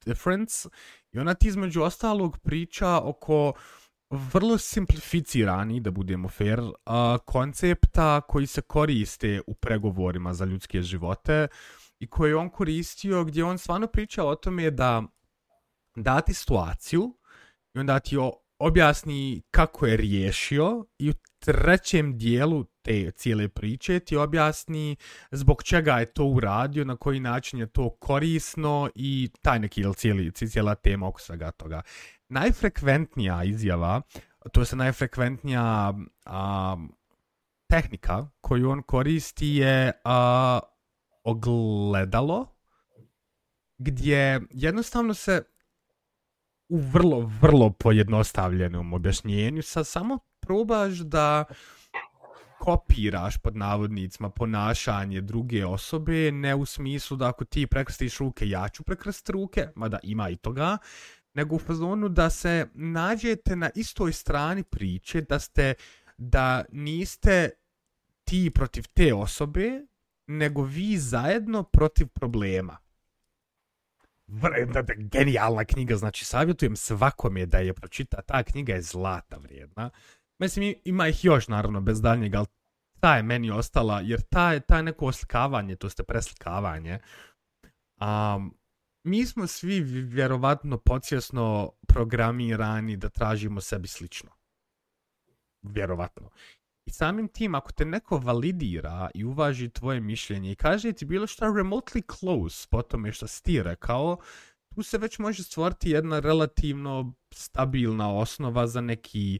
Difference. 0.06 0.70
I 1.12 1.20
ona 1.20 1.34
ti 1.34 1.48
između 1.48 1.82
ostalog 1.82 2.38
priča 2.40 3.00
oko 3.04 3.54
vrlo 4.10 4.58
simplificirani, 4.58 5.80
da 5.80 5.92
budemo 5.92 6.30
fair, 6.30 6.60
a, 6.86 7.18
koncepta 7.26 8.22
koji 8.22 8.48
se 8.48 8.62
koriste 8.62 9.42
u 9.48 9.54
pregovorima 9.54 10.34
za 10.34 10.46
ljudske 10.46 10.82
živote 10.82 11.48
i 12.00 12.08
koje 12.08 12.30
je 12.30 12.36
on 12.36 12.50
koristio 12.50 13.24
gdje 13.24 13.44
on 13.44 13.58
stvarno 13.58 13.88
pričao 13.88 14.28
o 14.28 14.36
tome 14.36 14.72
da 14.72 15.04
dati 15.96 16.34
situaciju 16.34 17.18
i 17.76 17.80
onda 17.80 18.00
ti 18.00 18.18
o- 18.18 18.41
objasni 18.62 19.42
kako 19.52 19.86
je 19.86 19.98
riješio 19.98 20.86
i 20.98 21.10
u 21.10 21.14
trećem 21.40 22.18
dijelu 22.18 22.64
te 22.82 23.12
cijele 23.12 23.48
priče 23.48 24.00
ti 24.00 24.16
objasni 24.16 24.96
zbog 25.32 25.64
čega 25.64 26.00
je 26.00 26.14
to 26.14 26.26
uradio, 26.26 26.86
na 26.86 26.96
koji 26.96 27.20
način 27.20 27.60
je 27.60 27.68
to 27.68 27.90
korisno 28.00 28.90
i 28.96 29.30
taj 29.42 29.60
neki 29.60 29.84
cijeli, 29.96 30.32
cijela 30.32 30.76
tema 30.76 31.08
oko 31.08 31.22
svega 31.22 31.52
toga. 31.52 31.82
Najfrekventnija 32.30 33.44
izjava, 33.44 34.02
to 34.52 34.62
je 34.62 34.66
najfrekventnija 34.72 35.94
a, 36.26 36.78
tehnika 37.68 38.28
koju 38.42 38.70
on 38.70 38.84
koristi 38.84 39.48
je 39.48 39.92
a, 40.04 40.60
ogledalo 41.24 42.48
gdje 43.78 44.42
jednostavno 44.52 45.14
se 45.14 45.44
u 46.72 46.78
vrlo, 46.78 47.32
vrlo 47.42 47.70
pojednostavljenom 47.70 48.94
objašnjenju 48.94 49.62
sa 49.62 49.84
samo 49.84 50.20
probaš 50.40 50.94
da 50.94 51.46
kopiraš 52.60 53.38
pod 53.38 53.56
navodnicima 53.56 54.30
ponašanje 54.30 55.22
druge 55.22 55.66
osobe, 55.66 56.32
ne 56.32 56.56
u 56.56 56.66
smislu 56.66 57.18
da 57.18 57.30
ako 57.30 57.46
ti 57.46 57.68
prekrstiš 57.68 58.18
ruke, 58.18 58.50
ja 58.50 58.70
ću 58.70 58.84
prekrstiti 58.84 59.32
ruke, 59.32 59.68
mada 59.76 60.00
ima 60.04 60.30
i 60.30 60.36
toga, 60.36 60.78
nego 61.34 61.56
u 61.56 61.60
fazonu 61.60 62.10
da 62.10 62.30
se 62.30 62.68
nađete 62.74 63.56
na 63.56 63.70
istoj 63.76 64.14
strani 64.14 64.64
priče, 64.64 65.22
da 65.22 65.40
ste, 65.40 65.74
da 66.18 66.66
niste 66.72 67.50
ti 68.24 68.52
protiv 68.56 68.84
te 68.94 69.14
osobe, 69.14 69.82
nego 70.28 70.64
vi 70.64 70.98
zajedno 70.98 71.64
protiv 71.64 72.08
problema. 72.08 72.78
Genijalna 74.98 75.66
knjiga, 75.66 75.96
znači 75.96 76.26
savjetujem 76.26 76.76
svakome 76.76 77.46
da 77.46 77.58
je 77.58 77.74
pročita, 77.74 78.22
ta 78.22 78.44
knjiga 78.44 78.74
je 78.74 78.82
zlata 78.82 79.38
vrijedna. 79.38 79.90
Mislim, 80.40 80.76
ima 80.86 81.08
ih 81.08 81.26
još, 81.26 81.48
naravno, 81.48 81.82
bez 81.82 82.02
daljnjega, 82.02 82.38
ali 82.38 82.48
ta 83.00 83.16
je 83.16 83.24
meni 83.24 83.52
ostala, 83.52 84.02
jer 84.02 84.22
ta 84.22 84.54
je, 84.54 84.60
ta 84.60 84.78
je 84.78 84.84
neko 84.84 85.06
oslikavanje, 85.06 85.76
to 85.76 85.90
ste 85.90 86.04
preslikavanje. 86.04 87.00
Um, 88.02 88.58
mi 89.04 89.26
smo 89.26 89.48
svi 89.48 89.80
vjerovatno 89.82 90.78
podsvjesno 90.78 91.74
programirani 91.88 92.98
da 92.98 93.10
tražimo 93.10 93.62
sebi 93.62 93.88
slično. 93.88 94.30
Vjerovatno. 95.62 96.30
I 96.86 96.92
samim 96.92 97.28
tim, 97.28 97.56
ako 97.56 97.72
te 97.72 97.86
neko 97.86 98.18
validira 98.18 99.10
i 99.14 99.26
uvaži 99.26 99.70
tvoje 99.70 100.00
mišljenje 100.00 100.52
i 100.52 100.56
kaže 100.56 100.92
ti 100.94 101.06
bilo 101.06 101.28
što 101.28 101.46
remotely 101.46 102.20
close 102.20 102.68
po 102.72 102.82
tome 102.82 103.12
što 103.12 103.28
si 103.28 103.44
ti 103.44 103.64
rekao, 103.64 104.18
tu 104.76 104.84
se 104.84 104.98
već 104.98 105.20
može 105.20 105.44
stvoriti 105.44 105.90
jedna 105.90 106.20
relativno 106.20 107.14
stabilna 107.32 108.14
osnova 108.14 108.68
za 108.68 108.82
neki 108.82 109.40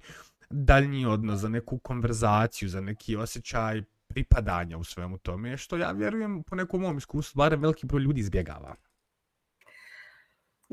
daljnji 0.50 1.06
odnos, 1.06 1.40
za 1.40 1.50
neku 1.50 1.80
konverzaciju, 1.80 2.70
za 2.70 2.82
neki 2.82 3.16
osjećaj 3.16 3.84
pripadanja 4.08 4.78
u 4.78 4.84
svemu 4.84 5.18
tome, 5.18 5.58
što 5.58 5.78
ja 5.78 5.92
vjerujem 5.92 6.44
po 6.44 6.56
nekom 6.56 6.82
mom 6.82 6.98
iskustvu, 6.98 7.38
barem 7.38 7.62
veliki 7.62 7.86
broj 7.86 8.02
ljudi 8.02 8.20
izbjegava. 8.20 8.76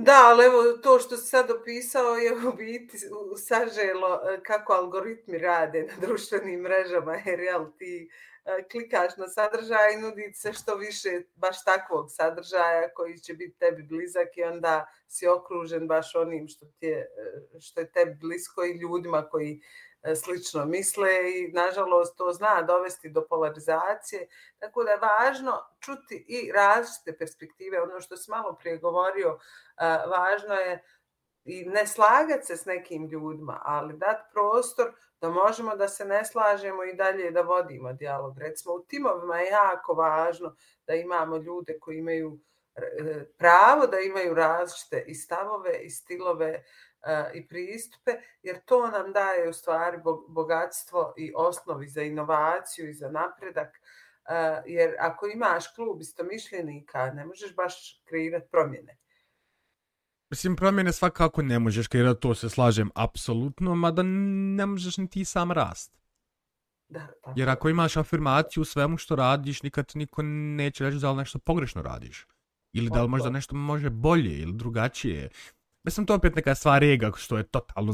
Da, 0.01 0.23
ali 0.25 0.45
evo 0.45 0.63
to 0.83 0.99
što 0.99 1.17
si 1.17 1.27
sad 1.27 1.51
opisao 1.51 2.15
je 2.15 2.33
u 2.49 2.53
biti 2.53 2.99
saželo 3.37 4.21
e, 4.25 4.43
kako 4.43 4.73
algoritmi 4.73 5.39
rade 5.39 5.83
na 5.83 6.07
društvenim 6.07 6.61
mrežama, 6.61 7.15
jer 7.27 7.41
jel 7.41 7.67
ti 7.79 8.11
e, 8.45 8.69
klikaš 8.71 9.17
na 9.17 9.29
sadržaj 9.29 9.95
i 9.95 9.97
nudi 9.97 10.33
se 10.35 10.53
što 10.53 10.75
više 10.75 11.23
baš 11.37 11.65
takvog 11.65 12.07
sadržaja 12.11 12.95
koji 12.95 13.19
će 13.19 13.35
biti 13.35 13.59
tebi 13.59 13.83
blizak 13.83 14.29
i 14.37 14.43
onda 14.43 14.87
si 15.09 15.27
okružen 15.27 15.87
baš 15.87 16.15
onim 16.15 16.49
što, 16.49 16.67
ti 16.67 16.87
je, 16.87 16.99
e, 16.99 17.61
što 17.61 17.81
je 17.81 17.93
tebi 17.93 18.15
blisko 18.21 18.65
i 18.65 18.79
ljudima 18.79 19.29
koji 19.31 19.61
E, 20.03 20.15
slično 20.17 20.65
misle 20.65 21.09
i 21.35 21.53
nažalost 21.53 22.17
to 22.17 22.33
zna 22.33 22.63
dovesti 22.63 23.11
do 23.11 23.27
polarizacije. 23.27 24.29
Tako 24.59 24.85
da 24.85 24.91
je 24.91 24.99
važno 24.99 25.53
čuti 25.81 26.25
i 26.29 26.53
različite 26.53 27.19
perspektive. 27.19 27.83
Ono 27.83 28.01
što 28.01 28.17
sam 28.17 28.39
malo 28.39 28.57
prije 28.57 28.79
govorio, 28.79 29.39
e, 29.77 29.85
važno 30.11 30.55
je 30.55 30.85
i 31.45 31.65
ne 31.65 31.87
slagati 31.87 32.47
se 32.47 32.57
s 32.57 32.65
nekim 32.65 33.09
ljudima, 33.09 33.61
ali 33.65 33.97
dati 33.97 34.23
prostor 34.33 34.93
da 35.21 35.31
možemo 35.31 35.77
da 35.77 35.89
se 35.89 36.05
ne 36.05 36.25
slažemo 36.25 36.85
i 36.85 36.95
dalje 36.95 37.31
da 37.31 37.41
vodimo 37.41 37.93
dijalog. 37.93 38.39
Recimo 38.39 38.75
u 38.75 38.85
timovima 38.85 39.39
je 39.39 39.47
jako 39.47 39.93
važno 39.95 40.55
da 40.87 40.95
imamo 40.95 41.37
ljude 41.37 41.79
koji 41.81 41.99
imaju 41.99 42.39
e, 42.75 43.25
pravo 43.39 43.87
da 43.87 44.01
imaju 44.01 44.35
različite 44.35 45.05
i 45.07 45.15
stavove 45.15 45.79
i 45.83 45.91
stilove 45.91 46.65
i 47.35 47.47
pristupe, 47.49 48.11
jer 48.43 48.61
to 48.65 48.91
nam 48.91 49.13
daje 49.13 49.49
u 49.49 49.53
stvari 49.53 49.99
bogatstvo 50.29 51.15
i 51.17 51.33
osnovi 51.37 51.89
za 51.89 52.03
inovaciju 52.03 52.91
i 52.91 52.95
za 52.95 53.11
napredak. 53.11 53.81
Jer 54.67 54.95
ako 55.01 55.27
imaš 55.27 55.75
klub 55.75 56.01
istomišljenika, 56.01 57.11
ne 57.11 57.27
možeš 57.27 57.55
baš 57.55 58.03
kreirati 58.05 58.49
promjene. 58.51 58.99
Mislim, 60.31 60.57
promjene 60.57 60.93
svakako 60.93 61.43
ne 61.43 61.59
možeš 61.59 61.89
kreirati, 61.89 62.21
to 62.21 62.35
se 62.35 62.49
slažem 62.49 62.91
apsolutno, 62.95 63.75
mada 63.75 64.03
ne 64.03 64.67
možeš 64.67 64.97
ni 64.97 65.11
ti 65.11 65.25
sam 65.25 65.53
rast. 65.53 65.99
Da, 66.89 67.07
tako. 67.07 67.33
Jer 67.37 67.49
ako 67.49 67.69
imaš 67.69 67.97
afirmaciju 67.97 68.61
u 68.61 68.65
svemu 68.65 68.97
što 68.97 69.17
radiš, 69.17 69.63
nikad 69.63 69.93
niko 69.95 70.23
neće 70.23 70.85
reći 70.85 70.99
da 70.99 71.11
li 71.11 71.17
nešto 71.17 71.39
pogrešno 71.39 71.83
radiš. 71.83 72.27
Ili 72.73 72.91
da 72.91 73.03
li 73.03 73.09
možda 73.09 73.31
nešto 73.31 73.57
može 73.57 73.91
bolje 73.91 74.39
ili 74.39 74.53
drugačije. 74.53 75.29
Mislim, 75.85 76.07
to 76.07 76.13
je 76.13 76.17
opet 76.17 76.37
neka 76.37 76.55
stvar 76.55 76.85
ega, 76.85 77.11
što 77.17 77.37
je 77.37 77.43
totalno 77.43 77.93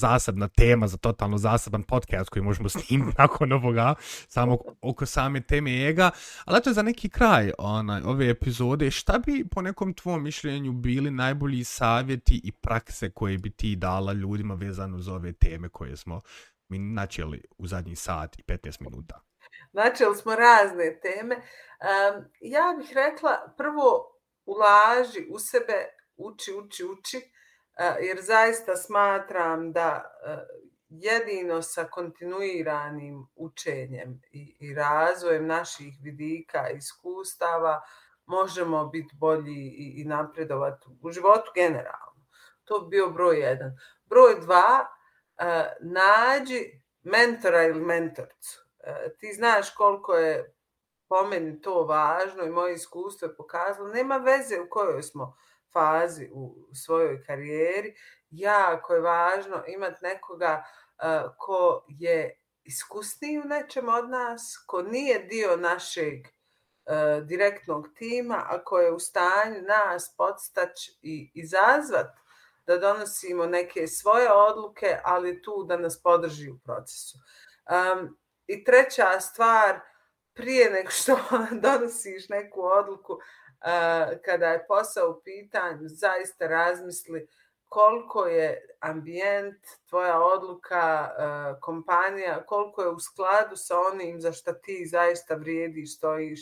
zasebna 0.00 0.48
tema 0.48 0.88
za 0.88 0.96
totalno 0.96 1.38
zaseban 1.38 1.82
podcast 1.82 2.30
koji 2.30 2.42
možemo 2.42 2.68
snimiti 2.68 3.16
nakon 3.22 3.52
ovoga, 3.52 3.94
samo 4.28 4.58
oko 4.80 5.06
same 5.06 5.40
teme 5.40 5.88
ega. 5.88 6.10
Ali 6.44 6.62
to 6.62 6.70
je 6.70 6.74
za 6.74 6.82
neki 6.82 7.08
kraj 7.08 7.52
onaj, 7.58 8.02
ove 8.04 8.30
epizode. 8.30 8.90
Šta 8.90 9.18
bi 9.26 9.44
po 9.50 9.62
nekom 9.62 9.94
tvom 9.94 10.22
mišljenju 10.22 10.72
bili 10.72 11.10
najbolji 11.10 11.64
savjeti 11.64 12.40
i 12.44 12.52
prakse 12.52 13.10
koje 13.10 13.38
bi 13.38 13.50
ti 13.50 13.76
dala 13.76 14.12
ljudima 14.12 14.54
vezano 14.54 14.98
za 14.98 15.14
ove 15.14 15.32
teme 15.32 15.68
koje 15.68 15.96
smo 15.96 16.20
mi 16.68 16.78
načeli 16.78 17.44
u 17.58 17.66
zadnji 17.66 17.96
sat 17.96 18.38
i 18.38 18.42
15 18.42 18.80
minuta? 18.80 19.20
Načeli 19.72 20.16
smo 20.16 20.34
razne 20.34 21.00
teme. 21.02 21.34
Um, 21.34 22.24
ja 22.40 22.74
bih 22.78 22.92
rekla, 22.94 23.54
prvo 23.56 24.16
ulaži 24.46 25.26
u 25.30 25.38
sebe 25.38 25.95
uči, 26.16 26.52
uči, 26.54 26.84
uči, 26.84 27.30
jer 28.00 28.20
zaista 28.20 28.76
smatram 28.76 29.72
da 29.72 30.04
jedino 30.88 31.62
sa 31.62 31.84
kontinuiranim 31.84 33.26
učenjem 33.36 34.20
i, 34.30 34.56
i 34.60 34.74
razvojem 34.74 35.46
naših 35.46 35.94
vidika 36.02 36.70
i 36.70 36.76
iskustava 36.76 37.82
možemo 38.26 38.86
biti 38.86 39.16
bolji 39.16 39.74
i, 39.78 40.02
i 40.02 40.04
napredovati 40.04 40.86
u 41.02 41.10
životu 41.10 41.50
generalno. 41.54 42.26
To 42.64 42.80
bi 42.80 42.88
bio 42.88 43.10
broj 43.10 43.36
jedan. 43.40 43.78
Broj 44.04 44.40
dva, 44.40 44.86
nađi 45.80 46.82
mentora 47.02 47.62
ili 47.62 47.80
mentorcu. 47.80 48.66
Ti 49.18 49.32
znaš 49.32 49.74
koliko 49.74 50.14
je 50.14 50.54
po 51.08 51.26
meni 51.26 51.60
to 51.60 51.82
važno 51.82 52.44
i 52.44 52.50
moje 52.50 52.74
iskustvo 52.74 53.26
je 53.28 53.36
pokazalo. 53.36 53.88
Nema 53.88 54.16
veze 54.16 54.60
u 54.60 54.68
kojoj 54.70 55.02
smo 55.02 55.36
fazi 55.72 56.28
u 56.32 56.74
svojoj 56.74 57.24
karijeri, 57.24 57.94
jako 58.30 58.94
je 58.94 59.00
važno 59.00 59.64
imati 59.66 59.98
nekoga 60.02 60.64
uh, 60.64 61.30
ko 61.38 61.84
je 61.88 62.40
iskusniji 62.64 63.38
u 63.38 63.44
nečem 63.44 63.88
od 63.88 64.10
nas, 64.10 64.64
ko 64.66 64.82
nije 64.82 65.18
dio 65.18 65.56
našeg 65.56 66.14
uh, 66.26 67.26
direktnog 67.26 67.88
tima, 67.94 68.46
a 68.48 68.64
ko 68.64 68.78
je 68.78 68.92
u 68.92 68.98
stanju 68.98 69.62
nas 69.62 70.14
podstać 70.16 70.88
i 71.02 71.30
izazvat 71.34 72.06
da 72.66 72.78
donosimo 72.78 73.46
neke 73.46 73.86
svoje 73.86 74.32
odluke, 74.32 74.98
ali 75.04 75.42
tu 75.42 75.64
da 75.64 75.76
nas 75.76 76.02
podrži 76.02 76.50
u 76.50 76.58
procesu. 76.64 77.18
Um, 77.70 78.18
I 78.46 78.64
treća 78.64 79.20
stvar, 79.20 79.80
prije 80.34 80.70
nego 80.70 80.90
što 80.90 81.18
donosiš 81.62 82.28
neku 82.28 82.62
odluku, 82.62 83.18
kada 84.24 84.46
je 84.46 84.66
posao 84.66 85.10
u 85.10 85.20
pitanju, 85.24 85.88
zaista 85.88 86.46
razmisli 86.46 87.28
koliko 87.68 88.26
je 88.26 88.68
ambijent, 88.80 89.66
tvoja 89.88 90.20
odluka, 90.20 91.10
kompanija, 91.60 92.46
koliko 92.46 92.82
je 92.82 92.88
u 92.88 93.00
skladu 93.00 93.56
sa 93.56 93.74
onim 93.92 94.20
za 94.20 94.32
što 94.32 94.52
ti 94.52 94.86
zaista 94.86 95.34
vrijediš, 95.34 95.96
stojiš, 95.96 96.40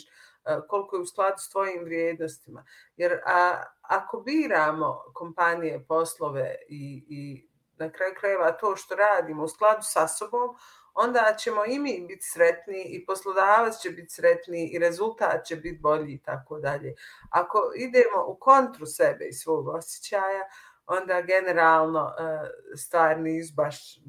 koliko 0.67 0.95
je 0.95 1.01
u 1.01 1.05
skladu 1.05 1.37
s 1.37 1.49
tvojim 1.49 1.83
vrijednostima. 1.83 2.65
Jer 2.97 3.21
a, 3.25 3.63
ako 3.81 4.21
biramo 4.21 5.03
kompanije, 5.13 5.85
poslove 5.87 6.55
i, 6.69 7.05
i 7.09 7.49
na 7.77 7.91
kraju 7.91 8.13
krajeva 8.19 8.51
to 8.51 8.75
što 8.75 8.95
radimo 8.95 9.43
u 9.43 9.47
skladu 9.47 9.81
sa 9.81 10.07
sobom, 10.07 10.55
onda 10.95 11.35
ćemo 11.39 11.65
i 11.65 11.79
mi 11.79 12.05
biti 12.07 12.25
sretni 12.25 12.83
i 12.83 13.05
poslodavac 13.05 13.77
će 13.81 13.89
biti 13.89 14.13
sretni 14.13 14.69
i 14.73 14.79
rezultat 14.79 15.45
će 15.45 15.55
biti 15.55 15.79
bolji 15.81 16.13
i 16.13 16.19
tako 16.19 16.59
dalje. 16.59 16.95
Ako 17.29 17.71
idemo 17.75 18.25
u 18.27 18.37
kontru 18.39 18.85
sebe 18.85 19.25
i 19.25 19.33
svog 19.33 19.67
osjećaja, 19.67 20.43
onda 20.87 21.21
generalno 21.21 22.13
eh, 22.19 22.49
stvari 22.77 23.21
nisu 23.21 23.53
baš 23.55 23.99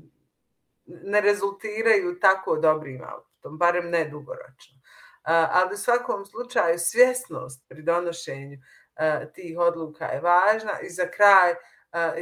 ne 0.87 1.21
rezultiraju 1.21 2.21
tako 2.21 2.57
dobrim 2.57 3.03
autom, 3.05 3.59
barem 3.59 3.91
ne 3.91 4.05
dugoročno. 4.05 4.77
Eh, 4.79 5.47
ali 5.51 5.75
u 5.75 5.77
svakom 5.77 6.27
slučaju 6.27 6.79
svjesnost 6.79 7.69
pri 7.69 7.83
donošenju 7.83 8.59
eh, 8.97 9.31
tih 9.35 9.59
odluka 9.59 10.05
je 10.05 10.21
važna 10.21 10.81
i 10.83 10.91
za 10.91 11.11
kraj 11.17 11.55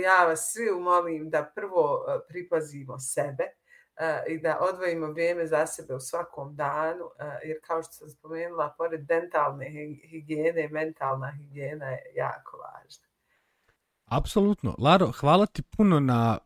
ja 0.03 0.25
vas 0.25 0.53
svi 0.53 0.71
umolim 0.71 1.31
da 1.31 1.53
prvo 1.55 2.05
pripazimo 2.29 2.99
sebe, 2.99 3.45
E, 3.97 4.23
i 4.29 4.39
da 4.39 4.59
odvojimo 4.61 5.13
vrijeme 5.13 5.47
za 5.47 5.67
sebe 5.67 5.95
u 5.95 6.01
svakom 6.01 6.57
danu, 6.57 7.05
e, 7.19 7.49
jer 7.49 7.57
kao 7.67 7.83
što 7.83 7.93
sam 7.93 8.09
spomenula, 8.09 8.75
pored 8.79 9.01
dentalne 9.01 9.67
higijene, 10.11 10.69
mentalna 10.69 11.33
higijena 11.33 11.87
je 11.87 12.03
jako 12.17 12.57
važna. 12.57 13.07
Apsolutno. 14.07 14.75
Laro, 14.79 15.13
hvala 15.21 15.47
ti 15.47 15.63
puno 15.63 16.01
na 16.01 16.39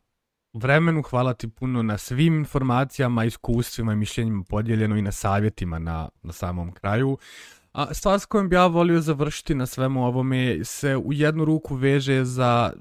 vremenu, 0.53 1.03
hvala 1.03 1.35
ti 1.35 1.49
puno 1.49 1.83
na 1.83 1.99
svim 1.99 2.39
informacijama, 2.39 3.25
iskustvima 3.25 3.93
i 3.93 3.97
mišljenjima 3.97 4.45
podijeljeno 4.49 4.97
i 4.97 5.03
na 5.03 5.13
savjetima 5.13 5.79
na, 5.79 6.09
na 6.23 6.33
samom 6.33 6.73
kraju. 6.73 7.19
A 7.73 7.95
stvar 7.95 8.21
s 8.21 8.27
kojom 8.27 8.49
bi 8.49 8.57
ja 8.57 8.67
volio 8.67 9.01
završiti 9.01 9.55
na 9.55 9.67
svemu 9.67 10.07
ovome 10.07 10.65
se 10.65 10.97
u 10.97 11.13
jednu 11.13 11.45
ruku 11.45 11.75
veže 11.75 12.25
za 12.25 12.73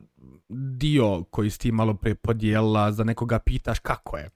dio 0.50 1.24
koji 1.24 1.50
si 1.50 1.60
ti 1.60 1.72
malo 1.72 1.94
pre 1.94 2.16
podijela, 2.16 2.92
za 2.92 3.04
nekoga 3.04 3.40
pitaš 3.40 3.80
kako 3.80 4.18
je 4.18 4.30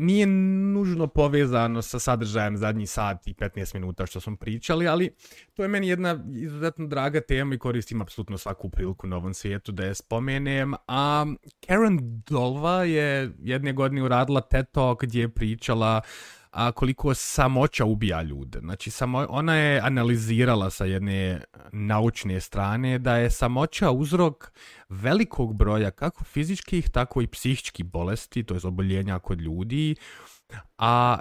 nije 0.00 0.26
nužno 0.26 1.06
povezano 1.06 1.82
sa 1.82 1.98
sadržajem 1.98 2.56
zadnji 2.56 2.86
sat 2.86 3.26
i 3.26 3.34
15 3.34 3.74
minuta 3.74 4.06
što 4.06 4.20
smo 4.20 4.36
pričali, 4.36 4.88
ali 4.88 5.14
to 5.54 5.62
je 5.62 5.68
meni 5.68 5.88
jedna 5.88 6.24
izuzetno 6.34 6.86
draga 6.86 7.20
tema 7.20 7.54
i 7.54 7.58
koristim 7.58 8.02
apsolutno 8.02 8.38
svaku 8.38 8.68
priliku 8.68 9.06
na 9.06 9.16
ovom 9.16 9.34
svijetu 9.34 9.72
da 9.72 9.84
je 9.84 9.94
spomenem. 9.94 10.74
A 10.88 11.26
Karen 11.66 11.98
Dolva 12.26 12.84
je 12.84 13.32
jedne 13.42 13.72
godine 13.72 14.02
uradila 14.02 14.40
TED 14.40 14.66
Talk 14.72 15.04
gdje 15.04 15.20
je 15.20 15.28
pričala 15.28 16.00
a 16.50 16.72
koliko 16.72 17.14
samoća 17.14 17.84
ubija 17.84 18.22
ljude. 18.22 18.58
Znači, 18.58 18.90
samo, 18.90 19.26
ona 19.28 19.54
je 19.54 19.80
analizirala 19.80 20.70
sa 20.70 20.84
jedne 20.84 21.40
naučne 21.72 22.40
strane 22.40 22.98
da 22.98 23.16
je 23.16 23.30
samoća 23.30 23.90
uzrok 23.90 24.52
velikog 24.88 25.56
broja 25.56 25.90
kako 25.90 26.24
fizičkih, 26.24 26.90
tako 26.90 27.22
i 27.22 27.26
psihičkih 27.26 27.86
bolesti, 27.86 28.42
to 28.42 28.54
je 28.54 28.60
oboljenja 28.64 29.18
kod 29.18 29.40
ljudi, 29.40 29.96
A 30.78 31.18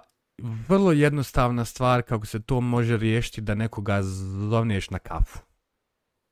vrlo 0.68 0.91
jednostavna 0.91 1.65
stvar 1.65 2.01
kako 2.01 2.26
se 2.26 2.41
to 2.41 2.61
može 2.61 2.97
riješiti 2.97 3.41
da 3.41 3.56
nekoga 3.56 4.03
zovneš 4.49 4.89
na 4.89 4.99
kafu. 4.99 5.39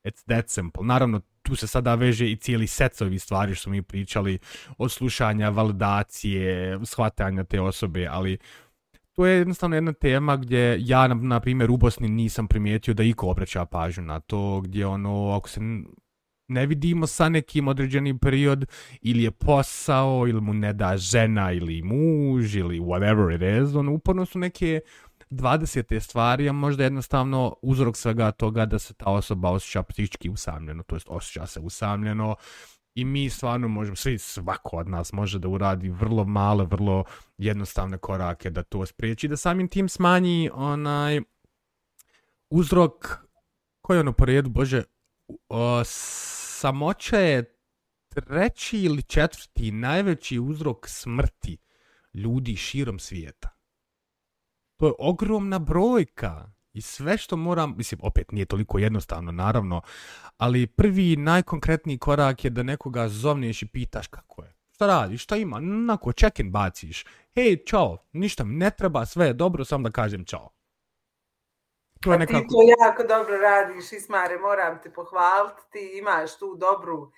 It's 0.03 0.23
that 0.25 0.49
simple. 0.49 0.85
Naravno, 0.85 1.21
tu 1.41 1.55
se 1.55 1.67
sada 1.67 1.95
veže 1.95 2.31
i 2.31 2.35
cijeli 2.35 2.67
set 2.67 3.01
ovih 3.01 3.23
stvari 3.23 3.55
što 3.55 3.69
mi 3.69 3.81
pričali 3.81 4.39
od 4.77 4.91
slušanja, 4.91 5.49
validacije, 5.49 6.79
shvatanja 6.85 7.43
te 7.43 7.61
osobe, 7.61 8.07
ali 8.07 8.37
to 9.17 9.25
je 9.25 9.37
jednostavno 9.37 9.75
jedna 9.75 9.93
tema 9.93 10.35
gdje 10.35 10.77
ja, 10.79 11.07
na, 11.07 11.15
na 11.15 11.39
primjer, 11.39 11.71
u 11.71 11.77
Bosni 11.77 12.07
nisam 12.07 12.47
primijetio 12.47 12.93
da 12.93 13.03
iko 13.03 13.29
obraća 13.29 13.65
pažnju 13.65 14.03
na 14.03 14.19
to, 14.19 14.61
gdje 14.61 14.85
ono, 14.85 15.31
ako 15.37 15.49
se 15.49 15.59
ne 16.47 16.65
vidimo 16.65 17.07
sa 17.07 17.29
nekim 17.29 17.67
određenim 17.67 18.19
period, 18.19 18.65
ili 19.01 19.23
je 19.23 19.31
posao, 19.31 20.27
ili 20.27 20.41
mu 20.41 20.53
ne 20.53 20.73
da 20.73 20.97
žena, 20.97 21.51
ili 21.51 21.81
muž, 21.81 22.55
ili 22.55 22.79
whatever 22.79 23.35
it 23.35 23.67
is, 23.67 23.75
ono, 23.75 23.93
uporno 23.93 24.25
su 24.25 24.39
neke 24.39 24.81
20. 25.31 25.99
stvari, 25.99 26.49
a 26.49 26.51
možda 26.51 26.83
jednostavno 26.83 27.55
uzrok 27.61 27.97
svega 27.97 28.31
toga 28.31 28.65
da 28.65 28.79
se 28.79 28.93
ta 28.93 29.05
osoba 29.05 29.49
osjeća 29.49 29.83
psihički 29.83 30.29
usamljeno, 30.29 30.83
to 30.83 30.95
jest 30.95 31.07
osjeća 31.09 31.45
se 31.45 31.59
usamljeno, 31.59 32.35
i 32.97 33.05
mi 33.05 33.29
stvarno 33.29 33.67
možemo, 33.67 33.95
svi 33.95 34.17
svako 34.17 34.77
od 34.77 34.87
nas 34.89 35.13
može 35.13 35.39
da 35.39 35.47
uradi 35.47 35.89
vrlo 35.89 36.25
male, 36.25 36.65
vrlo 36.65 37.03
jednostavne 37.37 37.97
korake 37.97 38.49
da 38.49 38.63
to 38.63 38.85
spriječi, 38.85 39.27
da 39.27 39.37
samim 39.37 39.67
tim 39.67 39.89
smanji 39.89 40.49
onaj 40.53 41.21
uzrok, 42.49 43.17
koji 43.81 43.97
je 43.97 44.01
ono 44.01 44.13
po 44.13 44.25
redu, 44.25 44.49
bože, 44.49 44.83
o, 45.49 45.81
samoća 45.85 47.17
je 47.17 47.55
treći 48.09 48.79
ili 48.79 49.01
četvrti 49.01 49.71
najveći 49.71 50.39
uzrok 50.39 50.87
smrti 50.87 51.57
ljudi 52.13 52.55
širom 52.55 52.99
svijeta. 52.99 53.49
To 54.77 54.87
je 54.87 54.93
ogromna 54.99 55.59
brojka. 55.59 56.51
I 56.77 56.81
sve 56.81 57.17
što 57.17 57.37
moram, 57.37 57.73
mislim, 57.77 57.99
opet 58.03 58.31
nije 58.31 58.45
toliko 58.45 58.79
jednostavno, 58.79 59.31
naravno, 59.31 59.81
ali 60.37 60.67
prvi 60.67 61.15
najkonkretniji 61.15 61.97
korak 61.97 62.43
je 62.43 62.49
da 62.49 62.63
nekoga 62.63 63.07
zovneš 63.07 63.61
i 63.61 63.67
pitaš 63.67 64.07
kako 64.07 64.43
je. 64.43 64.53
Šta 64.71 64.87
radiš, 64.87 65.23
šta 65.23 65.35
ima, 65.35 65.59
nako, 65.59 66.11
check-in 66.11 66.51
baciš. 66.51 67.05
Hej, 67.35 67.65
čao, 67.65 67.97
ništa 68.13 68.43
mi 68.43 68.55
ne 68.55 68.71
treba, 68.71 69.05
sve 69.05 69.27
je 69.27 69.33
dobro, 69.33 69.65
samo 69.65 69.89
da 69.89 69.91
kažem 69.91 70.25
čao. 70.25 70.49
To 72.01 72.11
je 72.13 72.19
nekako... 72.19 72.39
ti 72.39 72.47
to 72.47 72.85
jako 72.85 73.03
dobro 73.03 73.37
radiš, 73.37 73.91
Ismare, 73.91 74.37
moram 74.37 74.79
te 74.83 74.93
pohvaliti, 74.93 75.61
ti 75.71 75.97
imaš 75.97 76.37
tu 76.37 76.55
dobru 76.55 77.01
uh, 77.01 77.11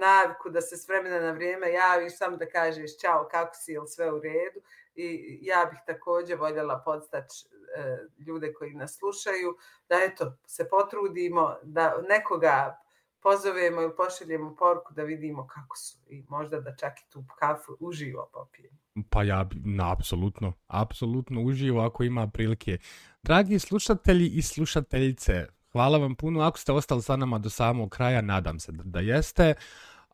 naviku 0.00 0.50
da 0.50 0.60
se 0.60 0.76
s 0.76 0.88
vremena 0.88 1.20
na 1.20 1.30
vrijeme 1.30 1.72
javiš, 1.72 2.16
samo 2.16 2.36
da 2.36 2.46
kažeš 2.46 2.98
čao, 3.00 3.28
kako 3.30 3.54
si, 3.54 3.72
ili 3.72 3.88
sve 3.88 4.12
u 4.12 4.20
redu. 4.20 4.60
I 4.94 5.38
ja 5.42 5.68
bih 5.70 5.78
također 5.86 6.38
voljela 6.38 6.82
podstaći 6.84 7.46
E, 7.76 7.98
ljude 8.26 8.52
koji 8.52 8.74
nas 8.74 8.96
slušaju, 8.98 9.56
da 9.88 9.94
eto, 10.06 10.36
se 10.46 10.68
potrudimo, 10.68 11.56
da 11.62 11.94
nekoga 12.08 12.80
pozovemo 13.22 13.82
i 13.82 13.96
pošaljemo 13.96 14.56
poruku 14.56 14.94
da 14.94 15.02
vidimo 15.02 15.46
kako 15.46 15.76
su 15.76 15.98
i 16.08 16.24
možda 16.28 16.60
da 16.60 16.76
čak 16.76 16.92
i 17.00 17.10
tu 17.10 17.24
kafu 17.38 17.76
uživo 17.80 18.30
popijemo. 18.32 18.76
Pa 19.10 19.22
ja, 19.22 19.48
na, 19.64 19.92
apsolutno, 19.92 20.52
apsolutno 20.66 21.42
uživo 21.42 21.80
ako 21.80 22.02
ima 22.02 22.26
prilike. 22.26 22.78
Dragi 23.22 23.58
slušatelji 23.58 24.26
i 24.26 24.42
slušateljice, 24.42 25.46
hvala 25.72 25.98
vam 25.98 26.14
puno 26.14 26.40
ako 26.40 26.58
ste 26.58 26.72
ostali 26.72 27.02
sa 27.02 27.16
nama 27.16 27.38
do 27.38 27.50
samog 27.50 27.90
kraja, 27.90 28.20
nadam 28.20 28.60
se 28.60 28.72
da, 28.72 28.82
da 28.84 29.00
jeste. 29.00 29.54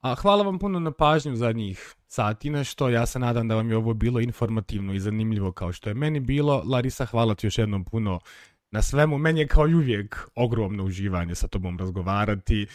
A 0.00 0.14
hvala 0.14 0.42
vam 0.42 0.58
puno 0.58 0.80
na 0.80 0.90
pažnju 0.90 1.36
za 1.36 1.52
njih 1.52 1.94
sati 2.06 2.50
nešto. 2.50 2.88
Ja 2.88 3.06
se 3.06 3.18
nadam 3.18 3.48
da 3.48 3.54
vam 3.54 3.70
je 3.70 3.76
ovo 3.76 3.94
bilo 3.94 4.20
informativno 4.20 4.94
i 4.94 5.00
zanimljivo 5.00 5.52
kao 5.52 5.72
što 5.72 5.90
je 5.90 5.94
meni 5.94 6.20
bilo. 6.20 6.62
Larisa, 6.66 7.06
hvala 7.06 7.34
ti 7.34 7.46
još 7.46 7.58
jednom 7.58 7.84
puno 7.84 8.20
na 8.70 8.82
svemu. 8.82 9.18
Meni 9.18 9.40
je 9.40 9.46
kao 9.46 9.68
i 9.68 9.74
uvijek 9.74 10.28
ogromno 10.34 10.84
uživanje 10.84 11.34
sa 11.34 11.48
tobom 11.48 11.78
razgovarati. 11.78 12.66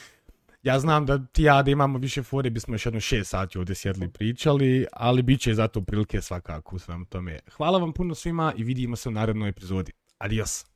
Ja 0.63 0.79
znam 0.79 1.05
da 1.05 1.25
ti 1.25 1.43
ja 1.43 1.61
da 1.63 1.71
imamo 1.71 1.97
više 1.97 2.23
fore, 2.23 2.49
bismo 2.49 2.73
još 2.73 2.85
jedno 2.85 2.99
šest 2.99 3.29
sati 3.29 3.57
ovdje 3.57 3.75
sjedli 3.75 4.09
pričali, 4.09 4.85
ali 4.93 5.21
bit 5.21 5.41
će 5.41 5.53
zato 5.53 5.81
prilike 5.81 6.21
svakako 6.21 6.75
u 6.75 6.79
svem 6.79 7.05
tome. 7.05 7.39
Hvala 7.51 7.77
vam 7.77 7.93
puno 7.93 8.15
svima 8.15 8.53
i 8.57 8.63
vidimo 8.63 8.95
se 8.95 9.09
u 9.09 9.11
narednoj 9.11 9.49
epizodi. 9.49 9.91
Adios! 10.17 10.74